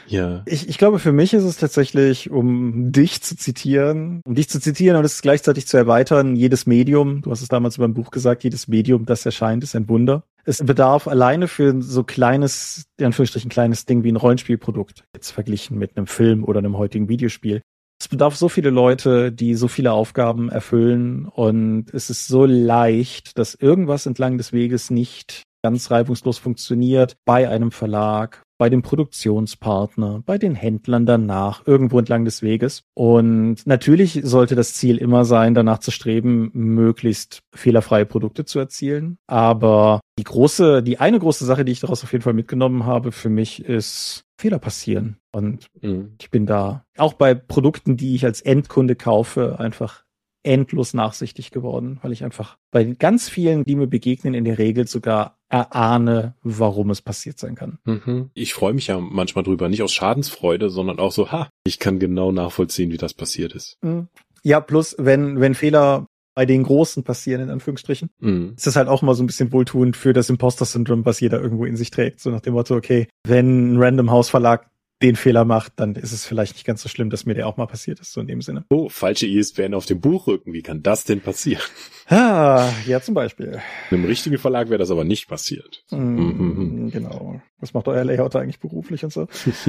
Ja. 0.08 0.42
Ich, 0.44 0.68
ich 0.68 0.76
glaube, 0.76 0.98
für 0.98 1.12
mich 1.12 1.32
ist 1.32 1.44
es 1.44 1.56
tatsächlich, 1.56 2.30
um 2.30 2.92
dich 2.92 3.22
zu 3.22 3.34
zitieren, 3.34 4.20
um 4.26 4.34
dich 4.34 4.50
zu 4.50 4.60
zitieren 4.60 4.98
und 4.98 5.04
es 5.04 5.22
gleichzeitig 5.22 5.66
zu 5.66 5.78
erweitern, 5.78 6.36
jedes 6.36 6.66
Medium, 6.66 7.22
du 7.22 7.30
hast 7.30 7.40
es 7.40 7.48
damals 7.48 7.78
beim 7.78 7.94
Buch 7.94 8.10
gesagt, 8.10 8.44
jedes 8.44 8.68
Medium, 8.68 9.06
das 9.06 9.24
erscheint, 9.24 9.64
ist 9.64 9.74
ein 9.74 9.88
Wunder. 9.88 10.24
Es 10.44 10.58
bedarf 10.58 11.08
alleine 11.08 11.48
für 11.48 11.80
so 11.80 12.02
kleines, 12.02 12.84
in 12.98 13.06
Anführungsstrichen 13.06 13.48
kleines 13.48 13.86
Ding 13.86 14.04
wie 14.04 14.12
ein 14.12 14.16
Rollenspielprodukt, 14.16 15.04
jetzt 15.14 15.30
verglichen 15.30 15.78
mit 15.78 15.96
einem 15.96 16.08
Film 16.08 16.44
oder 16.44 16.58
einem 16.58 16.76
heutigen 16.76 17.08
Videospiel, 17.08 17.62
es 18.12 18.16
bedarf 18.18 18.36
so 18.36 18.50
viele 18.50 18.68
Leute, 18.68 19.32
die 19.32 19.54
so 19.54 19.68
viele 19.68 19.92
Aufgaben 19.92 20.50
erfüllen 20.50 21.24
und 21.24 21.86
es 21.94 22.10
ist 22.10 22.28
so 22.28 22.44
leicht, 22.44 23.38
dass 23.38 23.54
irgendwas 23.54 24.04
entlang 24.04 24.36
des 24.36 24.52
Weges 24.52 24.90
nicht 24.90 25.44
ganz 25.64 25.90
reibungslos 25.90 26.36
funktioniert 26.36 27.16
bei 27.24 27.48
einem 27.48 27.70
Verlag, 27.70 28.42
bei 28.62 28.70
dem 28.70 28.82
Produktionspartner, 28.82 30.22
bei 30.24 30.38
den 30.38 30.54
Händlern 30.54 31.04
danach, 31.04 31.66
irgendwo 31.66 31.98
entlang 31.98 32.24
des 32.24 32.42
Weges. 32.42 32.84
Und 32.94 33.56
natürlich 33.66 34.20
sollte 34.22 34.54
das 34.54 34.74
Ziel 34.74 34.98
immer 34.98 35.24
sein, 35.24 35.54
danach 35.54 35.78
zu 35.78 35.90
streben, 35.90 36.52
möglichst 36.54 37.40
fehlerfreie 37.52 38.06
Produkte 38.06 38.44
zu 38.44 38.60
erzielen. 38.60 39.18
Aber 39.26 39.98
die 40.16 40.22
große, 40.22 40.84
die 40.84 41.00
eine 41.00 41.18
große 41.18 41.44
Sache, 41.44 41.64
die 41.64 41.72
ich 41.72 41.80
daraus 41.80 42.04
auf 42.04 42.12
jeden 42.12 42.22
Fall 42.22 42.34
mitgenommen 42.34 42.86
habe, 42.86 43.10
für 43.10 43.30
mich 43.30 43.64
ist, 43.64 44.22
Fehler 44.38 44.60
passieren. 44.60 45.16
Und 45.32 45.66
mhm. 45.80 46.14
ich 46.20 46.30
bin 46.30 46.46
da 46.46 46.84
auch 46.96 47.14
bei 47.14 47.34
Produkten, 47.34 47.96
die 47.96 48.14
ich 48.14 48.24
als 48.24 48.42
Endkunde 48.42 48.94
kaufe, 48.94 49.58
einfach 49.58 50.04
endlos 50.44 50.94
nachsichtig 50.94 51.50
geworden, 51.50 51.98
weil 52.02 52.12
ich 52.12 52.22
einfach 52.22 52.58
bei 52.70 52.84
ganz 52.84 53.28
vielen, 53.28 53.64
die 53.64 53.74
mir 53.74 53.88
begegnen, 53.88 54.34
in 54.34 54.44
der 54.44 54.58
Regel 54.58 54.86
sogar 54.86 55.38
erahne, 55.52 56.34
warum 56.42 56.90
es 56.90 57.02
passiert 57.02 57.38
sein 57.38 57.54
kann. 57.54 57.78
Mhm. 57.84 58.30
Ich 58.32 58.54
freue 58.54 58.72
mich 58.72 58.86
ja 58.86 58.98
manchmal 58.98 59.44
drüber, 59.44 59.68
nicht 59.68 59.82
aus 59.82 59.92
Schadensfreude, 59.92 60.70
sondern 60.70 60.98
auch 60.98 61.12
so, 61.12 61.30
ha, 61.30 61.50
ich 61.64 61.78
kann 61.78 61.98
genau 61.98 62.32
nachvollziehen, 62.32 62.90
wie 62.90 62.96
das 62.96 63.12
passiert 63.12 63.54
ist. 63.54 63.76
Mhm. 63.82 64.08
Ja, 64.42 64.60
plus 64.60 64.96
wenn, 64.98 65.40
wenn 65.40 65.54
Fehler 65.54 66.06
bei 66.34 66.46
den 66.46 66.62
Großen 66.62 67.04
passieren, 67.04 67.42
in 67.42 67.50
Anführungsstrichen. 67.50 68.08
Mhm. 68.18 68.54
Ist 68.56 68.66
das 68.66 68.76
halt 68.76 68.88
auch 68.88 69.02
mal 69.02 69.14
so 69.14 69.22
ein 69.22 69.26
bisschen 69.26 69.52
wohltuend 69.52 69.96
für 69.96 70.14
das 70.14 70.30
Imposter-Syndrom, 70.30 71.04
was 71.04 71.20
jeder 71.20 71.40
irgendwo 71.40 71.66
in 71.66 71.76
sich 71.76 71.90
trägt. 71.90 72.20
So 72.20 72.30
nach 72.30 72.40
dem 72.40 72.54
Motto, 72.54 72.74
okay, 72.74 73.08
wenn 73.26 73.74
ein 73.74 73.82
Random 73.82 74.10
House 74.10 74.30
Verlag 74.30 74.70
den 75.02 75.16
Fehler 75.16 75.44
macht, 75.44 75.74
dann 75.76 75.94
ist 75.94 76.12
es 76.12 76.24
vielleicht 76.24 76.54
nicht 76.54 76.64
ganz 76.64 76.82
so 76.82 76.88
schlimm, 76.88 77.10
dass 77.10 77.26
mir 77.26 77.34
der 77.34 77.46
auch 77.46 77.56
mal 77.56 77.66
passiert 77.66 78.00
ist, 78.00 78.12
so 78.12 78.20
in 78.20 78.26
dem 78.26 78.40
Sinne. 78.40 78.64
Oh, 78.70 78.88
falsche 78.88 79.26
ISBN 79.26 79.74
auf 79.74 79.86
dem 79.86 80.00
Buchrücken, 80.00 80.52
wie 80.52 80.62
kann 80.62 80.82
das 80.82 81.04
denn 81.04 81.20
passieren? 81.20 81.62
Ah, 82.08 82.70
ja, 82.86 83.00
zum 83.00 83.14
Beispiel. 83.14 83.60
Im 83.90 84.04
richtigen 84.04 84.38
Verlag 84.38 84.68
wäre 84.68 84.78
das 84.78 84.90
aber 84.90 85.04
nicht 85.04 85.28
passiert. 85.28 85.84
Mm, 85.90 85.96
mhm. 85.96 86.90
Genau. 86.90 87.40
Was 87.58 87.74
macht 87.74 87.88
euer 87.88 88.04
Layout 88.04 88.34
eigentlich 88.36 88.60
beruflich 88.60 89.04
und 89.04 89.12
so? 89.12 89.28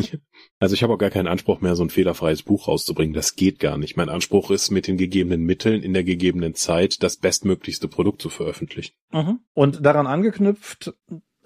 also 0.60 0.74
ich 0.74 0.84
habe 0.84 0.94
auch 0.94 0.98
gar 0.98 1.12
keinen 1.12 1.28
Anspruch 1.28 1.62
mehr, 1.62 1.76
so 1.76 1.84
ein 1.84 1.90
fehlerfreies 1.90 2.44
Buch 2.44 2.68
rauszubringen. 2.68 3.14
Das 3.14 3.36
geht 3.36 3.60
gar 3.60 3.78
nicht. 3.78 3.98
Mein 3.98 4.10
Anspruch 4.10 4.52
ist, 4.52 4.72
mit 4.72 4.88
den 4.88 4.98
gegebenen 4.98 5.44
Mitteln 5.44 5.84
in 5.84 5.94
der 5.94 6.04
gegebenen 6.04 6.56
Zeit 6.56 7.04
das 7.04 7.18
bestmöglichste 7.18 7.88
Produkt 7.88 8.22
zu 8.22 8.30
veröffentlichen. 8.30 8.94
Mhm. 9.12 9.40
Und 9.54 9.86
daran 9.86 10.08
angeknüpft, 10.08 10.94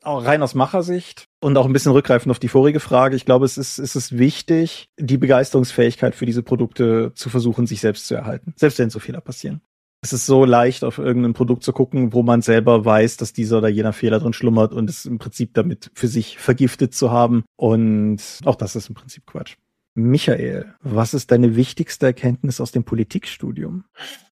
auch 0.04 0.26
rein 0.26 0.42
aus 0.42 0.56
Machersicht 0.56 1.28
und 1.40 1.58
auch 1.58 1.66
ein 1.66 1.74
bisschen 1.74 1.92
rückgreifend 1.92 2.32
auf 2.32 2.40
die 2.40 2.48
vorige 2.48 2.80
Frage. 2.80 3.16
Ich 3.16 3.26
glaube, 3.26 3.46
es 3.46 3.58
ist, 3.58 3.78
es 3.78 3.96
ist 3.96 4.18
wichtig, 4.18 4.90
die 4.98 5.18
Begeisterungsfähigkeit 5.18 6.16
für 6.16 6.26
diese 6.26 6.44
Produkte 6.44 7.12
zu 7.16 7.30
versuchen, 7.30 7.68
sich 7.68 7.82
selbst 7.82 8.08
zu 8.08 8.16
erhalten. 8.16 8.54
Selbst 8.56 8.80
wenn 8.80 8.90
so 8.90 9.00
Fehler 9.00 9.22
passieren. 9.22 9.62
Es 10.02 10.14
ist 10.14 10.28
so 10.28 10.46
leicht, 10.46 10.84
auf 10.84 11.00
irgendein 11.00 11.34
Produkt 11.34 11.64
zu 11.64 11.74
gucken, 11.74 12.14
wo 12.14 12.22
man 12.22 12.42
selber 12.42 12.86
weiß, 12.86 13.18
dass 13.18 13.34
dieser 13.34 13.58
oder 13.58 13.68
jener 13.68 13.94
Fehler 13.94 14.20
drin 14.20 14.34
schlummert 14.34 14.72
und 14.72 14.90
es 14.90 15.06
im 15.06 15.18
Prinzip 15.18 15.54
damit 15.54 15.90
für 15.96 16.08
sich 16.08 16.38
vergiftet 16.38 16.94
zu 16.94 17.12
haben. 17.12 17.44
Und 17.56 18.22
auch 18.46 18.56
das 18.56 18.76
ist 18.76 18.90
im 18.90 18.96
Prinzip 18.96 19.26
Quatsch. 19.26 19.56
Michael, 19.96 20.76
was 20.82 21.16
ist 21.16 21.32
deine 21.32 21.56
wichtigste 21.56 22.06
Erkenntnis 22.06 22.62
aus 22.62 22.72
dem 22.72 22.84
Politikstudium? 22.84 23.86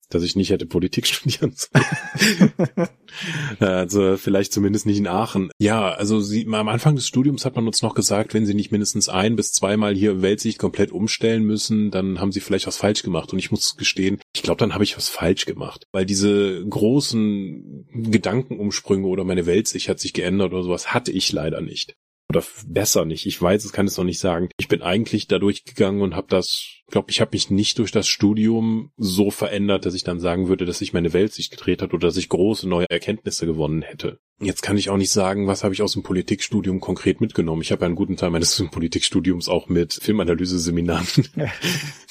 Dass 0.10 0.24
ich 0.24 0.36
nicht 0.36 0.50
hätte 0.50 0.66
Politik 0.66 1.08
studieren 1.08 1.54
sollen. 1.56 2.54
also 3.60 4.18
vielleicht 4.18 4.54
zumindest 4.54 4.86
nicht 4.86 4.98
in 4.98 5.08
Aachen. 5.08 5.52
Ja, 5.60 5.92
also 5.92 6.20
sie, 6.20 6.48
am 6.52 6.68
Anfang 6.68 6.96
des 6.96 7.08
Studiums 7.08 7.46
hat 7.46 7.56
man 7.56 7.68
uns 7.68 7.82
noch 7.82 7.96
gesagt, 7.96 8.34
wenn 8.34 8.46
sie 8.46 8.54
nicht 8.54 8.72
mindestens 8.72 9.10
ein 9.10 9.36
bis 9.36 9.52
zweimal 9.52 9.96
hier 9.96 10.22
Weltsicht 10.22 10.60
komplett 10.60 10.92
umstellen 10.92 11.44
müssen, 11.44 11.92
dann 11.92 12.20
haben 12.20 12.32
sie 12.32 12.40
vielleicht 12.40 12.68
was 12.68 12.78
falsch 12.78 13.04
gemacht. 13.04 13.34
Und 13.34 13.40
ich 13.40 13.52
muss 13.52 13.78
gestehen, 13.78 14.20
ich 14.36 14.44
glaube, 14.44 14.60
dann 14.60 14.74
habe 14.74 14.84
ich 14.84 14.98
was 14.98 15.10
falsch 15.10 15.46
gemacht. 15.46 15.86
Weil 15.92 16.06
diese 16.06 16.66
großen 16.68 17.88
Gedankenumsprünge 17.94 19.08
oder 19.08 19.24
meine 19.24 19.46
Weltsicht 19.46 19.90
hat 19.90 20.00
sich 20.00 20.14
geändert 20.14 20.54
oder 20.54 20.64
sowas 20.64 20.94
hatte 20.94 21.12
ich 21.12 21.32
leider 21.32 21.62
nicht. 21.62 21.96
Oder 22.30 22.44
besser 22.66 23.06
nicht. 23.06 23.26
Ich 23.26 23.42
weiß, 23.42 23.64
es 23.66 23.74
kann 23.74 23.88
es 23.88 23.98
noch 23.98 24.04
nicht 24.04 24.20
sagen. 24.20 24.50
Ich 24.58 24.68
bin 24.68 24.82
eigentlich 24.82 25.28
da 25.28 25.40
durchgegangen 25.40 26.02
und 26.02 26.16
habe 26.16 26.28
das 26.30 26.76
glaube, 26.92 27.12
ich 27.12 27.22
habe 27.22 27.32
mich 27.34 27.50
nicht 27.50 27.80
durch 27.80 27.92
das 27.92 28.08
Studium 28.08 28.92
so 28.98 29.32
verändert, 29.32 29.86
dass 29.86 29.96
ich 29.96 30.04
dann 30.04 30.20
sagen 30.20 30.48
würde, 30.48 30.66
dass 30.66 30.80
sich 30.80 30.94
meine 30.94 31.14
Welt 31.14 31.34
sich 31.34 31.50
gedreht 31.50 31.82
hat 31.82 31.94
oder 31.94 32.08
dass 32.08 32.18
ich 32.18 32.30
große 32.30 32.68
neue 32.70 32.90
Erkenntnisse 32.90 33.46
gewonnen 33.46 33.82
hätte. 33.82 34.20
Jetzt 34.42 34.64
kann 34.64 34.78
ich 34.78 34.90
auch 34.90 34.98
nicht 34.98 35.12
sagen, 35.12 35.48
was 35.48 35.64
habe 35.64 35.74
ich 35.74 35.82
aus 35.82 35.94
dem 35.94 36.04
Politikstudium 36.04 36.82
konkret 36.82 37.22
mitgenommen. 37.22 37.62
Ich 37.62 37.72
habe 37.72 37.82
ja 37.82 37.86
einen 37.86 37.96
guten 37.96 38.18
Teil 38.18 38.32
meines 38.32 38.62
Politikstudiums 38.72 39.48
auch 39.48 39.70
mit 39.70 39.94
Filmanalyse-Seminaren 39.94 41.08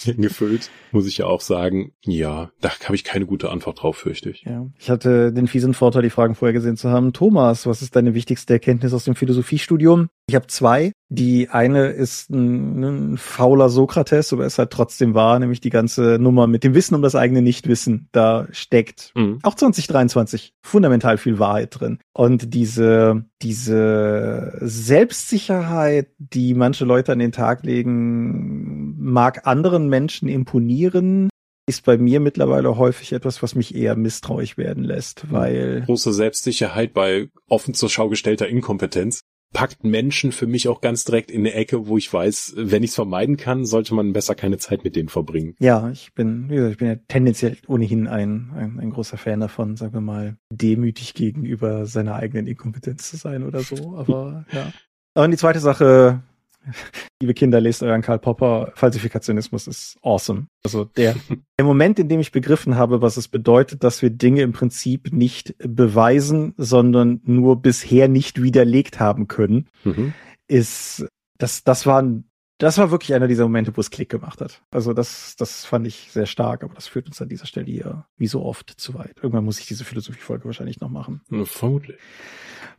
gefüllt, 0.16 0.70
muss 0.90 1.06
ich 1.06 1.18
ja 1.18 1.26
auch 1.26 1.42
sagen. 1.42 1.92
Ja, 2.02 2.50
da 2.62 2.70
habe 2.84 2.94
ich 2.94 3.04
keine 3.04 3.26
gute 3.26 3.50
Antwort 3.50 3.82
drauf, 3.82 3.98
fürchte 3.98 4.30
ich. 4.30 4.42
Ja, 4.44 4.66
ich 4.78 4.88
hatte 4.88 5.32
den 5.32 5.48
fiesen 5.48 5.74
Vorteil, 5.74 6.02
die 6.02 6.10
Fragen 6.10 6.34
vorher 6.34 6.54
gesehen 6.54 6.78
zu 6.78 6.88
haben. 6.88 7.12
Thomas, 7.12 7.66
was 7.66 7.82
ist 7.82 7.94
deine 7.94 8.14
wichtigste 8.14 8.54
Erkenntnis 8.54 8.94
aus 8.94 9.04
dem 9.04 9.16
Philosophiestudium? 9.16 10.08
Ich 10.26 10.34
habe 10.34 10.46
zwei. 10.46 10.92
Die 11.10 11.50
eine 11.50 11.88
ist 11.88 12.30
ein, 12.30 12.82
ein 12.82 13.18
fauler 13.18 13.68
Sokrates, 13.68 14.32
aber 14.32 14.46
es 14.46 14.58
halt 14.58 14.70
trotzdem 14.70 15.14
wahr, 15.14 15.38
nämlich 15.38 15.60
die 15.60 15.70
ganze 15.70 16.18
Nummer 16.18 16.46
mit 16.46 16.64
dem 16.64 16.74
Wissen 16.74 16.94
um 16.94 17.02
das 17.02 17.14
eigene 17.14 17.42
Nichtwissen. 17.42 18.08
Da 18.12 18.48
steckt 18.50 19.12
mhm. 19.14 19.38
auch 19.42 19.54
2023 19.54 20.54
fundamental 20.64 21.18
viel 21.18 21.38
Wahrheit 21.38 21.78
drin. 21.78 21.98
Und 22.14 22.54
diese, 22.54 23.26
diese 23.42 24.56
Selbstsicherheit, 24.60 26.08
die 26.18 26.54
manche 26.54 26.86
Leute 26.86 27.12
an 27.12 27.18
den 27.18 27.32
Tag 27.32 27.62
legen, 27.62 28.96
mag 28.98 29.46
anderen 29.46 29.88
Menschen 29.88 30.28
imponieren, 30.28 31.28
ist 31.66 31.84
bei 31.84 31.96
mir 31.96 32.20
mittlerweile 32.20 32.76
häufig 32.76 33.12
etwas, 33.12 33.42
was 33.42 33.54
mich 33.54 33.74
eher 33.74 33.96
misstrauisch 33.96 34.58
werden 34.58 34.84
lässt, 34.84 35.30
weil 35.30 35.82
große 35.86 36.12
Selbstsicherheit 36.12 36.92
bei 36.92 37.28
offen 37.48 37.74
zur 37.74 37.88
Schau 37.88 38.08
gestellter 38.08 38.48
Inkompetenz 38.48 39.20
packt 39.54 39.84
Menschen 39.84 40.32
für 40.32 40.46
mich 40.46 40.68
auch 40.68 40.82
ganz 40.82 41.04
direkt 41.04 41.30
in 41.30 41.40
eine 41.40 41.54
Ecke, 41.54 41.86
wo 41.86 41.96
ich 41.96 42.12
weiß, 42.12 42.54
wenn 42.56 42.82
ich 42.82 42.90
es 42.90 42.96
vermeiden 42.96 43.38
kann, 43.38 43.64
sollte 43.64 43.94
man 43.94 44.12
besser 44.12 44.34
keine 44.34 44.58
Zeit 44.58 44.84
mit 44.84 44.96
denen 44.96 45.08
verbringen. 45.08 45.54
Ja, 45.60 45.88
ich 45.88 46.12
bin, 46.12 46.50
wie 46.50 46.56
gesagt, 46.56 46.72
ich 46.72 46.78
bin 46.78 46.88
ja 46.88 46.96
tendenziell 47.08 47.56
ohnehin 47.66 48.06
ein, 48.06 48.50
ein, 48.54 48.80
ein 48.80 48.90
großer 48.90 49.16
Fan 49.16 49.40
davon, 49.40 49.76
sagen 49.76 49.94
wir 49.94 50.00
mal, 50.02 50.36
demütig 50.52 51.14
gegenüber 51.14 51.86
seiner 51.86 52.16
eigenen 52.16 52.46
Inkompetenz 52.46 53.08
zu 53.08 53.16
sein 53.16 53.44
oder 53.44 53.60
so. 53.60 53.96
Aber 53.96 54.44
ja. 54.52 54.72
Und 55.14 55.30
die 55.30 55.36
zweite 55.36 55.60
Sache, 55.60 56.22
Liebe 57.20 57.34
Kinder, 57.34 57.60
lest 57.60 57.82
euren 57.82 58.02
Karl 58.02 58.18
Popper. 58.18 58.72
Falsifikationismus 58.74 59.66
ist 59.66 59.96
awesome. 60.02 60.46
Also 60.62 60.84
der, 60.84 61.14
der 61.58 61.66
Moment, 61.66 61.98
in 61.98 62.08
dem 62.08 62.20
ich 62.20 62.32
begriffen 62.32 62.76
habe, 62.76 63.02
was 63.02 63.16
es 63.16 63.28
bedeutet, 63.28 63.84
dass 63.84 64.02
wir 64.02 64.10
Dinge 64.10 64.42
im 64.42 64.52
Prinzip 64.52 65.12
nicht 65.12 65.54
beweisen, 65.58 66.54
sondern 66.56 67.20
nur 67.24 67.60
bisher 67.60 68.08
nicht 68.08 68.42
widerlegt 68.42 69.00
haben 69.00 69.28
können, 69.28 69.68
mhm. 69.84 70.12
ist, 70.48 71.06
das, 71.38 71.64
das 71.64 71.86
war 71.86 72.02
ein 72.02 72.24
das 72.64 72.78
war 72.78 72.90
wirklich 72.90 73.14
einer 73.14 73.28
dieser 73.28 73.44
Momente, 73.44 73.76
wo 73.76 73.80
es 73.80 73.90
Klick 73.90 74.08
gemacht 74.08 74.40
hat. 74.40 74.62
Also 74.70 74.92
das, 74.92 75.36
das 75.36 75.64
fand 75.64 75.86
ich 75.86 76.08
sehr 76.10 76.26
stark, 76.26 76.64
aber 76.64 76.74
das 76.74 76.86
führt 76.86 77.06
uns 77.06 77.20
an 77.20 77.28
dieser 77.28 77.46
Stelle 77.46 77.66
hier, 77.66 78.06
wie 78.16 78.26
so 78.26 78.42
oft, 78.42 78.70
zu 78.70 78.94
weit. 78.94 79.16
Irgendwann 79.16 79.44
muss 79.44 79.60
ich 79.60 79.66
diese 79.66 79.84
Philosophiefolge 79.84 80.46
wahrscheinlich 80.46 80.80
noch 80.80 80.90
machen. 80.90 81.20
Vermutlich. 81.44 81.98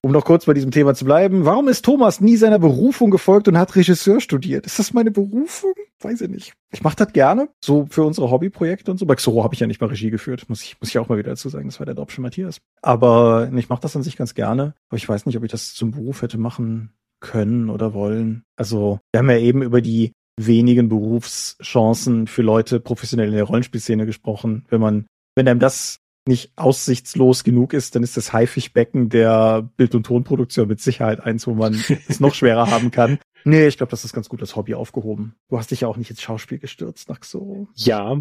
Um 0.02 0.12
noch 0.12 0.26
kurz 0.26 0.46
bei 0.46 0.54
diesem 0.54 0.72
Thema 0.72 0.94
zu 0.94 1.06
bleiben, 1.06 1.46
warum 1.46 1.68
ist 1.68 1.86
Thomas 1.86 2.22
nie 2.22 2.36
seiner 2.36 2.60
Berufung 2.60 3.12
gefolgt 3.12 3.48
und 3.48 3.58
hat 3.58 3.76
Regisseur 3.76 4.20
studiert? 4.22 4.66
Ist 4.66 4.78
das 4.78 4.94
meine 4.94 5.12
Berufung? 5.12 5.74
Weiß 6.00 6.22
ich 6.22 6.30
nicht. 6.30 6.54
Ich 6.72 6.84
mache 6.84 6.96
das 6.96 7.14
gerne, 7.14 7.50
so 7.64 7.88
für 7.90 8.04
unsere 8.04 8.30
Hobbyprojekte 8.30 8.92
und 8.92 8.98
so. 8.98 9.06
Bei 9.06 9.16
Xoro 9.16 9.44
habe 9.44 9.54
ich 9.54 9.60
ja 9.60 9.68
nicht 9.68 9.82
mal 9.82 9.88
Regie 9.88 10.12
geführt, 10.12 10.48
muss 10.48 10.62
ich, 10.62 10.80
muss 10.80 10.90
ich 10.90 11.00
auch 11.00 11.10
mal 11.10 11.18
wieder 11.18 11.32
dazu 11.32 11.50
sagen. 11.50 11.68
Das 11.68 11.80
war 11.80 11.86
der 11.86 11.96
Dropsche 11.96 12.22
Matthias. 12.22 12.60
Aber 12.82 13.50
ich 13.56 13.70
mache 13.70 13.82
das 13.82 13.96
an 13.96 14.04
sich 14.04 14.18
ganz 14.18 14.36
gerne. 14.36 14.76
Aber 14.90 14.98
ich 14.98 15.08
weiß 15.08 15.26
nicht, 15.26 15.38
ob 15.38 15.44
ich 15.44 15.52
das 15.52 15.74
zum 15.74 15.92
Beruf 15.92 16.22
hätte 16.22 16.38
machen 16.38 16.92
können 17.20 17.70
oder 17.70 17.94
wollen. 17.94 18.44
Also 18.56 19.00
wir 19.12 19.20
haben 19.20 19.30
ja 19.30 19.38
eben 19.38 19.62
über 19.62 19.82
die 19.82 20.14
wenigen 20.38 20.90
Berufschancen 20.90 22.28
für 22.28 22.42
Leute 22.42 22.80
professionell 22.80 23.30
in 23.30 23.36
der 23.36 23.46
Rollenspielszene 23.46 24.06
gesprochen. 24.06 24.66
Wenn 24.70 24.82
man, 24.82 25.06
wenn 25.36 25.48
einem 25.48 25.60
das 25.60 26.00
nicht 26.28 26.52
aussichtslos 26.56 27.44
genug 27.44 27.74
ist, 27.74 27.96
dann 27.96 28.04
ist 28.04 28.18
das 28.18 28.34
Haifischbecken 28.34 29.10
der 29.10 29.70
Bild- 29.78 29.96
und 29.96 30.06
Tonproduktion 30.06 30.68
mit 30.68 30.82
Sicherheit 30.82 31.20
eins, 31.20 31.46
wo 31.46 31.54
man 31.54 31.74
es 32.08 32.20
noch 32.20 32.34
schwerer 32.34 32.72
haben 32.72 32.92
kann. 32.92 33.20
Nee, 33.48 33.68
ich 33.68 33.78
glaube, 33.78 33.92
das 33.92 34.04
ist 34.04 34.14
ganz 34.14 34.28
gut 34.28 34.42
als 34.42 34.56
Hobby 34.56 34.74
aufgehoben. 34.74 35.36
Du 35.50 35.60
hast 35.60 35.70
dich 35.70 35.82
ja 35.82 35.88
auch 35.88 35.98
nicht 35.98 36.10
ins 36.10 36.22
Schauspiel 36.22 36.58
gestürzt, 36.58 37.10
nach 37.10 37.24
so. 37.24 37.68
Ja, 37.76 38.20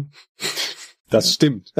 das 1.09 1.33
stimmt. 1.33 1.73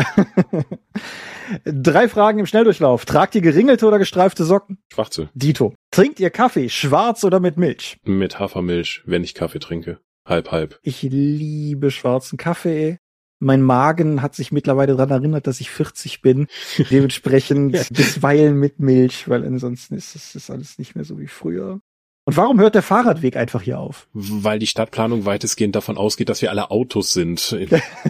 Drei 1.65 2.07
Fragen 2.07 2.39
im 2.39 2.45
Schnelldurchlauf. 2.45 3.05
Tragt 3.05 3.35
ihr 3.35 3.41
geringelte 3.41 3.85
oder 3.85 3.99
gestreifte 3.99 4.45
Socken? 4.45 4.77
Schwarze. 4.91 5.29
Dito. 5.33 5.73
Trinkt 5.91 6.19
ihr 6.19 6.29
Kaffee, 6.29 6.69
schwarz 6.69 7.23
oder 7.23 7.39
mit 7.39 7.57
Milch? 7.57 7.97
Mit 8.03 8.39
Hafermilch, 8.39 9.03
wenn 9.05 9.23
ich 9.23 9.33
Kaffee 9.33 9.59
trinke. 9.59 9.99
Halb, 10.25 10.51
halb. 10.51 10.79
Ich 10.81 11.03
liebe 11.03 11.91
schwarzen 11.91 12.37
Kaffee. 12.37 12.97
Mein 13.39 13.61
Magen 13.61 14.21
hat 14.21 14.33
sich 14.33 14.51
mittlerweile 14.51 14.95
daran 14.95 15.11
erinnert, 15.11 15.45
dass 15.45 15.59
ich 15.59 15.69
40 15.69 16.21
bin. 16.21 16.47
Dementsprechend 16.89 17.73
bisweilen 17.93 18.57
mit 18.57 18.79
Milch, 18.79 19.29
weil 19.29 19.45
ansonsten 19.45 19.95
ist 19.95 20.15
das 20.15 20.35
ist 20.35 20.49
alles 20.49 20.79
nicht 20.79 20.95
mehr 20.95 21.05
so 21.05 21.19
wie 21.19 21.27
früher. 21.27 21.79
Und 22.25 22.37
warum 22.37 22.59
hört 22.59 22.73
der 22.73 22.81
Fahrradweg 22.81 23.37
einfach 23.37 23.61
hier 23.61 23.79
auf? 23.79 24.07
Weil 24.13 24.57
die 24.57 24.65
Stadtplanung 24.65 25.25
weitestgehend 25.25 25.75
davon 25.75 25.97
ausgeht, 25.97 26.27
dass 26.27 26.41
wir 26.41 26.49
alle 26.49 26.71
Autos 26.71 27.13
sind. 27.13 27.55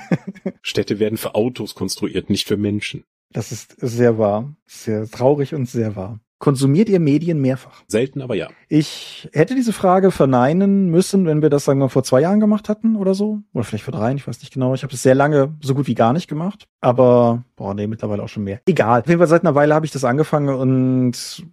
Städte 0.61 0.99
werden 0.99 1.17
für 1.17 1.35
Autos 1.35 1.75
konstruiert, 1.75 2.29
nicht 2.29 2.47
für 2.47 2.55
Menschen. 2.55 3.03
Das 3.33 3.51
ist 3.51 3.75
sehr 3.77 4.17
wahr. 4.17 4.55
Sehr 4.65 5.09
traurig 5.09 5.53
und 5.53 5.69
sehr 5.69 5.97
wahr. 5.97 6.19
Konsumiert 6.37 6.89
ihr 6.89 6.99
Medien 6.99 7.41
mehrfach? 7.41 7.83
Selten, 7.87 8.21
aber 8.21 8.35
ja. 8.35 8.49
Ich 8.69 9.29
hätte 9.33 9.55
diese 9.55 9.73
Frage 9.73 10.11
verneinen 10.11 10.89
müssen, 10.89 11.25
wenn 11.25 11.41
wir 11.41 11.49
das, 11.49 11.65
sagen 11.65 11.79
wir, 11.79 11.89
vor 11.89 12.03
zwei 12.03 12.21
Jahren 12.21 12.39
gemacht 12.39 12.69
hatten 12.69 12.95
oder 12.95 13.13
so. 13.13 13.41
Oder 13.53 13.63
vielleicht 13.63 13.83
vor 13.83 13.93
drei, 13.93 14.13
ich 14.13 14.27
weiß 14.27 14.39
nicht 14.41 14.53
genau. 14.53 14.73
Ich 14.73 14.83
habe 14.83 14.93
es 14.93 15.01
sehr 15.01 15.15
lange 15.15 15.55
so 15.61 15.75
gut 15.75 15.87
wie 15.87 15.95
gar 15.95 16.13
nicht 16.13 16.27
gemacht. 16.27 16.67
Aber, 16.81 17.43
boah, 17.55 17.73
nee, 17.73 17.87
mittlerweile 17.87 18.23
auch 18.23 18.29
schon 18.29 18.43
mehr. 18.43 18.59
Egal. 18.65 19.01
Auf 19.01 19.07
jeden 19.07 19.19
Fall 19.19 19.27
seit 19.27 19.43
einer 19.43 19.55
Weile 19.55 19.73
habe 19.73 19.85
ich 19.85 19.91
das 19.91 20.03
angefangen 20.03 20.49
und 20.49 21.45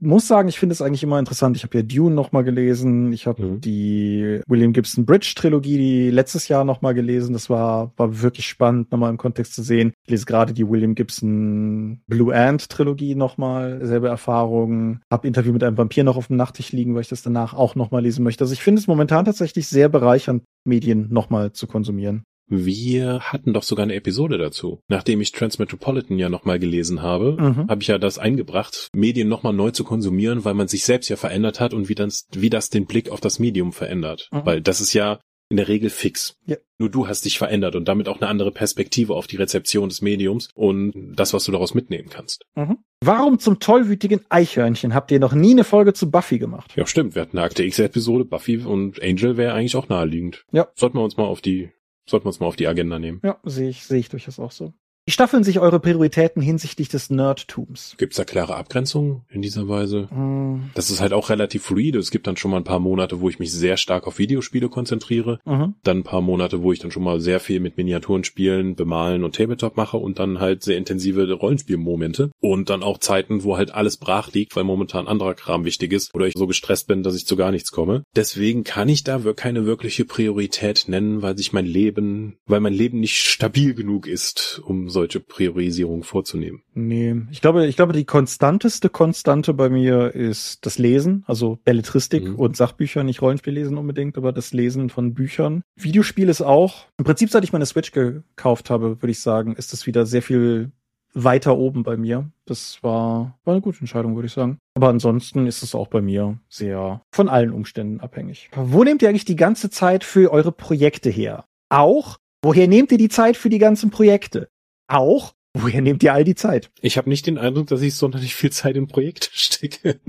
muss 0.00 0.28
sagen, 0.28 0.48
ich 0.48 0.58
finde 0.58 0.72
es 0.72 0.80
eigentlich 0.80 1.02
immer 1.02 1.18
interessant. 1.18 1.56
Ich 1.56 1.64
habe 1.64 1.76
ja 1.78 1.82
Dune 1.82 2.14
noch 2.14 2.32
mal 2.32 2.42
gelesen. 2.42 3.12
Ich 3.12 3.26
habe 3.26 3.42
mhm. 3.42 3.60
die 3.60 4.40
William 4.46 4.72
Gibson 4.72 5.04
Bridge 5.04 5.32
Trilogie 5.36 5.76
die 5.76 6.10
letztes 6.10 6.48
Jahr 6.48 6.64
noch 6.64 6.80
mal 6.80 6.94
gelesen. 6.94 7.32
Das 7.32 7.50
war 7.50 7.92
war 7.96 8.22
wirklich 8.22 8.46
spannend, 8.46 8.92
noch 8.92 8.98
mal 8.98 9.10
im 9.10 9.18
Kontext 9.18 9.54
zu 9.54 9.62
sehen. 9.62 9.92
Ich 10.04 10.10
lese 10.10 10.26
gerade 10.26 10.54
die 10.54 10.68
William 10.68 10.94
Gibson 10.94 12.00
Blue 12.06 12.34
Ant 12.34 12.68
Trilogie 12.68 13.14
noch 13.14 13.36
mal, 13.36 13.84
selbe 13.84 14.08
Erfahrung. 14.08 15.00
Hab 15.10 15.24
Interview 15.24 15.52
mit 15.52 15.64
einem 15.64 15.76
Vampir 15.76 16.04
noch 16.04 16.16
auf 16.16 16.28
dem 16.28 16.36
Nachttisch 16.36 16.72
liegen, 16.72 16.94
weil 16.94 17.02
ich 17.02 17.08
das 17.08 17.22
danach 17.22 17.54
auch 17.54 17.74
noch 17.74 17.90
mal 17.90 18.02
lesen 18.02 18.24
möchte. 18.24 18.44
Also 18.44 18.54
ich 18.54 18.62
finde 18.62 18.80
es 18.80 18.86
momentan 18.86 19.24
tatsächlich 19.24 19.66
sehr 19.66 19.88
bereichernd, 19.88 20.44
Medien 20.64 21.08
noch 21.10 21.30
mal 21.30 21.52
zu 21.52 21.66
konsumieren. 21.66 22.22
Wir 22.48 23.20
hatten 23.20 23.52
doch 23.52 23.62
sogar 23.62 23.84
eine 23.84 23.94
Episode 23.94 24.38
dazu. 24.38 24.80
Nachdem 24.88 25.20
ich 25.20 25.32
Transmetropolitan 25.32 26.18
ja 26.18 26.28
nochmal 26.28 26.58
gelesen 26.58 27.02
habe, 27.02 27.36
mhm. 27.38 27.68
habe 27.68 27.82
ich 27.82 27.88
ja 27.88 27.98
das 27.98 28.18
eingebracht, 28.18 28.88
Medien 28.94 29.28
nochmal 29.28 29.52
neu 29.52 29.70
zu 29.70 29.84
konsumieren, 29.84 30.44
weil 30.44 30.54
man 30.54 30.68
sich 30.68 30.84
selbst 30.84 31.08
ja 31.08 31.16
verändert 31.16 31.60
hat 31.60 31.74
und 31.74 31.88
wie 31.88 31.94
das, 31.94 32.26
wie 32.32 32.50
das 32.50 32.70
den 32.70 32.86
Blick 32.86 33.10
auf 33.10 33.20
das 33.20 33.38
Medium 33.38 33.72
verändert. 33.72 34.28
Mhm. 34.32 34.40
Weil 34.44 34.60
das 34.60 34.80
ist 34.80 34.92
ja 34.92 35.20
in 35.50 35.56
der 35.56 35.68
Regel 35.68 35.90
fix. 35.90 36.36
Ja. 36.44 36.56
Nur 36.78 36.90
du 36.90 37.08
hast 37.08 37.24
dich 37.24 37.38
verändert 37.38 37.74
und 37.74 37.88
damit 37.88 38.08
auch 38.08 38.20
eine 38.20 38.28
andere 38.28 38.52
Perspektive 38.52 39.14
auf 39.14 39.26
die 39.26 39.36
Rezeption 39.36 39.88
des 39.88 40.02
Mediums 40.02 40.50
und 40.54 40.92
das, 41.16 41.32
was 41.32 41.44
du 41.44 41.52
daraus 41.52 41.74
mitnehmen 41.74 42.08
kannst. 42.10 42.44
Mhm. 42.54 42.78
Warum 43.00 43.38
zum 43.38 43.58
tollwütigen 43.58 44.20
Eichhörnchen 44.28 44.94
habt 44.94 45.10
ihr 45.10 45.20
noch 45.20 45.32
nie 45.32 45.52
eine 45.52 45.64
Folge 45.64 45.94
zu 45.94 46.10
Buffy 46.10 46.38
gemacht? 46.38 46.72
Ja, 46.76 46.86
stimmt. 46.86 47.14
Wir 47.14 47.22
hatten 47.22 47.38
eine 47.38 47.46
Akte 47.46 47.64
X-Episode. 47.64 48.24
Buffy 48.24 48.58
und 48.58 49.02
Angel 49.02 49.36
wäre 49.36 49.54
eigentlich 49.54 49.76
auch 49.76 49.88
naheliegend. 49.88 50.44
Ja. 50.52 50.68
Sollten 50.74 50.98
wir 50.98 51.04
uns 51.04 51.16
mal 51.16 51.24
auf 51.24 51.40
die 51.40 51.70
Sollten 52.08 52.24
wir 52.24 52.28
uns 52.28 52.40
mal 52.40 52.46
auf 52.46 52.56
die 52.56 52.66
Agenda 52.66 52.98
nehmen. 52.98 53.20
Ja, 53.22 53.38
sehe 53.44 53.68
ich, 53.68 53.84
sehe 53.84 53.98
ich 53.98 54.08
durchaus 54.08 54.38
auch 54.38 54.50
so. 54.50 54.72
Wie 55.08 55.12
staffeln 55.12 55.42
sich 55.42 55.58
eure 55.58 55.80
Prioritäten 55.80 56.42
hinsichtlich 56.42 56.90
des 56.90 57.08
Nerdtums? 57.08 57.94
Gibt 57.96 58.12
es 58.12 58.18
da 58.18 58.24
klare 58.24 58.56
Abgrenzungen 58.56 59.22
in 59.30 59.40
dieser 59.40 59.66
Weise? 59.66 60.02
Mm. 60.12 60.68
Das 60.74 60.90
ist 60.90 61.00
halt 61.00 61.14
auch 61.14 61.30
relativ 61.30 61.62
fluide. 61.62 61.98
Es 61.98 62.10
gibt 62.10 62.26
dann 62.26 62.36
schon 62.36 62.50
mal 62.50 62.58
ein 62.58 62.64
paar 62.64 62.78
Monate, 62.78 63.22
wo 63.22 63.30
ich 63.30 63.38
mich 63.38 63.50
sehr 63.50 63.78
stark 63.78 64.06
auf 64.06 64.18
Videospiele 64.18 64.68
konzentriere. 64.68 65.38
Mhm. 65.46 65.76
Dann 65.82 66.00
ein 66.00 66.02
paar 66.02 66.20
Monate, 66.20 66.62
wo 66.62 66.74
ich 66.74 66.78
dann 66.80 66.90
schon 66.90 67.04
mal 67.04 67.20
sehr 67.20 67.40
viel 67.40 67.58
mit 67.58 67.78
Miniaturen 67.78 68.22
spielen, 68.22 68.74
bemalen 68.74 69.24
und 69.24 69.34
Tabletop 69.34 69.78
mache 69.78 69.96
und 69.96 70.18
dann 70.18 70.40
halt 70.40 70.62
sehr 70.62 70.76
intensive 70.76 71.32
Rollenspielmomente. 71.32 72.30
Und 72.38 72.68
dann 72.68 72.82
auch 72.82 72.98
Zeiten, 72.98 73.44
wo 73.44 73.56
halt 73.56 73.72
alles 73.72 73.96
brach 73.96 74.30
liegt, 74.34 74.56
weil 74.56 74.64
momentan 74.64 75.08
anderer 75.08 75.32
Kram 75.32 75.64
wichtig 75.64 75.94
ist 75.94 76.14
oder 76.14 76.26
ich 76.26 76.34
so 76.36 76.46
gestresst 76.46 76.86
bin, 76.86 77.02
dass 77.02 77.16
ich 77.16 77.24
zu 77.24 77.34
gar 77.34 77.50
nichts 77.50 77.70
komme. 77.70 78.02
Deswegen 78.14 78.62
kann 78.62 78.90
ich 78.90 79.04
da 79.04 79.18
keine 79.34 79.64
wirkliche 79.64 80.04
Priorität 80.04 80.84
nennen, 80.86 81.22
weil 81.22 81.38
sich 81.38 81.54
mein 81.54 81.64
Leben, 81.64 82.36
weil 82.44 82.60
mein 82.60 82.74
Leben 82.74 83.00
nicht 83.00 83.16
stabil 83.16 83.72
genug 83.72 84.06
ist, 84.06 84.60
um 84.66 84.90
so 84.90 84.97
solche 84.98 85.20
Priorisierung 85.20 86.02
vorzunehmen. 86.02 86.62
Nee, 86.74 87.14
ich 87.30 87.40
glaube, 87.40 87.66
ich 87.66 87.76
glaube, 87.76 87.92
die 87.92 88.04
konstanteste 88.04 88.88
Konstante 88.88 89.54
bei 89.54 89.68
mir 89.68 90.12
ist 90.12 90.66
das 90.66 90.78
Lesen, 90.78 91.22
also 91.28 91.60
Belletristik 91.64 92.24
mhm. 92.24 92.34
und 92.34 92.56
Sachbücher, 92.56 93.04
nicht 93.04 93.22
Rollenspiel 93.22 93.52
lesen 93.52 93.78
unbedingt, 93.78 94.18
aber 94.18 94.32
das 94.32 94.52
Lesen 94.52 94.90
von 94.90 95.14
Büchern. 95.14 95.62
Videospiel 95.76 96.28
ist 96.28 96.42
auch, 96.42 96.86
im 96.98 97.04
Prinzip, 97.04 97.30
seit 97.30 97.44
ich 97.44 97.52
meine 97.52 97.66
Switch 97.66 97.92
gekauft 97.92 98.70
habe, 98.70 99.00
würde 99.00 99.12
ich 99.12 99.20
sagen, 99.20 99.54
ist 99.54 99.72
das 99.72 99.86
wieder 99.86 100.04
sehr 100.04 100.22
viel 100.22 100.72
weiter 101.14 101.56
oben 101.56 101.84
bei 101.84 101.96
mir. 101.96 102.28
Das 102.44 102.82
war, 102.82 103.38
war 103.44 103.54
eine 103.54 103.60
gute 103.60 103.80
Entscheidung, 103.80 104.16
würde 104.16 104.26
ich 104.26 104.32
sagen. 104.32 104.58
Aber 104.74 104.88
ansonsten 104.88 105.46
ist 105.46 105.62
es 105.62 105.76
auch 105.76 105.86
bei 105.86 106.00
mir 106.00 106.38
sehr 106.48 107.02
von 107.12 107.28
allen 107.28 107.52
Umständen 107.52 108.00
abhängig. 108.00 108.50
Wo 108.54 108.82
nehmt 108.82 109.02
ihr 109.02 109.08
eigentlich 109.08 109.24
die 109.24 109.36
ganze 109.36 109.70
Zeit 109.70 110.02
für 110.02 110.32
eure 110.32 110.50
Projekte 110.50 111.08
her? 111.08 111.44
Auch, 111.68 112.18
woher 112.42 112.66
nehmt 112.66 112.90
ihr 112.90 112.98
die 112.98 113.08
Zeit 113.08 113.36
für 113.36 113.48
die 113.48 113.58
ganzen 113.58 113.90
Projekte? 113.90 114.48
Auch, 114.88 115.34
woher 115.54 115.80
nehmt 115.82 116.02
ihr 116.02 116.12
all 116.12 116.24
die 116.24 116.34
Zeit? 116.34 116.70
Ich 116.80 116.98
habe 116.98 117.08
nicht 117.08 117.26
den 117.26 117.38
Eindruck, 117.38 117.68
dass 117.68 117.82
ich 117.82 117.94
sonderlich 117.94 118.34
viel 118.34 118.50
Zeit 118.50 118.76
in 118.76 118.88
Projekte 118.88 119.28
stecke. 119.32 120.00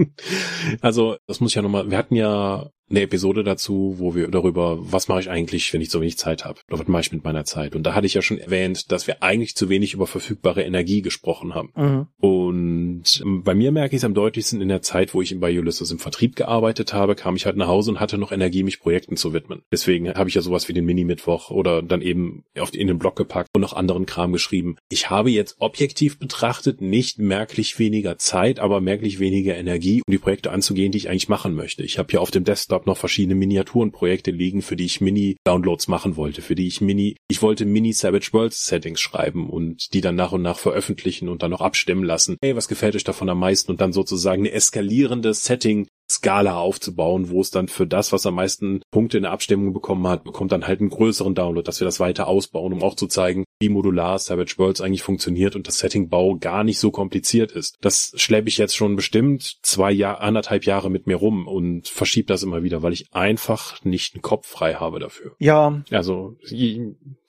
also, 0.81 1.17
das 1.27 1.39
muss 1.39 1.51
ich 1.51 1.55
ja 1.55 1.61
nochmal, 1.61 1.91
wir 1.91 1.97
hatten 1.97 2.15
ja 2.15 2.69
eine 2.89 3.01
Episode 3.01 3.43
dazu, 3.43 3.95
wo 3.97 4.15
wir 4.15 4.27
darüber, 4.29 4.77
was 4.79 5.07
mache 5.07 5.19
ich 5.19 5.29
eigentlich, 5.29 5.73
wenn 5.73 5.81
ich 5.81 5.89
so 5.89 6.01
wenig 6.01 6.17
Zeit 6.17 6.45
habe? 6.45 6.59
Oder 6.69 6.79
was 6.79 6.87
mache 6.87 7.01
ich 7.01 7.11
mit 7.11 7.23
meiner 7.23 7.45
Zeit? 7.45 7.75
Und 7.75 7.83
da 7.83 7.93
hatte 7.93 8.07
ich 8.07 8.13
ja 8.13 8.21
schon 8.21 8.39
erwähnt, 8.39 8.91
dass 8.91 9.07
wir 9.07 9.21
eigentlich 9.23 9.55
zu 9.55 9.69
wenig 9.69 9.93
über 9.93 10.07
verfügbare 10.07 10.63
Energie 10.63 11.01
gesprochen 11.01 11.53
haben. 11.53 11.71
Mhm. 11.75 12.07
Und 12.17 13.21
ähm, 13.23 13.43
bei 13.43 13.53
mir 13.53 13.71
merke 13.71 13.95
ich 13.95 14.01
es 14.01 14.05
am 14.05 14.13
deutlichsten 14.13 14.61
in 14.61 14.69
der 14.69 14.81
Zeit, 14.81 15.13
wo 15.13 15.21
ich 15.21 15.39
bei 15.39 15.57
Ulysses 15.57 15.91
im 15.91 15.99
Vertrieb 15.99 16.35
gearbeitet 16.35 16.93
habe, 16.93 17.15
kam 17.15 17.35
ich 17.35 17.45
halt 17.45 17.57
nach 17.57 17.67
Hause 17.67 17.91
und 17.91 17.99
hatte 17.99 18.17
noch 18.17 18.31
Energie, 18.31 18.63
mich 18.63 18.79
Projekten 18.79 19.15
zu 19.17 19.33
widmen. 19.33 19.61
Deswegen 19.71 20.13
habe 20.13 20.29
ich 20.29 20.35
ja 20.35 20.41
sowas 20.41 20.67
wie 20.67 20.73
den 20.73 20.85
Mini-Mittwoch 20.85 21.51
oder 21.51 21.81
dann 21.81 22.01
eben 22.01 22.43
auf, 22.57 22.73
in 22.73 22.87
den 22.87 22.97
Blog 22.97 23.15
gepackt 23.15 23.49
und 23.53 23.61
noch 23.61 23.73
anderen 23.73 24.05
Kram 24.05 24.33
geschrieben. 24.33 24.77
Ich 24.89 25.09
habe 25.09 25.29
jetzt 25.29 25.57
objektiv 25.59 26.17
betrachtet 26.17 26.81
nicht 26.81 27.19
merklich 27.19 27.77
weniger 27.77 28.17
Zeit, 28.17 28.59
aber 28.59 28.81
merklich 28.81 29.19
weniger 29.19 29.55
Energie, 29.55 30.01
um 30.07 30.11
die 30.11 30.17
Projekte 30.17 30.51
anzugehen, 30.51 30.91
die 30.91 30.97
ich 30.97 31.09
eigentlich 31.09 31.29
machen 31.29 31.53
möchte. 31.53 31.83
Ich 31.83 31.99
habe 31.99 32.07
hier 32.09 32.21
auf 32.21 32.31
dem 32.31 32.43
Desktop 32.43 32.78
Desktop 32.79 32.85
noch 32.85 32.97
verschiedene 32.97 33.35
Miniaturenprojekte 33.35 34.31
liegen, 34.31 34.61
für 34.61 34.75
die 34.75 34.85
ich 34.85 35.01
Mini-Downloads 35.01 35.87
machen 35.87 36.15
wollte, 36.15 36.41
für 36.41 36.55
die 36.55 36.67
ich 36.67 36.81
Mini, 36.81 37.17
ich 37.27 37.41
wollte 37.41 37.65
Mini-Savage 37.65 38.29
Worlds 38.31 38.65
Settings 38.65 39.01
schreiben 39.01 39.49
und 39.49 39.93
die 39.93 40.01
dann 40.01 40.15
nach 40.15 40.31
und 40.31 40.41
nach 40.41 40.57
veröffentlichen 40.57 41.29
und 41.29 41.43
dann 41.43 41.51
noch 41.51 41.61
abstimmen 41.61 42.03
lassen. 42.03 42.37
Hey, 42.41 42.55
was 42.55 42.67
gefällt 42.67 42.95
euch 42.95 43.03
davon 43.03 43.29
am 43.29 43.39
meisten? 43.39 43.71
Und 43.71 43.81
dann 43.81 43.93
sozusagen 43.93 44.43
eine 44.43 44.53
eskalierende 44.53 45.33
Setting 45.33 45.87
Skala 46.09 46.57
aufzubauen, 46.57 47.29
wo 47.29 47.41
es 47.41 47.51
dann 47.51 47.67
für 47.67 47.85
das, 47.85 48.11
was 48.11 48.25
am 48.25 48.35
meisten 48.35 48.81
Punkte 48.91 49.17
in 49.17 49.23
der 49.23 49.31
Abstimmung 49.31 49.73
bekommen 49.73 50.07
hat, 50.07 50.23
bekommt 50.23 50.51
dann 50.51 50.67
halt 50.67 50.79
einen 50.79 50.89
größeren 50.89 51.35
Download, 51.35 51.65
dass 51.65 51.79
wir 51.79 51.85
das 51.85 51.99
weiter 51.99 52.27
ausbauen, 52.27 52.73
um 52.73 52.83
auch 52.83 52.95
zu 52.95 53.07
zeigen, 53.07 53.45
wie 53.59 53.69
modular 53.69 54.17
Savage 54.17 54.55
Worlds 54.57 54.81
eigentlich 54.81 55.03
funktioniert 55.03 55.55
und 55.55 55.67
das 55.67 55.79
Settingbau 55.79 56.37
gar 56.37 56.63
nicht 56.63 56.79
so 56.79 56.91
kompliziert 56.91 57.51
ist. 57.51 57.77
Das 57.81 58.11
schleppe 58.15 58.49
ich 58.49 58.57
jetzt 58.57 58.75
schon 58.75 58.95
bestimmt 58.95 59.59
zwei 59.61 59.91
Jahre, 59.91 60.21
anderthalb 60.21 60.65
Jahre 60.65 60.89
mit 60.89 61.07
mir 61.07 61.17
rum 61.17 61.47
und 61.47 61.87
verschiebe 61.87 62.27
das 62.27 62.43
immer 62.43 62.63
wieder, 62.63 62.81
weil 62.81 62.93
ich 62.93 63.07
einfach 63.11 63.83
nicht 63.83 64.15
einen 64.15 64.21
Kopf 64.21 64.47
frei 64.47 64.75
habe 64.75 64.99
dafür. 64.99 65.35
Ja. 65.39 65.83
Also 65.91 66.37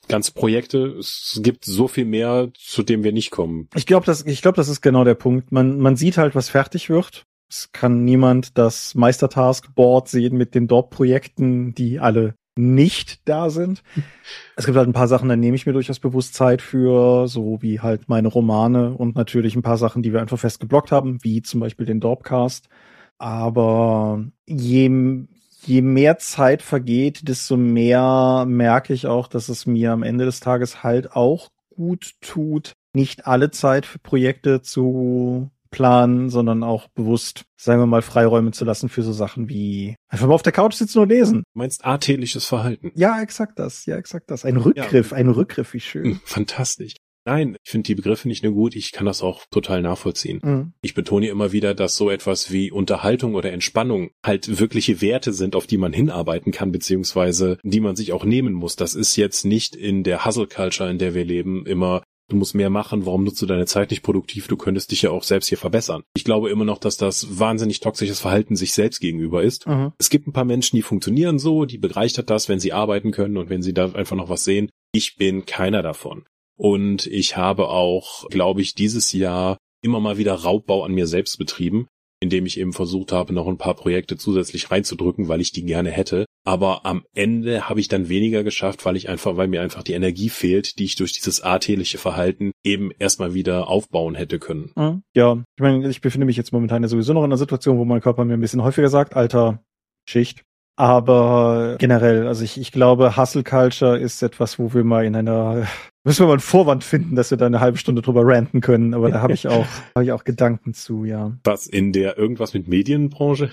ganze 0.07 0.33
Projekte. 0.33 0.97
Es 0.99 1.39
gibt 1.43 1.65
so 1.65 1.87
viel 1.87 2.05
mehr, 2.05 2.51
zu 2.53 2.83
dem 2.83 3.03
wir 3.03 3.11
nicht 3.11 3.31
kommen. 3.31 3.69
Ich 3.75 3.85
glaube, 3.85 4.05
das, 4.05 4.25
ich 4.25 4.41
glaube, 4.41 4.57
das 4.57 4.67
ist 4.67 4.81
genau 4.81 5.03
der 5.03 5.15
Punkt. 5.15 5.51
Man, 5.51 5.79
man 5.79 5.95
sieht 5.95 6.17
halt, 6.17 6.35
was 6.35 6.49
fertig 6.49 6.89
wird. 6.89 7.25
Es 7.51 7.73
kann 7.73 8.05
niemand 8.05 8.57
das 8.57 8.95
Meistertask-Board 8.95 10.07
sehen 10.07 10.37
mit 10.37 10.55
den 10.55 10.69
Dorp-Projekten, 10.69 11.75
die 11.75 11.99
alle 11.99 12.35
nicht 12.55 13.27
da 13.27 13.49
sind. 13.49 13.83
Es 14.55 14.65
gibt 14.65 14.77
halt 14.77 14.87
ein 14.87 14.93
paar 14.93 15.07
Sachen, 15.07 15.27
da 15.27 15.35
nehme 15.35 15.55
ich 15.55 15.65
mir 15.65 15.73
durchaus 15.73 15.99
bewusst 15.99 16.35
Zeit 16.35 16.61
für, 16.61 17.27
so 17.27 17.61
wie 17.61 17.79
halt 17.79 18.07
meine 18.07 18.27
Romane 18.27 18.93
und 18.93 19.15
natürlich 19.15 19.55
ein 19.55 19.63
paar 19.63 19.77
Sachen, 19.77 20.03
die 20.03 20.13
wir 20.13 20.21
einfach 20.21 20.37
fest 20.37 20.59
geblockt 20.59 20.91
haben, 20.91 21.23
wie 21.23 21.41
zum 21.41 21.59
Beispiel 21.59 21.87
den 21.87 21.99
Dorpcast. 21.99 22.69
Aber 23.17 24.23
je, 24.45 25.25
je 25.65 25.81
mehr 25.81 26.19
Zeit 26.19 26.61
vergeht, 26.61 27.27
desto 27.27 27.57
mehr 27.57 28.45
merke 28.47 28.93
ich 28.93 29.07
auch, 29.07 29.27
dass 29.27 29.49
es 29.49 29.65
mir 29.65 29.91
am 29.91 30.03
Ende 30.03 30.25
des 30.25 30.41
Tages 30.41 30.83
halt 30.83 31.13
auch 31.15 31.49
gut 31.75 32.13
tut, 32.21 32.73
nicht 32.93 33.25
alle 33.25 33.51
Zeit 33.51 33.85
für 33.87 33.99
Projekte 33.99 34.61
zu 34.61 35.49
planen, 35.71 36.29
sondern 36.29 36.63
auch 36.63 36.87
bewusst, 36.89 37.45
sagen 37.57 37.81
wir 37.81 37.87
mal, 37.87 38.01
Freiräume 38.01 38.51
zu 38.51 38.65
lassen 38.65 38.89
für 38.89 39.01
so 39.01 39.13
Sachen 39.13 39.49
wie 39.49 39.95
einfach 40.09 40.27
mal 40.27 40.35
auf 40.35 40.43
der 40.43 40.51
Couch 40.51 40.75
sitzen 40.75 40.99
und 40.99 41.09
lesen. 41.09 41.43
Du 41.53 41.59
meinst 41.59 41.83
artätliches 41.83 42.45
Verhalten? 42.45 42.91
Ja, 42.95 43.21
exakt 43.21 43.57
das. 43.57 43.85
Ja, 43.85 43.95
exakt 43.97 44.29
das. 44.29 44.45
Ein 44.45 44.57
Rückgriff, 44.57 45.11
ja. 45.11 45.17
ein 45.17 45.29
Rückgriff, 45.29 45.73
wie 45.73 45.79
schön. 45.79 46.03
Hm, 46.05 46.19
fantastisch. 46.23 46.93
Nein, 47.23 47.55
ich 47.63 47.69
finde 47.69 47.85
die 47.85 47.95
Begriffe 47.95 48.27
nicht 48.27 48.43
nur 48.43 48.53
gut, 48.53 48.75
ich 48.75 48.91
kann 48.91 49.05
das 49.05 49.21
auch 49.21 49.45
total 49.51 49.83
nachvollziehen. 49.83 50.39
Mhm. 50.43 50.73
Ich 50.81 50.95
betone 50.95 51.27
immer 51.27 51.51
wieder, 51.51 51.75
dass 51.75 51.95
so 51.95 52.09
etwas 52.09 52.51
wie 52.51 52.71
Unterhaltung 52.71 53.35
oder 53.35 53.51
Entspannung 53.51 54.09
halt 54.25 54.59
wirkliche 54.59 55.01
Werte 55.01 55.31
sind, 55.31 55.55
auf 55.55 55.67
die 55.67 55.77
man 55.77 55.93
hinarbeiten 55.93 56.51
kann, 56.51 56.71
beziehungsweise 56.71 57.59
die 57.63 57.79
man 57.79 57.95
sich 57.95 58.11
auch 58.11 58.25
nehmen 58.25 58.53
muss. 58.53 58.75
Das 58.75 58.95
ist 58.95 59.15
jetzt 59.17 59.45
nicht 59.45 59.75
in 59.75 60.03
der 60.03 60.25
Hustle 60.25 60.47
Culture, 60.47 60.89
in 60.89 60.97
der 60.97 61.13
wir 61.13 61.23
leben, 61.23 61.65
immer 61.67 62.01
du 62.31 62.35
musst 62.35 62.55
mehr 62.55 62.69
machen, 62.69 63.05
warum 63.05 63.23
nutzt 63.23 63.41
du 63.41 63.45
deine 63.45 63.65
Zeit 63.65 63.91
nicht 63.91 64.03
produktiv, 64.03 64.47
du 64.47 64.57
könntest 64.57 64.91
dich 64.91 65.01
ja 65.01 65.11
auch 65.11 65.23
selbst 65.23 65.49
hier 65.49 65.57
verbessern. 65.57 66.03
Ich 66.15 66.23
glaube 66.23 66.49
immer 66.49 66.65
noch, 66.65 66.77
dass 66.77 66.97
das 66.97 67.39
wahnsinnig 67.39 67.79
toxisches 67.79 68.19
Verhalten 68.19 68.55
sich 68.55 68.73
selbst 68.73 68.99
gegenüber 68.99 69.43
ist. 69.43 69.67
Mhm. 69.67 69.91
Es 69.97 70.09
gibt 70.09 70.27
ein 70.27 70.33
paar 70.33 70.45
Menschen, 70.45 70.75
die 70.75 70.81
funktionieren 70.81 71.39
so, 71.39 71.65
die 71.65 71.77
bereichert 71.77 72.29
das, 72.29 72.49
wenn 72.49 72.59
sie 72.59 72.73
arbeiten 72.73 73.11
können 73.11 73.37
und 73.37 73.49
wenn 73.49 73.61
sie 73.61 73.73
da 73.73 73.91
einfach 73.91 74.15
noch 74.15 74.29
was 74.29 74.43
sehen. 74.43 74.69
Ich 74.93 75.17
bin 75.17 75.45
keiner 75.45 75.83
davon. 75.83 76.25
Und 76.57 77.07
ich 77.07 77.37
habe 77.37 77.69
auch, 77.69 78.27
glaube 78.29 78.61
ich, 78.61 78.75
dieses 78.75 79.11
Jahr 79.13 79.57
immer 79.81 79.99
mal 79.99 80.17
wieder 80.17 80.35
Raubbau 80.35 80.83
an 80.83 80.93
mir 80.93 81.07
selbst 81.07 81.37
betrieben, 81.37 81.87
indem 82.21 82.45
ich 82.45 82.59
eben 82.59 82.71
versucht 82.71 83.11
habe, 83.11 83.33
noch 83.33 83.47
ein 83.47 83.57
paar 83.57 83.73
Projekte 83.73 84.15
zusätzlich 84.15 84.69
reinzudrücken, 84.71 85.27
weil 85.27 85.41
ich 85.41 85.51
die 85.51 85.65
gerne 85.65 85.89
hätte. 85.89 86.25
Aber 86.45 86.85
am 86.85 87.03
Ende 87.13 87.67
habe 87.67 87.79
ich 87.79 87.87
dann 87.87 88.09
weniger 88.09 88.43
geschafft, 88.43 88.85
weil 88.85 88.95
ich 88.95 89.09
einfach, 89.09 89.37
weil 89.37 89.47
mir 89.47 89.61
einfach 89.61 89.83
die 89.83 89.93
Energie 89.93 90.29
fehlt, 90.29 90.79
die 90.79 90.85
ich 90.85 90.95
durch 90.95 91.13
dieses 91.13 91.41
artätliche 91.41 91.97
Verhalten 91.97 92.51
eben 92.63 92.91
erstmal 92.97 93.33
wieder 93.33 93.67
aufbauen 93.67 94.15
hätte 94.15 94.39
können. 94.39 94.71
Mhm. 94.75 95.03
Ja, 95.15 95.43
ich 95.55 95.61
meine, 95.61 95.89
ich 95.89 96.01
befinde 96.01 96.25
mich 96.25 96.37
jetzt 96.37 96.53
momentan 96.53 96.83
ja 96.83 96.87
sowieso 96.87 97.13
noch 97.13 97.21
in 97.21 97.25
einer 97.25 97.37
Situation, 97.37 97.77
wo 97.77 97.85
mein 97.85 98.01
Körper 98.01 98.23
mir 98.23 98.35
ein 98.35 98.41
bisschen 98.41 98.63
häufiger 98.63 98.89
sagt, 98.89 99.15
alter 99.15 99.63
Schicht. 100.07 100.43
Aber 100.75 101.75
generell, 101.79 102.27
also 102.27 102.43
ich, 102.43 102.59
ich 102.59 102.71
glaube, 102.71 103.17
Hustle 103.17 103.43
Culture 103.43 103.97
ist 103.97 104.21
etwas, 104.23 104.57
wo 104.57 104.73
wir 104.73 104.83
mal 104.83 105.05
in 105.05 105.15
einer 105.15 105.67
Müssen 106.03 106.23
wir 106.23 106.27
mal 106.27 106.33
einen 106.33 106.39
Vorwand 106.39 106.83
finden, 106.83 107.15
dass 107.15 107.29
wir 107.29 107.37
da 107.37 107.45
eine 107.45 107.59
halbe 107.59 107.77
Stunde 107.77 108.01
drüber 108.01 108.21
ranten 108.25 108.59
können, 108.59 108.95
aber 108.95 109.11
da 109.11 109.21
habe 109.21 109.33
ich 109.33 109.47
auch, 109.47 109.67
habe 109.95 110.03
ich 110.03 110.11
auch 110.11 110.23
Gedanken 110.23 110.73
zu, 110.73 111.05
ja. 111.05 111.37
Was 111.43 111.67
in 111.67 111.93
der 111.93 112.17
irgendwas 112.17 112.55
mit 112.55 112.67
Medienbranche? 112.67 113.51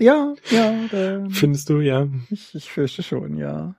Ja, 0.00 0.34
ja. 0.50 0.72
Findest 1.30 1.68
du, 1.68 1.80
ja? 1.80 2.08
Ich, 2.30 2.54
ich 2.54 2.68
fürchte 2.68 3.04
schon, 3.04 3.36
ja. 3.36 3.74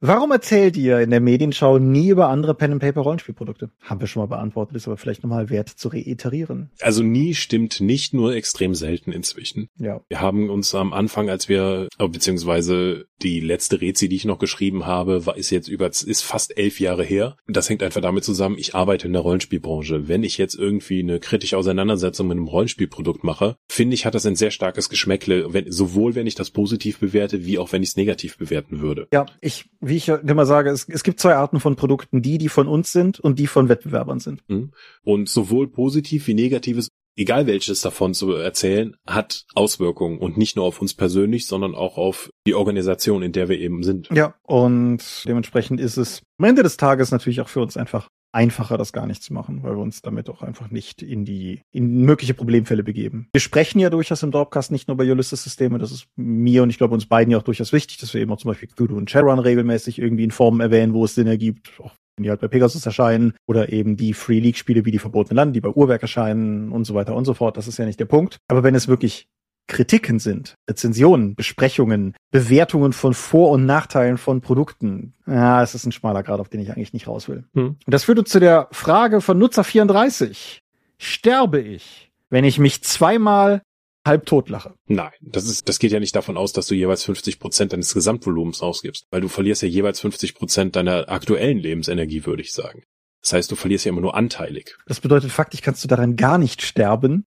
Warum 0.00 0.32
erzählt 0.32 0.76
ihr 0.76 1.00
in 1.00 1.10
der 1.10 1.20
Medienschau 1.20 1.78
nie 1.78 2.08
über 2.08 2.28
andere 2.28 2.54
Pen-and-Paper-Rollenspielprodukte? 2.54 3.70
Haben 3.80 4.00
wir 4.00 4.06
schon 4.06 4.20
mal 4.20 4.26
beantwortet, 4.26 4.76
ist 4.76 4.86
aber 4.86 4.96
vielleicht 4.96 5.22
nochmal 5.22 5.48
wert 5.50 5.70
zu 5.70 5.88
reiterieren. 5.88 6.70
Also 6.80 7.02
nie 7.02 7.34
stimmt 7.34 7.80
nicht 7.80 8.12
nur 8.12 8.34
extrem 8.34 8.74
selten 8.74 9.12
inzwischen. 9.12 9.68
Ja. 9.78 10.02
Wir 10.08 10.20
haben 10.20 10.50
uns 10.50 10.74
am 10.74 10.92
Anfang, 10.92 11.30
als 11.30 11.48
wir, 11.48 11.88
oh, 11.98 12.08
beziehungsweise 12.08 13.06
die 13.22 13.40
letzte 13.40 13.80
Rezi, 13.80 14.08
die 14.08 14.16
ich 14.16 14.24
noch 14.26 14.38
geschrieben 14.38 14.84
habe, 14.84 15.24
war, 15.24 15.36
ist 15.36 15.50
jetzt 15.50 15.68
über, 15.68 15.86
ist 15.86 16.22
fast 16.22 16.58
elf 16.58 16.80
Jahre 16.80 17.04
her. 17.04 17.36
Das 17.48 17.70
hängt 17.70 17.82
einfach 17.82 18.02
damit 18.02 18.24
zusammen, 18.24 18.58
ich 18.58 18.74
arbeite 18.74 19.06
in 19.06 19.12
der 19.12 19.22
Rollenspielbranche. 19.22 20.08
Wenn 20.08 20.22
ich 20.22 20.36
jetzt 20.36 20.54
irgendwie 20.54 21.00
eine 21.00 21.20
kritische 21.20 21.56
Auseinandersetzung 21.56 22.28
mit 22.28 22.36
einem 22.36 22.48
Rollenspielprodukt 22.48 23.24
mache, 23.24 23.56
finde 23.68 23.94
ich, 23.94 24.04
hat 24.04 24.14
das 24.14 24.26
ein 24.26 24.36
sehr 24.36 24.50
starkes 24.50 24.90
Geschmäckle, 24.90 25.52
wenn, 25.54 25.72
sowohl 25.72 26.14
wenn 26.14 26.26
ich 26.26 26.34
das 26.34 26.50
positiv 26.50 26.98
bewerte, 26.98 27.46
wie 27.46 27.58
auch 27.58 27.72
wenn 27.72 27.82
ich 27.82 27.90
es 27.90 27.96
negativ 27.96 28.36
bewerten 28.36 28.80
würde. 28.80 29.08
Ja, 29.12 29.24
ich, 29.40 29.66
wie 29.86 29.96
ich 29.96 30.08
immer 30.08 30.46
sage, 30.46 30.70
es, 30.70 30.88
es 30.88 31.02
gibt 31.02 31.20
zwei 31.20 31.34
Arten 31.34 31.60
von 31.60 31.76
Produkten, 31.76 32.22
die, 32.22 32.38
die 32.38 32.48
von 32.48 32.68
uns 32.68 32.92
sind 32.92 33.20
und 33.20 33.38
die 33.38 33.46
von 33.46 33.68
Wettbewerbern 33.68 34.20
sind. 34.20 34.42
Mhm. 34.48 34.72
Und 35.02 35.28
sowohl 35.28 35.68
positiv 35.68 36.26
wie 36.26 36.34
negatives, 36.34 36.88
egal 37.16 37.46
welches 37.46 37.80
davon 37.80 38.14
zu 38.14 38.32
erzählen, 38.32 38.96
hat 39.06 39.44
Auswirkungen 39.54 40.18
und 40.18 40.36
nicht 40.36 40.56
nur 40.56 40.64
auf 40.64 40.80
uns 40.80 40.94
persönlich, 40.94 41.46
sondern 41.46 41.74
auch 41.74 41.96
auf 41.96 42.30
die 42.46 42.54
Organisation, 42.54 43.22
in 43.22 43.32
der 43.32 43.48
wir 43.48 43.58
eben 43.58 43.82
sind. 43.82 44.08
Ja, 44.12 44.34
und 44.42 45.24
dementsprechend 45.26 45.80
ist 45.80 45.96
es 45.96 46.22
am 46.38 46.46
Ende 46.46 46.62
des 46.62 46.76
Tages 46.76 47.10
natürlich 47.10 47.40
auch 47.40 47.48
für 47.48 47.60
uns 47.60 47.76
einfach 47.76 48.08
einfacher, 48.34 48.76
das 48.76 48.92
gar 48.92 49.06
nicht 49.06 49.22
zu 49.22 49.32
machen, 49.32 49.62
weil 49.62 49.76
wir 49.76 49.82
uns 49.82 50.02
damit 50.02 50.28
auch 50.28 50.42
einfach 50.42 50.70
nicht 50.70 51.02
in 51.02 51.24
die 51.24 51.62
in 51.72 52.04
mögliche 52.04 52.34
Problemfälle 52.34 52.82
begeben. 52.82 53.28
Wir 53.32 53.40
sprechen 53.40 53.78
ja 53.78 53.90
durchaus 53.90 54.22
im 54.22 54.30
Dropcast 54.30 54.72
nicht 54.72 54.88
nur 54.88 54.96
über 54.96 55.04
Ulysses-Systeme, 55.04 55.78
das 55.78 55.92
ist 55.92 56.06
mir 56.16 56.62
und 56.62 56.70
ich 56.70 56.78
glaube 56.78 56.94
uns 56.94 57.06
beiden 57.06 57.30
ja 57.30 57.38
auch 57.38 57.42
durchaus 57.42 57.72
wichtig, 57.72 57.98
dass 57.98 58.12
wir 58.12 58.20
eben 58.20 58.32
auch 58.32 58.38
zum 58.38 58.50
Beispiel 58.50 58.68
Cthulhu 58.68 58.96
und 58.96 59.10
Shadowrun 59.10 59.38
regelmäßig 59.38 59.98
irgendwie 59.98 60.24
in 60.24 60.30
Formen 60.30 60.60
erwähnen, 60.60 60.94
wo 60.94 61.04
es 61.04 61.14
Sinn 61.14 61.26
ergibt, 61.26 61.72
auch 61.80 61.92
wenn 62.16 62.24
die 62.24 62.30
halt 62.30 62.40
bei 62.40 62.48
Pegasus 62.48 62.86
erscheinen 62.86 63.34
oder 63.46 63.72
eben 63.72 63.96
die 63.96 64.12
Free 64.12 64.38
League 64.38 64.56
Spiele 64.56 64.84
wie 64.84 64.90
die 64.90 64.98
Verbotene 64.98 65.36
Land, 65.36 65.56
die 65.56 65.60
bei 65.60 65.70
Uhrwerk 65.70 66.02
erscheinen 66.02 66.70
und 66.70 66.84
so 66.84 66.94
weiter 66.94 67.14
und 67.14 67.24
so 67.24 67.34
fort. 67.34 67.56
Das 67.56 67.68
ist 67.68 67.78
ja 67.78 67.84
nicht 67.84 67.98
der 67.98 68.04
Punkt. 68.04 68.38
Aber 68.48 68.62
wenn 68.62 68.74
es 68.74 68.88
wirklich 68.88 69.26
Kritiken 69.66 70.18
sind, 70.18 70.54
Rezensionen, 70.68 71.34
Besprechungen, 71.34 72.14
Bewertungen 72.30 72.92
von 72.92 73.14
Vor- 73.14 73.50
und 73.50 73.64
Nachteilen 73.64 74.18
von 74.18 74.40
Produkten. 74.40 75.14
Ja, 75.26 75.62
es 75.62 75.74
ist 75.74 75.86
ein 75.86 75.92
schmaler 75.92 76.22
Grad, 76.22 76.40
auf 76.40 76.48
den 76.48 76.60
ich 76.60 76.70
eigentlich 76.70 76.92
nicht 76.92 77.08
raus 77.08 77.28
will. 77.28 77.44
Hm. 77.54 77.68
Und 77.68 77.78
das 77.86 78.04
führt 78.04 78.18
uns 78.18 78.30
zu 78.30 78.40
der 78.40 78.68
Frage 78.72 79.20
von 79.20 79.38
Nutzer 79.38 79.64
34. 79.64 80.60
Sterbe 80.98 81.60
ich, 81.60 82.10
wenn 82.28 82.44
ich 82.44 82.58
mich 82.58 82.82
zweimal 82.82 83.62
halb 84.06 84.26
tot 84.26 84.48
lache? 84.50 84.74
Nein, 84.86 85.12
das 85.20 85.44
ist, 85.44 85.68
das 85.68 85.78
geht 85.78 85.92
ja 85.92 86.00
nicht 86.00 86.14
davon 86.14 86.36
aus, 86.36 86.52
dass 86.52 86.66
du 86.66 86.74
jeweils 86.74 87.04
50 87.04 87.38
Prozent 87.40 87.72
deines 87.72 87.94
Gesamtvolumens 87.94 88.60
ausgibst, 88.60 89.06
weil 89.10 89.22
du 89.22 89.28
verlierst 89.28 89.62
ja 89.62 89.68
jeweils 89.68 90.00
50 90.00 90.34
Prozent 90.34 90.76
deiner 90.76 91.08
aktuellen 91.08 91.58
Lebensenergie, 91.58 92.26
würde 92.26 92.42
ich 92.42 92.52
sagen. 92.52 92.82
Das 93.22 93.32
heißt, 93.32 93.50
du 93.50 93.56
verlierst 93.56 93.86
ja 93.86 93.88
immer 93.90 94.02
nur 94.02 94.14
anteilig. 94.14 94.76
Das 94.86 95.00
bedeutet, 95.00 95.32
faktisch 95.32 95.62
kannst 95.62 95.82
du 95.82 95.88
daran 95.88 96.16
gar 96.16 96.36
nicht 96.36 96.60
sterben, 96.60 97.24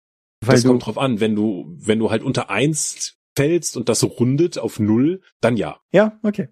weil 0.48 0.56
das 0.56 0.66
kommt 0.66 0.86
drauf 0.86 0.98
an, 0.98 1.20
wenn 1.20 1.36
du, 1.36 1.66
wenn 1.78 2.00
du 2.00 2.12
halt 2.12 2.24
unter 2.24 2.50
eins 2.50 3.18
fällst 3.36 3.78
und 3.78 3.90
das 3.90 4.04
rundet 4.04 4.58
auf 4.58 4.80
null, 4.80 5.22
dann 5.42 5.58
ja. 5.58 5.80
Ja, 5.92 6.20
okay. 6.24 6.50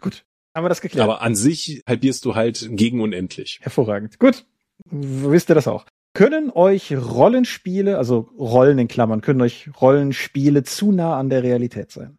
Gut. 0.00 0.24
Haben 0.54 0.64
wir 0.64 0.68
das 0.68 0.80
geklärt? 0.80 1.04
Aber 1.04 1.22
an 1.22 1.34
sich 1.34 1.82
halbierst 1.86 2.24
du 2.24 2.34
halt 2.34 2.68
gegen 2.72 3.00
unendlich. 3.00 3.58
Hervorragend. 3.62 4.18
Gut. 4.18 4.46
Wisst 4.84 5.50
ihr 5.50 5.54
das 5.54 5.68
auch? 5.68 5.86
Können 6.14 6.50
euch 6.50 6.94
Rollenspiele, 6.94 7.96
also 7.96 8.28
Rollen 8.38 8.78
in 8.78 8.88
Klammern, 8.88 9.22
können 9.22 9.40
euch 9.40 9.70
Rollenspiele 9.80 10.62
zu 10.62 10.92
nah 10.92 11.18
an 11.18 11.30
der 11.30 11.42
Realität 11.42 11.90
sein? 11.90 12.18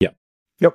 Ja. 0.00 0.12
Ja. 0.60 0.72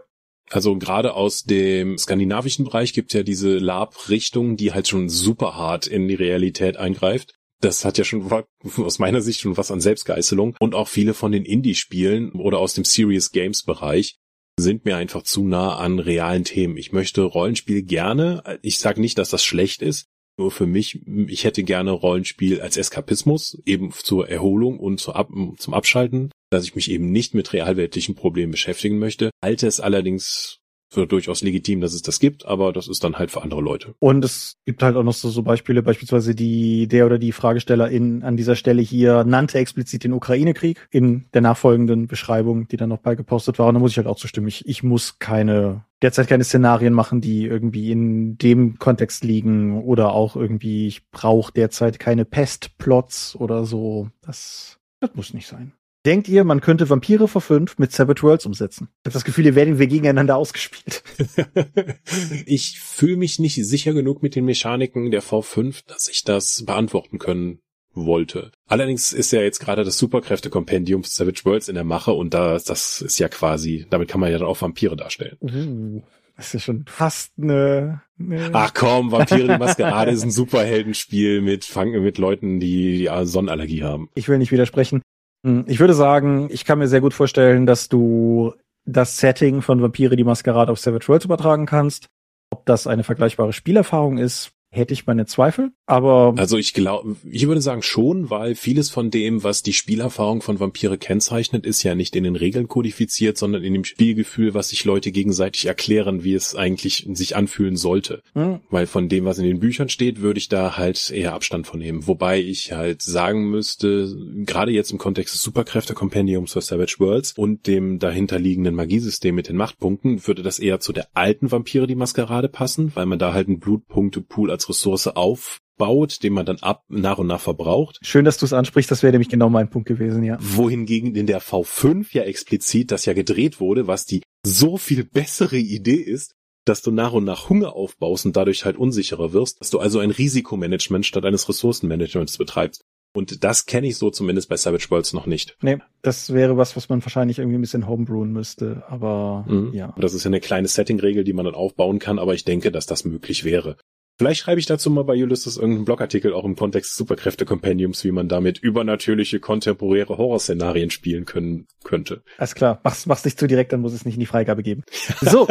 Also 0.49 0.77
gerade 0.77 1.13
aus 1.13 1.43
dem 1.43 1.97
skandinavischen 1.97 2.65
Bereich 2.65 2.91
gibt 2.91 3.13
ja 3.13 3.23
diese 3.23 3.57
Lab-Richtung, 3.57 4.57
die 4.57 4.73
halt 4.73 4.89
schon 4.89 5.07
super 5.07 5.55
hart 5.55 5.87
in 5.87 6.09
die 6.09 6.15
Realität 6.15 6.75
eingreift. 6.75 7.36
Das 7.61 7.85
hat 7.85 7.97
ja 7.97 8.03
schon 8.03 8.31
aus 8.77 8.99
meiner 8.99 9.21
Sicht 9.21 9.41
schon 9.41 9.57
was 9.57 9.71
an 9.71 9.81
Selbstgeißelung. 9.81 10.55
Und 10.59 10.75
auch 10.75 10.87
viele 10.87 11.13
von 11.13 11.31
den 11.31 11.45
Indie-Spielen 11.45 12.33
oder 12.33 12.59
aus 12.59 12.73
dem 12.73 12.83
Serious 12.83 13.31
Games 13.31 13.63
Bereich 13.63 14.17
sind 14.59 14.85
mir 14.85 14.97
einfach 14.97 15.23
zu 15.23 15.43
nah 15.43 15.75
an 15.77 15.99
realen 15.99 16.43
Themen. 16.43 16.77
Ich 16.77 16.91
möchte 16.91 17.21
Rollenspiel 17.21 17.83
gerne. 17.83 18.59
Ich 18.61 18.79
sage 18.79 19.01
nicht, 19.01 19.17
dass 19.17 19.29
das 19.29 19.43
schlecht 19.43 19.81
ist. 19.81 20.07
Nur 20.39 20.51
für 20.51 20.67
mich, 20.67 21.01
ich 21.27 21.45
hätte 21.45 21.63
gerne 21.63 21.91
Rollenspiel 21.91 22.61
als 22.61 22.77
Eskapismus, 22.77 23.59
eben 23.65 23.91
zur 23.91 24.29
Erholung 24.29 24.79
und 24.79 24.99
zum 24.99 25.73
Abschalten, 25.73 26.31
dass 26.51 26.63
ich 26.63 26.75
mich 26.75 26.91
eben 26.91 27.11
nicht 27.11 27.33
mit 27.33 27.53
realweltlichen 27.53 28.13
Problemen 28.13 28.51
beschäftigen 28.51 28.99
möchte. 28.99 29.31
Halte 29.43 29.65
es 29.65 29.79
allerdings 29.79 30.59
für 30.89 31.05
durchaus 31.05 31.41
legitim, 31.41 31.81
dass 31.81 31.93
es 31.93 32.01
das 32.01 32.19
gibt, 32.19 32.45
aber 32.45 32.71
das 32.71 32.87
ist 32.87 33.03
dann 33.03 33.17
halt 33.17 33.31
für 33.31 33.41
andere 33.41 33.61
Leute. 33.61 33.93
Und 33.99 34.23
es 34.23 34.57
gibt 34.65 34.81
halt 34.81 34.95
auch 34.95 35.03
noch 35.03 35.13
so, 35.13 35.29
so 35.29 35.43
Beispiele, 35.43 35.83
beispielsweise 35.83 36.33
die, 36.33 36.87
der 36.87 37.05
oder 37.05 37.19
die 37.19 37.33
Fragesteller 37.33 37.89
in, 37.89 38.23
an 38.23 38.37
dieser 38.37 38.55
Stelle 38.55 38.81
hier 38.81 39.23
nannte 39.25 39.59
explizit 39.59 40.03
den 40.05 40.13
Ukraine-Krieg 40.13 40.87
in 40.89 41.25
der 41.33 41.41
nachfolgenden 41.41 42.07
Beschreibung, 42.07 42.67
die 42.67 42.77
dann 42.77 42.89
noch 42.89 42.99
beigepostet 42.99 43.59
war. 43.59 43.67
Und 43.67 43.73
da 43.73 43.79
muss 43.79 43.91
ich 43.91 43.97
halt 43.97 44.07
auch 44.07 44.17
zustimmen. 44.17 44.47
Ich, 44.47 44.65
ich 44.67 44.81
muss 44.81 45.19
keine, 45.19 45.83
derzeit 46.01 46.27
keine 46.27 46.45
Szenarien 46.45 46.93
machen, 46.93 47.19
die 47.19 47.45
irgendwie 47.45 47.91
in 47.91 48.37
dem 48.37 48.79
Kontext 48.79 49.23
liegen 49.23 49.83
oder 49.83 50.13
auch 50.13 50.35
irgendwie, 50.35 50.87
ich 50.87 51.09
brauche 51.09 51.51
derzeit 51.51 51.99
keine 51.99 52.23
Pest-Plots 52.23 53.35
oder 53.35 53.65
so. 53.65 54.09
Das, 54.21 54.79
das 55.01 55.13
muss 55.15 55.33
nicht 55.33 55.47
sein. 55.47 55.73
Denkt 56.05 56.29
ihr, 56.29 56.43
man 56.43 56.61
könnte 56.61 56.89
Vampire 56.89 57.27
vor 57.27 57.41
fünf 57.41 57.77
mit 57.77 57.91
Savage 57.91 58.23
Worlds 58.23 58.45
umsetzen? 58.45 58.87
Ich 59.01 59.07
habe 59.07 59.13
das 59.13 59.25
Gefühl, 59.25 59.45
ihr 59.45 59.55
werden 59.55 59.79
wir 59.79 59.87
gegeneinander 59.87 60.37
ausgespielt. 60.37 61.03
ich 62.45 62.79
fühle 62.79 63.17
mich 63.17 63.39
nicht 63.39 63.55
sicher 63.55 63.93
genug 63.93 64.23
mit 64.23 64.35
den 64.35 64.45
Mechaniken 64.45 65.11
der 65.11 65.23
V5, 65.23 65.81
dass 65.87 66.07
ich 66.07 66.23
das 66.23 66.63
beantworten 66.65 67.19
können 67.19 67.59
wollte. 67.93 68.51
Allerdings 68.67 69.11
ist 69.11 69.31
ja 69.31 69.41
jetzt 69.41 69.59
gerade 69.59 69.83
das 69.83 69.97
Superkräfte-Kompendium 69.97 71.03
Savage 71.03 71.41
Worlds 71.43 71.67
in 71.67 71.75
der 71.75 71.83
Mache 71.83 72.13
und 72.13 72.33
da, 72.33 72.53
das 72.53 73.01
ist 73.01 73.19
ja 73.19 73.27
quasi, 73.27 73.87
damit 73.89 74.07
kann 74.07 74.21
man 74.21 74.31
ja 74.31 74.37
dann 74.37 74.47
auch 74.47 74.61
Vampire 74.61 74.95
darstellen. 74.95 75.37
Uh, 75.41 76.03
das 76.35 76.47
ist 76.47 76.53
ja 76.53 76.59
schon 76.59 76.85
fast 76.87 77.33
eine, 77.41 78.03
eine 78.19 78.51
Ach 78.53 78.73
komm, 78.73 79.11
Vampire 79.11 79.53
die 79.53 79.57
Maskerade 79.57 80.11
ist 80.11 80.23
ein 80.23 80.31
Superheldenspiel 80.31 81.41
mit, 81.41 81.75
mit 81.75 82.17
Leuten, 82.19 82.59
die, 82.59 82.99
die 82.99 83.09
Sonnenallergie 83.23 83.83
haben. 83.83 84.09
Ich 84.13 84.29
will 84.29 84.37
nicht 84.37 84.51
widersprechen. 84.51 85.01
Hm, 85.47 85.63
ich 85.65 85.79
würde 85.79 85.93
sagen, 85.93 86.49
ich 86.51 86.65
kann 86.65 86.77
mir 86.77 86.89
sehr 86.89 86.99
gut 86.99 87.13
vorstellen, 87.13 87.65
dass 87.65 87.87
du 87.87 88.53
das 88.85 89.17
Setting 89.17 89.61
von 89.61 89.81
Vampire 89.81 90.17
die 90.17 90.25
Maskerade 90.25 90.71
auf 90.71 90.79
Savage 90.79 91.07
Worlds 91.07 91.23
übertragen 91.23 91.65
kannst. 91.65 92.07
Ob 92.51 92.65
das 92.65 92.85
eine 92.85 93.05
vergleichbare 93.05 93.53
Spielerfahrung 93.53 94.17
ist, 94.17 94.51
hätte 94.69 94.93
ich 94.93 95.07
meine 95.07 95.25
Zweifel, 95.25 95.71
aber. 95.85 96.33
Also 96.37 96.57
ich 96.57 96.73
glaube, 96.73 97.15
ich 97.29 97.47
würde 97.47 97.61
sagen 97.61 97.81
schon, 97.81 98.29
weil 98.29 98.55
vieles 98.55 98.89
von 98.89 99.09
dem, 99.09 99.43
was 99.43 99.63
die 99.63 99.73
Spielerfahrung 99.73 100.41
von 100.41 100.59
Vampire 100.59 100.97
kennzeichnet, 100.97 101.65
ist 101.65 101.83
ja 101.83 101.95
nicht 101.95 102.15
in 102.15 102.23
den 102.23 102.35
Regeln 102.35 102.67
kodifiziert, 102.67 103.37
sondern 103.37 103.63
in 103.63 103.73
dem 103.73 103.85
Spielgefühl, 103.85 104.53
was 104.53 104.69
sich 104.69 104.85
Leute 104.85 105.11
gegenseitig 105.11 105.65
erklären, 105.65 106.23
wie 106.23 106.33
es 106.33 106.55
eigentlich 106.55 107.07
sich 107.13 107.35
anfühlen 107.35 107.77
sollte. 107.77 108.21
Mhm. 108.33 108.59
Weil 108.69 108.87
von 108.87 109.09
dem, 109.09 109.25
was 109.25 109.39
in 109.39 109.45
den 109.45 109.59
Büchern 109.59 109.89
steht, 109.89 110.21
würde 110.21 110.39
ich 110.39 110.49
da 110.49 110.77
halt 110.77 111.09
eher 111.11 111.33
Abstand 111.33 111.65
von 111.65 111.79
nehmen. 111.79 112.07
Wobei 112.07 112.39
ich 112.39 112.73
halt 112.73 113.01
sagen 113.01 113.49
müsste, 113.49 114.15
gerade 114.45 114.71
jetzt 114.71 114.91
im 114.91 114.97
Kontext 114.97 115.33
des 115.33 115.41
Superkräfte-Kompendiums 115.43 116.53
für 116.53 116.61
Savage 116.61 116.95
Worlds 116.99 117.33
und 117.37 117.67
dem 117.67 117.99
dahinterliegenden 117.99 118.75
Magiesystem 118.75 119.33
mit 119.33 119.47
den 119.47 119.55
Machtpunkten, 119.55 120.27
würde 120.27 120.43
das 120.43 120.59
eher 120.59 120.79
zu 120.79 120.91
der 120.91 121.07
alten 121.13 121.51
Vampire 121.51 121.87
die 121.87 121.95
Maskerade 121.95 122.49
passen, 122.49 122.91
weil 122.95 123.05
man 123.05 123.19
da 123.19 123.33
halt 123.33 123.47
einen 123.47 123.59
Blutpunktepool 123.59 124.51
als 124.57 124.69
Ressource 124.69 125.07
aufbaut, 125.07 126.23
den 126.23 126.33
man 126.33 126.45
dann 126.45 126.57
ab 126.57 126.83
nach 126.89 127.19
und 127.19 127.27
nach 127.27 127.39
verbraucht. 127.39 127.99
Schön, 128.01 128.25
dass 128.25 128.37
du 128.37 128.45
es 128.45 128.53
ansprichst, 128.53 128.89
das 128.89 129.03
wäre 129.03 129.11
nämlich 129.11 129.29
genau 129.29 129.49
mein 129.49 129.69
Punkt 129.69 129.87
gewesen, 129.87 130.23
ja. 130.23 130.37
Wohingegen 130.41 131.15
in 131.15 131.27
der 131.27 131.41
V5 131.41 132.07
ja 132.11 132.23
explizit 132.23 132.91
das 132.91 133.05
ja 133.05 133.13
gedreht 133.13 133.59
wurde, 133.59 133.87
was 133.87 134.05
die 134.05 134.23
so 134.43 134.77
viel 134.77 135.03
bessere 135.03 135.57
Idee 135.57 135.95
ist, 135.95 136.33
dass 136.65 136.81
du 136.81 136.91
nach 136.91 137.13
und 137.13 137.23
nach 137.23 137.49
Hunger 137.49 137.73
aufbaust 137.73 138.25
und 138.25 138.35
dadurch 138.35 138.65
halt 138.65 138.77
unsicherer 138.77 139.31
wirst, 139.31 139.61
dass 139.61 139.69
du 139.69 139.79
also 139.79 139.99
ein 139.99 140.11
Risikomanagement 140.11 141.05
statt 141.05 141.23
eines 141.23 141.47
Ressourcenmanagements 141.47 142.37
betreibst. 142.37 142.83
Und 143.13 143.43
das 143.43 143.65
kenne 143.65 143.87
ich 143.87 143.97
so 143.97 144.11
zumindest 144.11 144.49
bei 144.49 144.57
Savage 144.57 144.87
Worlds 144.89 145.13
noch 145.13 145.27
nicht. 145.27 145.55
Nee, 145.61 145.77
das 146.01 146.33
wäre 146.33 146.57
was, 146.57 146.75
was 146.75 146.89
man 146.89 147.03
wahrscheinlich 147.03 147.39
irgendwie 147.39 147.57
ein 147.57 147.61
bisschen 147.61 147.87
homebrewen 147.87 148.31
müsste, 148.31 148.83
aber 148.89 149.45
mhm. 149.47 149.73
ja. 149.73 149.95
Das 149.97 150.13
ist 150.13 150.23
ja 150.23 150.29
eine 150.29 150.41
kleine 150.41 150.67
Setting-Regel, 150.67 151.23
die 151.23 151.33
man 151.33 151.45
dann 151.45 151.55
aufbauen 151.55 151.99
kann, 151.99 152.19
aber 152.19 152.33
ich 152.33 152.43
denke, 152.43 152.71
dass 152.71 152.85
das 152.85 153.05
möglich 153.05 153.43
wäre. 153.43 153.77
Vielleicht 154.17 154.41
schreibe 154.41 154.59
ich 154.59 154.65
dazu 154.65 154.89
mal 154.89 155.03
bei 155.03 155.13
Ulysses 155.13 155.57
irgendeinen 155.57 155.85
Blogartikel 155.85 156.33
auch 156.33 156.43
im 156.43 156.55
Kontext 156.55 156.95
Superkräfte-Compendiums, 156.95 158.03
wie 158.03 158.11
man 158.11 158.27
damit 158.27 158.57
übernatürliche 158.57 159.39
kontemporäre 159.39 160.17
Horrorszenarien 160.17 160.89
spielen 160.89 161.25
können 161.25 161.67
könnte. 161.83 162.23
Alles 162.39 162.55
klar, 162.55 162.79
mach's, 162.83 163.05
mach's 163.05 163.25
nicht 163.25 163.39
zu 163.39 163.45
direkt, 163.45 163.73
dann 163.73 163.81
muss 163.81 163.93
es 163.93 164.05
nicht 164.05 164.15
in 164.15 164.19
die 164.19 164.25
Freigabe 164.25 164.63
geben. 164.63 164.83
So, 165.21 165.47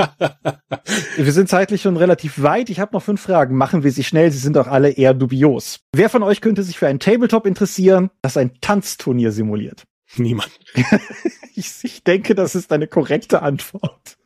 wir 1.16 1.32
sind 1.32 1.48
zeitlich 1.48 1.82
schon 1.82 1.96
relativ 1.96 2.42
weit. 2.42 2.68
Ich 2.68 2.80
habe 2.80 2.92
noch 2.92 3.02
fünf 3.02 3.20
Fragen. 3.20 3.56
Machen 3.56 3.84
wir 3.84 3.92
sie 3.92 4.04
schnell, 4.04 4.32
sie 4.32 4.38
sind 4.38 4.58
auch 4.58 4.66
alle 4.66 4.90
eher 4.90 5.14
dubios. 5.14 5.80
Wer 5.92 6.10
von 6.10 6.24
euch 6.24 6.40
könnte 6.40 6.64
sich 6.64 6.76
für 6.76 6.88
ein 6.88 6.98
Tabletop 6.98 7.46
interessieren, 7.46 8.10
das 8.22 8.36
ein 8.36 8.58
Tanzturnier 8.60 9.30
simuliert? 9.30 9.84
Niemand. 10.16 10.58
ich, 11.54 11.72
ich 11.82 12.02
denke, 12.02 12.34
das 12.34 12.56
ist 12.56 12.72
eine 12.72 12.88
korrekte 12.88 13.42
Antwort. 13.42 14.16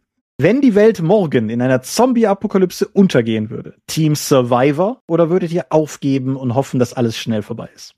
Wenn 0.42 0.62
die 0.62 0.74
Welt 0.74 1.02
morgen 1.02 1.50
in 1.50 1.60
einer 1.60 1.82
Zombie-Apokalypse 1.82 2.88
untergehen 2.88 3.50
würde, 3.50 3.74
Team 3.86 4.14
Survivor 4.14 5.02
oder 5.06 5.28
würdet 5.28 5.52
ihr 5.52 5.66
aufgeben 5.68 6.34
und 6.34 6.54
hoffen, 6.54 6.80
dass 6.80 6.94
alles 6.94 7.18
schnell 7.18 7.42
vorbei 7.42 7.68
ist? 7.74 7.94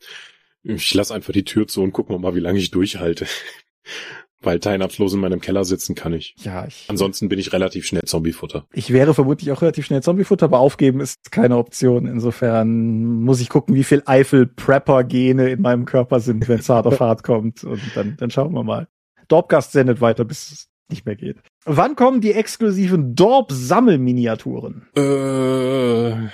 Ich 0.65 0.93
lasse 0.93 1.15
einfach 1.15 1.33
die 1.33 1.45
Tür 1.45 1.69
zu 1.69 1.83
und 1.83 1.93
gucken 1.93 2.21
mal, 2.21 2.35
wie 2.35 2.41
lange 2.41 2.59
ich 2.59 2.73
durchhalte. 2.73 3.27
Weil 4.41 4.59
teilnahmslos 4.59 5.15
in 5.15 5.21
meinem 5.21 5.41
Keller 5.41 5.65
sitzen 5.65 5.95
kann 5.95 6.15
ich. 6.15 6.35
Ja, 6.39 6.67
ich. 6.67 6.87
Ansonsten 6.89 7.29
bin 7.29 7.39
ich 7.39 7.53
relativ 7.53 7.87
schnell 7.87 8.03
Zombiefutter. 8.03 8.67
Ich 8.73 8.93
wäre 8.93 9.15
vermutlich 9.15 9.53
auch 9.53 9.63
relativ 9.63 9.87
schnell 9.87 10.03
Zombiefutter, 10.03 10.47
aber 10.47 10.59
aufgeben 10.59 10.99
ist 10.99 11.31
keine 11.31 11.59
Option. 11.59 12.07
Insofern 12.07 13.23
muss 13.23 13.41
ich 13.41 13.51
gucken, 13.51 13.77
wie 13.77 13.85
viel 13.85 14.03
Eifel-Prepper-Gene 14.05 15.49
in 15.49 15.63
meinem 15.63 15.85
Körper 15.85 16.19
sind, 16.19 16.49
wenn 16.49 16.59
es 16.59 16.69
hart 16.69 16.89
auf 16.89 16.99
hart 16.99 17.23
kommt. 17.23 17.63
Und 17.63 17.81
dann, 17.95 18.17
dann 18.17 18.33
schauen 18.33 18.53
wir 18.53 18.65
mal. 18.65 18.89
Dorpgast 19.29 19.71
sendet 19.71 20.01
weiter, 20.01 20.25
bis 20.25 20.69
nicht 20.91 21.07
mehr 21.07 21.15
geht. 21.15 21.37
Wann 21.65 21.95
kommen 21.95 22.21
die 22.21 22.33
exklusiven 22.33 23.15
Dorp-Sammelminiaturen? 23.15 24.89
Äh, 24.97 26.29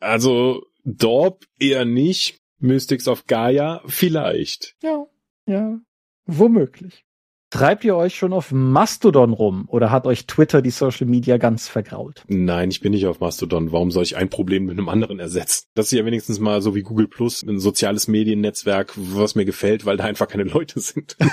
also 0.00 0.62
Dorp 0.84 1.44
eher 1.58 1.84
nicht. 1.84 2.38
Mystics 2.58 3.06
of 3.06 3.26
Gaia 3.26 3.82
vielleicht. 3.86 4.74
Ja, 4.82 5.04
ja, 5.46 5.78
womöglich. 6.24 7.04
Treibt 7.50 7.84
ihr 7.84 7.94
euch 7.94 8.16
schon 8.16 8.32
auf 8.32 8.50
Mastodon 8.50 9.32
rum 9.32 9.66
oder 9.68 9.92
hat 9.92 10.06
euch 10.06 10.26
Twitter 10.26 10.62
die 10.62 10.70
Social 10.70 11.06
Media 11.06 11.36
ganz 11.36 11.68
vergrault? 11.68 12.24
Nein, 12.26 12.70
ich 12.70 12.80
bin 12.80 12.90
nicht 12.90 13.06
auf 13.06 13.20
Mastodon. 13.20 13.70
Warum 13.70 13.92
soll 13.92 14.02
ich 14.02 14.16
ein 14.16 14.30
Problem 14.30 14.64
mit 14.64 14.76
einem 14.76 14.88
anderen 14.88 15.20
ersetzen? 15.20 15.66
Das 15.74 15.86
ist 15.86 15.92
ja 15.92 16.04
wenigstens 16.04 16.40
mal 16.40 16.60
so 16.60 16.74
wie 16.74 16.82
Google 16.82 17.06
Plus, 17.06 17.44
ein 17.44 17.60
soziales 17.60 18.08
Mediennetzwerk, 18.08 18.94
was 18.96 19.36
mir 19.36 19.44
gefällt, 19.44 19.86
weil 19.86 19.96
da 19.96 20.04
einfach 20.04 20.26
keine 20.26 20.44
Leute 20.44 20.80
sind. 20.80 21.16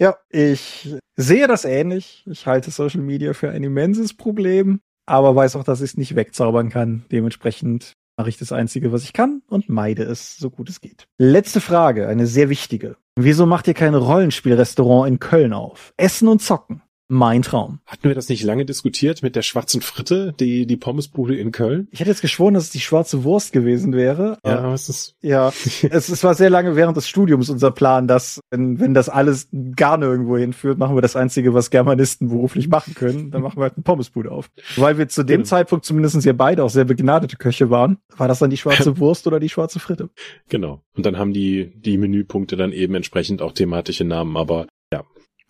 Ja, 0.00 0.16
ich 0.30 0.96
sehe 1.20 1.46
das 1.46 1.64
ähnlich. 1.64 2.24
Ich 2.26 2.46
halte 2.46 2.70
Social 2.70 3.00
Media 3.00 3.32
für 3.32 3.50
ein 3.50 3.62
immenses 3.62 4.14
Problem, 4.14 4.80
aber 5.06 5.34
weiß 5.34 5.56
auch, 5.56 5.64
dass 5.64 5.80
ich 5.80 5.92
es 5.92 5.96
nicht 5.96 6.16
wegzaubern 6.16 6.70
kann. 6.70 7.04
Dementsprechend 7.12 7.94
mache 8.16 8.28
ich 8.28 8.38
das 8.38 8.52
Einzige, 8.52 8.92
was 8.92 9.04
ich 9.04 9.12
kann 9.12 9.42
und 9.48 9.68
meide 9.68 10.02
es, 10.02 10.36
so 10.36 10.50
gut 10.50 10.68
es 10.68 10.80
geht. 10.80 11.06
Letzte 11.18 11.60
Frage, 11.60 12.08
eine 12.08 12.26
sehr 12.26 12.48
wichtige. 12.48 12.96
Wieso 13.16 13.46
macht 13.46 13.68
ihr 13.68 13.74
kein 13.74 13.94
Rollenspielrestaurant 13.94 15.08
in 15.08 15.18
Köln 15.18 15.52
auf? 15.52 15.94
Essen 15.96 16.28
und 16.28 16.42
zocken 16.42 16.82
mein 17.10 17.42
Traum. 17.42 17.80
Hatten 17.86 18.08
wir 18.08 18.14
das 18.14 18.28
nicht 18.28 18.44
lange 18.44 18.64
diskutiert 18.64 19.22
mit 19.22 19.34
der 19.34 19.42
schwarzen 19.42 19.82
Fritte, 19.82 20.32
die, 20.38 20.64
die 20.64 20.76
Pommesbude 20.76 21.36
in 21.36 21.50
Köln? 21.50 21.88
Ich 21.90 21.98
hätte 21.98 22.10
jetzt 22.10 22.22
geschworen, 22.22 22.54
dass 22.54 22.64
es 22.64 22.70
die 22.70 22.80
schwarze 22.80 23.24
Wurst 23.24 23.52
gewesen 23.52 23.92
wäre. 23.92 24.38
Ja, 24.44 24.60
aber 24.60 24.74
es 24.74 24.88
ist. 24.88 25.16
Ja, 25.20 25.48
es, 25.90 26.08
es 26.08 26.24
war 26.24 26.34
sehr 26.34 26.50
lange 26.50 26.76
während 26.76 26.96
des 26.96 27.08
Studiums 27.08 27.50
unser 27.50 27.72
Plan, 27.72 28.06
dass, 28.06 28.40
wenn, 28.50 28.78
wenn 28.78 28.94
das 28.94 29.08
alles 29.08 29.48
gar 29.74 29.96
nirgendwo 29.96 30.36
hinführt, 30.36 30.78
machen 30.78 30.96
wir 30.96 31.02
das 31.02 31.16
Einzige, 31.16 31.52
was 31.52 31.70
Germanisten 31.70 32.28
beruflich 32.28 32.68
machen 32.68 32.94
können. 32.94 33.32
Dann 33.32 33.42
machen 33.42 33.58
wir 33.58 33.64
halt 33.64 33.74
eine 33.74 33.82
Pommesbude 33.82 34.30
auf. 34.30 34.48
Weil 34.76 34.96
wir 34.96 35.08
zu 35.08 35.24
dem 35.24 35.38
genau. 35.38 35.48
Zeitpunkt 35.48 35.84
zumindest 35.84 36.24
ja 36.24 36.32
beide 36.32 36.62
auch 36.62 36.70
sehr 36.70 36.84
begnadete 36.84 37.36
Köche 37.36 37.70
waren. 37.70 37.98
War 38.16 38.28
das 38.28 38.38
dann 38.38 38.50
die 38.50 38.56
schwarze 38.56 38.98
Wurst 38.98 39.26
oder 39.26 39.40
die 39.40 39.48
schwarze 39.48 39.80
Fritte? 39.80 40.10
Genau. 40.48 40.82
Und 40.94 41.06
dann 41.06 41.18
haben 41.18 41.32
die, 41.32 41.72
die 41.74 41.98
Menüpunkte 41.98 42.56
dann 42.56 42.72
eben 42.72 42.94
entsprechend 42.94 43.42
auch 43.42 43.52
thematische 43.52 44.04
Namen, 44.04 44.36
aber 44.36 44.66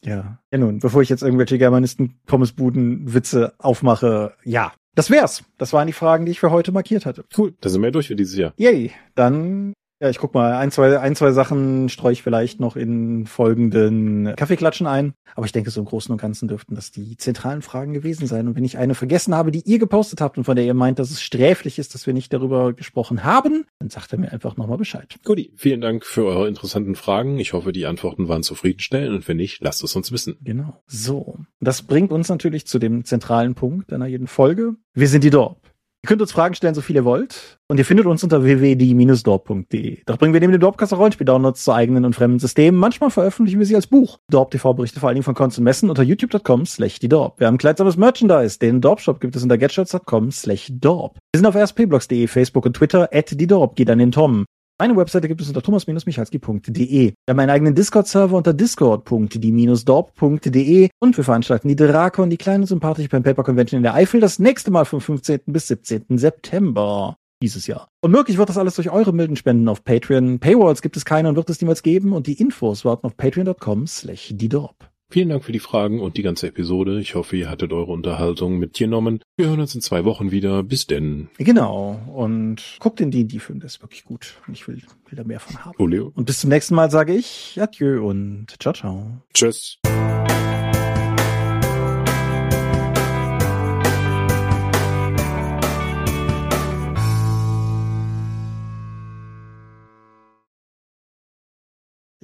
Ja. 0.05 0.39
Ja 0.51 0.59
nun, 0.59 0.79
bevor 0.79 1.03
ich 1.03 1.09
jetzt 1.09 1.23
irgendwelche 1.23 1.59
Germanisten-Pommesbuden-Witze 1.59 3.55
aufmache, 3.59 4.35
ja. 4.45 4.73
Das 4.97 5.09
wär's. 5.09 5.45
Das 5.57 5.73
waren 5.73 5.87
die 5.87 5.93
Fragen, 5.93 6.27
die 6.27 6.33
ich 6.33 6.41
für 6.41 6.51
heute 6.51 6.73
markiert 6.73 7.07
hatte. 7.07 7.25
Cool, 7.37 7.55
da 7.61 7.69
sind 7.69 7.81
wir 7.83 7.93
durch 7.93 8.09
für 8.09 8.17
dieses 8.17 8.37
Jahr. 8.37 8.53
Yay. 8.57 8.91
Dann 9.15 9.73
ja, 10.01 10.09
ich 10.09 10.19
guck 10.19 10.33
mal, 10.33 10.55
ein, 10.55 10.71
zwei, 10.71 10.99
ein, 10.99 11.15
zwei 11.15 11.33
Sachen 11.33 11.91
streue 11.91 12.15
ich 12.15 12.23
vielleicht 12.23 12.59
noch 12.59 12.75
in 12.75 13.27
folgenden 13.27 14.35
Kaffeeklatschen 14.35 14.87
ein. 14.87 15.13
Aber 15.35 15.45
ich 15.45 15.53
denke, 15.53 15.71
so 15.71 15.81
im 15.81 15.87
Großen 15.87 16.11
und 16.11 16.21
Ganzen 16.21 16.49
dürften 16.49 16.75
das 16.75 16.91
die 16.91 17.19
zentralen 17.19 17.61
Fragen 17.61 17.93
gewesen 17.93 18.27
sein. 18.27 18.49
Und 18.49 18.57
wenn 18.57 18.65
ich 18.65 18.79
eine 18.79 18.95
vergessen 18.95 19.35
habe, 19.35 19.51
die 19.51 19.61
ihr 19.61 19.79
gepostet 19.79 20.23
habt 20.23 20.39
und 20.39 20.45
von 20.45 20.57
der 20.57 20.65
ihr 20.65 20.73
meint, 20.73 20.99
dass 20.99 21.11
es 21.11 21.21
sträflich 21.21 21.79
ist, 21.79 21.95
dass 21.95 22.07
wir 22.07 22.15
nicht 22.15 22.33
darüber 22.33 22.73
gesprochen 22.73 23.25
haben, 23.25 23.67
dann 23.79 23.91
sagt 23.91 24.13
er 24.13 24.19
mir 24.19 24.33
einfach 24.33 24.57
nochmal 24.57 24.79
Bescheid. 24.79 25.17
Guti, 25.23 25.53
vielen 25.57 25.83
Dank 25.83 26.07
für 26.07 26.25
eure 26.25 26.49
interessanten 26.49 26.95
Fragen. 26.95 27.39
Ich 27.39 27.53
hoffe, 27.53 27.73
die 27.73 27.85
Antworten 27.85 28.27
waren 28.27 28.43
zufriedenstellend 28.43 29.15
und 29.15 29.29
wenn 29.29 29.37
nicht, 29.37 29.63
lasst 29.63 29.85
es 29.85 29.95
uns 29.95 30.13
wissen. 30.13 30.39
Genau. 30.43 30.83
So. 30.87 31.37
Das 31.61 31.83
bringt 31.83 32.11
uns 32.11 32.31
natürlich 32.31 32.67
zu 32.67 32.79
dem 32.79 33.05
zentralen 33.05 33.55
Punkt 33.55 33.93
einer 33.93 34.07
jeden 34.07 34.29
Folge. 34.29 34.77
Wir 34.95 35.09
sind 35.09 35.25
die 35.25 35.31
Dorp. 35.31 35.70
Ihr 36.03 36.09
könnt 36.09 36.23
uns 36.23 36.33
Fragen 36.33 36.55
stellen, 36.55 36.75
so 36.75 36.81
viel 36.81 36.97
ihr 36.97 37.05
wollt. 37.05 37.59
Und 37.69 37.77
ihr 37.77 37.85
findet 37.85 38.07
uns 38.07 38.25
unter 38.25 38.43
www.die-dorp.de. 38.43 39.99
Dort 40.07 40.19
bringen 40.19 40.33
wir 40.33 40.41
neben 40.41 40.53
dem 40.53 40.61
Dorpcast 40.61 40.95
auch 40.95 40.99
Rollenspiel-Downloads 40.99 41.63
zu 41.63 41.73
eigenen 41.73 42.07
und 42.07 42.15
fremden 42.15 42.39
Systemen. 42.39 42.81
Manchmal 42.81 43.11
veröffentlichen 43.11 43.59
wir 43.59 43.67
sie 43.67 43.77
als 43.77 43.87
Buch. 43.87 44.19
Dorp 44.31 44.51
TV 44.51 44.73
berichtet 44.73 45.01
vor 45.01 45.09
allen 45.09 45.17
Dingen 45.17 45.25
von 45.25 45.35
Cons 45.35 45.59
und 45.59 45.65
Messen 45.65 45.91
unter 45.91 46.03
youtube.com 46.03 46.65
slash 46.65 47.01
die 47.01 47.09
Dorp. 47.09 47.39
Wir 47.39 47.49
haben 47.49 47.59
kleidsames 47.59 47.99
Merchandise. 47.99 48.59
Den 48.59 48.81
Dorp-Shop 48.81 49.21
gibt 49.21 49.37
es 49.37 49.43
unter 49.43 49.59
getshirts.com 49.59 50.31
slash 50.31 50.69
Dorp. 50.73 51.19
Wir 51.35 51.39
sind 51.39 51.47
auf 51.47 51.55
rspblogs.de, 51.55 52.27
Facebook 52.29 52.65
und 52.65 52.75
Twitter 52.77 53.11
at 53.13 53.39
die 53.39 53.47
Dorp. 53.47 53.77
Geht 53.77 53.91
an 53.91 53.99
den 53.99 54.11
Tom. 54.11 54.47
Meine 54.81 54.97
Webseite 54.97 55.29
gibt 55.29 55.41
es 55.43 55.49
unter 55.49 55.61
thomas-michalski.de. 55.61 57.09
Wir 57.09 57.15
haben 57.29 57.39
einen 57.39 57.51
eigenen 57.51 57.75
Discord-Server 57.75 58.35
unter 58.35 58.55
discord.die-dorp.de 58.55 60.89
und 60.99 61.17
wir 61.19 61.23
veranstalten 61.23 61.69
die 61.69 61.77
Drakon, 61.77 62.31
die 62.31 62.39
kleine 62.39 62.67
sympathische 62.67 63.11
Pen 63.11 63.23
Paper 63.23 63.43
Convention 63.43 63.77
in 63.77 63.83
der 63.83 63.93
Eifel, 63.93 64.21
das 64.21 64.39
nächste 64.39 64.71
Mal 64.71 64.87
vom 64.87 65.03
15. 65.03 65.41
bis 65.49 65.67
17. 65.67 66.17
September 66.17 67.19
dieses 67.43 67.67
Jahr. 67.67 67.89
Und 68.01 68.13
möglich 68.13 68.39
wird 68.39 68.49
das 68.49 68.57
alles 68.57 68.77
durch 68.77 68.89
eure 68.89 69.13
milden 69.13 69.37
Spenden 69.37 69.69
auf 69.69 69.85
Patreon. 69.85 70.39
Paywalls 70.39 70.81
gibt 70.81 70.97
es 70.97 71.05
keine 71.05 71.29
und 71.29 71.37
wird 71.37 71.51
es 71.51 71.61
niemals 71.61 71.83
geben 71.83 72.15
und 72.15 72.27
die 72.27 72.41
Infos 72.41 72.87
warten 72.87 73.07
auf 73.07 73.19
patreon.com 73.19 73.87
slash 73.87 74.33
die 74.35 74.49
Dorp. 74.49 74.90
Vielen 75.11 75.29
Dank 75.29 75.45
für 75.45 75.51
die 75.51 75.59
Fragen 75.59 76.01
und 76.01 76.17
die 76.17 76.23
ganze 76.23 76.47
Episode. 76.47 77.01
Ich 77.01 77.17
hoffe, 77.17 77.37
ihr 77.37 77.51
hattet 77.51 77.73
eure 77.73 77.91
Unterhaltung 77.91 78.59
mitgenommen. 78.59 79.21
Wir 79.37 79.49
hören 79.49 79.61
uns 79.61 79.75
in 79.75 79.81
zwei 79.81 80.05
Wochen 80.05 80.31
wieder. 80.31 80.63
Bis 80.63 80.87
denn. 80.87 81.29
Genau. 81.39 82.01
Und 82.15 82.77
guckt 82.79 83.01
den 83.01 83.11
D&D-Film, 83.11 83.59
der 83.59 83.67
ist 83.67 83.83
wirklich 83.83 84.05
gut. 84.05 84.37
Und 84.47 84.55
ich 84.55 84.69
will, 84.69 84.77
will 84.77 85.17
da 85.17 85.25
mehr 85.25 85.41
von 85.41 85.65
haben. 85.65 85.75
Oleo. 85.79 86.13
Und 86.15 86.27
bis 86.27 86.39
zum 86.39 86.51
nächsten 86.51 86.77
Mal 86.77 86.93
sage 86.93 87.13
ich 87.15 87.59
Adieu 87.61 88.09
und 88.09 88.55
ciao, 88.61 88.73
ciao. 88.73 89.21
Tschüss. 89.35 89.79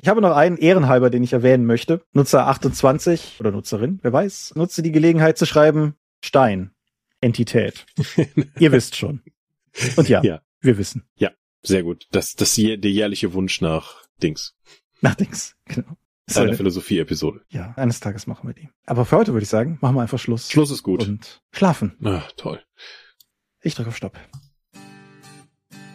Ich 0.06 0.08
habe 0.08 0.20
noch 0.20 0.36
einen 0.36 0.56
Ehrenhalber, 0.56 1.10
den 1.10 1.24
ich 1.24 1.32
erwähnen 1.32 1.66
möchte. 1.66 2.00
Nutzer 2.12 2.46
28 2.46 3.38
oder 3.40 3.50
Nutzerin, 3.50 3.98
wer 4.02 4.12
weiß, 4.12 4.52
nutze 4.54 4.80
die 4.80 4.92
Gelegenheit 4.92 5.36
zu 5.36 5.46
schreiben 5.46 5.96
Stein, 6.24 6.70
Entität. 7.20 7.86
Ihr 8.60 8.70
wisst 8.70 8.94
schon. 8.94 9.22
Und 9.96 10.08
ja, 10.08 10.22
Ja. 10.22 10.42
wir 10.60 10.78
wissen. 10.78 11.08
Ja, 11.16 11.32
sehr 11.64 11.82
gut. 11.82 12.06
Das, 12.12 12.36
das 12.36 12.54
der 12.54 12.78
jährliche 12.78 13.32
Wunsch 13.32 13.60
nach 13.60 14.06
Dings. 14.22 14.54
Nach 15.00 15.16
Dings. 15.16 15.56
Genau. 15.64 15.96
Eine 16.36 16.50
So, 16.50 16.56
Philosophie-Episode. 16.56 17.40
ja, 17.48 17.72
eines 17.76 17.98
Tages 17.98 18.28
machen 18.28 18.48
wir 18.48 18.54
die. 18.54 18.68
Aber 18.86 19.06
für 19.06 19.16
heute 19.16 19.32
würde 19.32 19.42
ich 19.42 19.50
sagen, 19.50 19.78
machen 19.80 19.96
wir 19.96 20.02
einfach 20.02 20.20
Schluss. 20.20 20.48
Schluss 20.48 20.70
ist 20.70 20.84
gut. 20.84 21.02
Und 21.02 21.42
schlafen. 21.50 21.96
Ah, 22.04 22.22
toll. 22.36 22.62
Ich 23.60 23.74
drücke 23.74 23.88
auf 23.88 23.96
Stopp. 23.96 24.16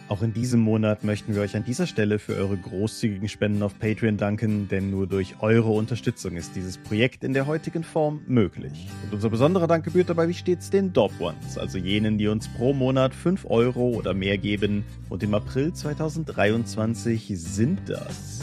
Auch 0.08 0.22
in 0.22 0.34
diesem 0.34 0.60
Monat 0.60 1.04
möchten 1.04 1.34
wir 1.34 1.42
euch 1.42 1.56
an 1.56 1.64
dieser 1.64 1.86
Stelle 1.86 2.18
für 2.18 2.34
eure 2.34 2.56
großzügigen 2.56 3.28
Spenden 3.28 3.62
auf 3.62 3.78
Patreon 3.78 4.16
danken, 4.16 4.68
denn 4.68 4.90
nur 4.90 5.06
durch 5.06 5.36
eure 5.40 5.70
Unterstützung 5.70 6.36
ist 6.36 6.54
dieses 6.54 6.76
Projekt 6.76 7.24
in 7.24 7.32
der 7.32 7.46
heutigen 7.46 7.82
Form 7.82 8.20
möglich. 8.26 8.88
Und 9.04 9.14
unser 9.14 9.30
besonderer 9.30 9.66
Dank 9.66 9.84
gebührt 9.84 10.10
dabei 10.10 10.28
wie 10.28 10.34
stets 10.34 10.70
den 10.70 10.92
Dorp 10.92 11.18
Ones, 11.18 11.56
also 11.56 11.78
jenen, 11.78 12.18
die 12.18 12.28
uns 12.28 12.48
pro 12.48 12.74
Monat 12.74 13.14
5 13.14 13.46
Euro 13.48 13.90
oder 13.90 14.12
mehr 14.12 14.36
geben. 14.38 14.84
Und 15.08 15.22
im 15.22 15.34
April 15.34 15.72
2023 15.72 17.32
sind 17.34 17.80
das 17.88 18.40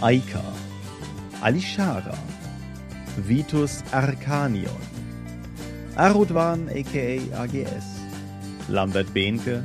Aika, 0.00 0.42
Alishara, 1.40 2.18
Vitus 3.26 3.82
Arcanion, 3.92 4.76
Arudwan 5.94 6.68
aka 6.68 7.42
AGS, 7.42 8.00
Lambert 8.68 9.12
Behnke, 9.14 9.64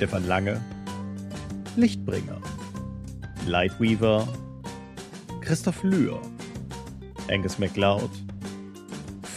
Stefan 0.00 0.26
Lange, 0.28 0.58
Lichtbringer, 1.76 2.40
Lightweaver, 3.46 4.26
Christoph 5.42 5.82
Lühr, 5.82 6.18
Angus 7.28 7.58
MacLeod, 7.58 8.08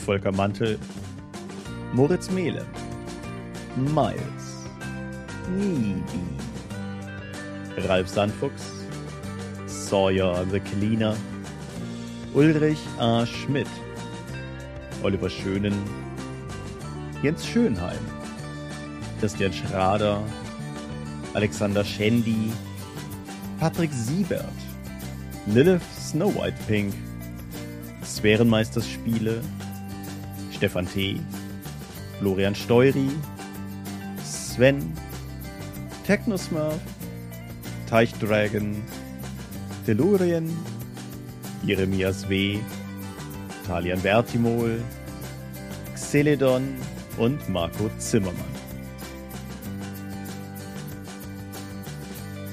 Volker 0.05 0.32
Mantel, 0.32 0.80
Moritz 1.91 2.32
Mehle, 2.32 2.66
Miles, 3.76 4.64
Nibi, 5.51 6.24
Ralf 7.86 8.07
Sandfuchs, 8.07 8.86
Sawyer 9.68 10.45
the 10.49 10.61
Cleaner, 10.61 11.18
Ulrich 12.34 12.80
A. 12.99 13.26
Schmidt, 13.26 13.68
Oliver 15.03 15.30
Schönen, 15.30 15.76
Jens 17.22 17.45
Schönheim, 17.45 17.99
Christian 19.20 19.51
Schrader, 19.51 20.24
Alexander 21.34 21.84
Schendi, 21.84 22.51
Patrick 23.59 23.91
Siebert, 23.91 24.43
Lilith 25.47 25.84
Snow 25.97 26.29
White 26.29 26.57
Pink, 26.67 26.93
Sphärenmeisters 28.03 28.86
Spiele, 28.88 29.41
Stefan 30.51 30.86
T., 30.86 31.19
Florian 32.19 32.53
Steury, 32.53 33.09
Sven, 34.23 34.93
Technosmurf, 36.05 36.79
Teichdragon, 37.89 38.81
Tellurien, 39.86 40.49
Jeremias 41.65 42.29
W., 42.29 42.59
Talian 43.67 43.99
Vertimol, 43.99 44.81
Xeledon 45.95 46.75
und 47.17 47.49
Marco 47.49 47.89
Zimmermann. 47.97 48.53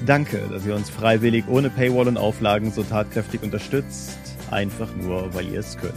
Danke, 0.05 0.39
dass 0.51 0.65
ihr 0.65 0.75
uns 0.75 0.89
freiwillig 0.89 1.45
ohne 1.47 1.69
Paywall 1.69 2.07
und 2.07 2.17
Auflagen 2.17 2.71
so 2.71 2.83
tatkräftig 2.83 3.43
unterstützt, 3.43 4.17
einfach 4.49 4.93
nur, 4.95 5.33
weil 5.33 5.47
ihr 5.47 5.59
es 5.59 5.77
könnt. 5.77 5.93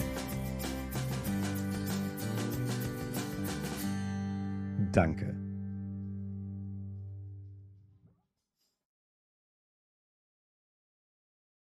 Danke. 4.93 5.44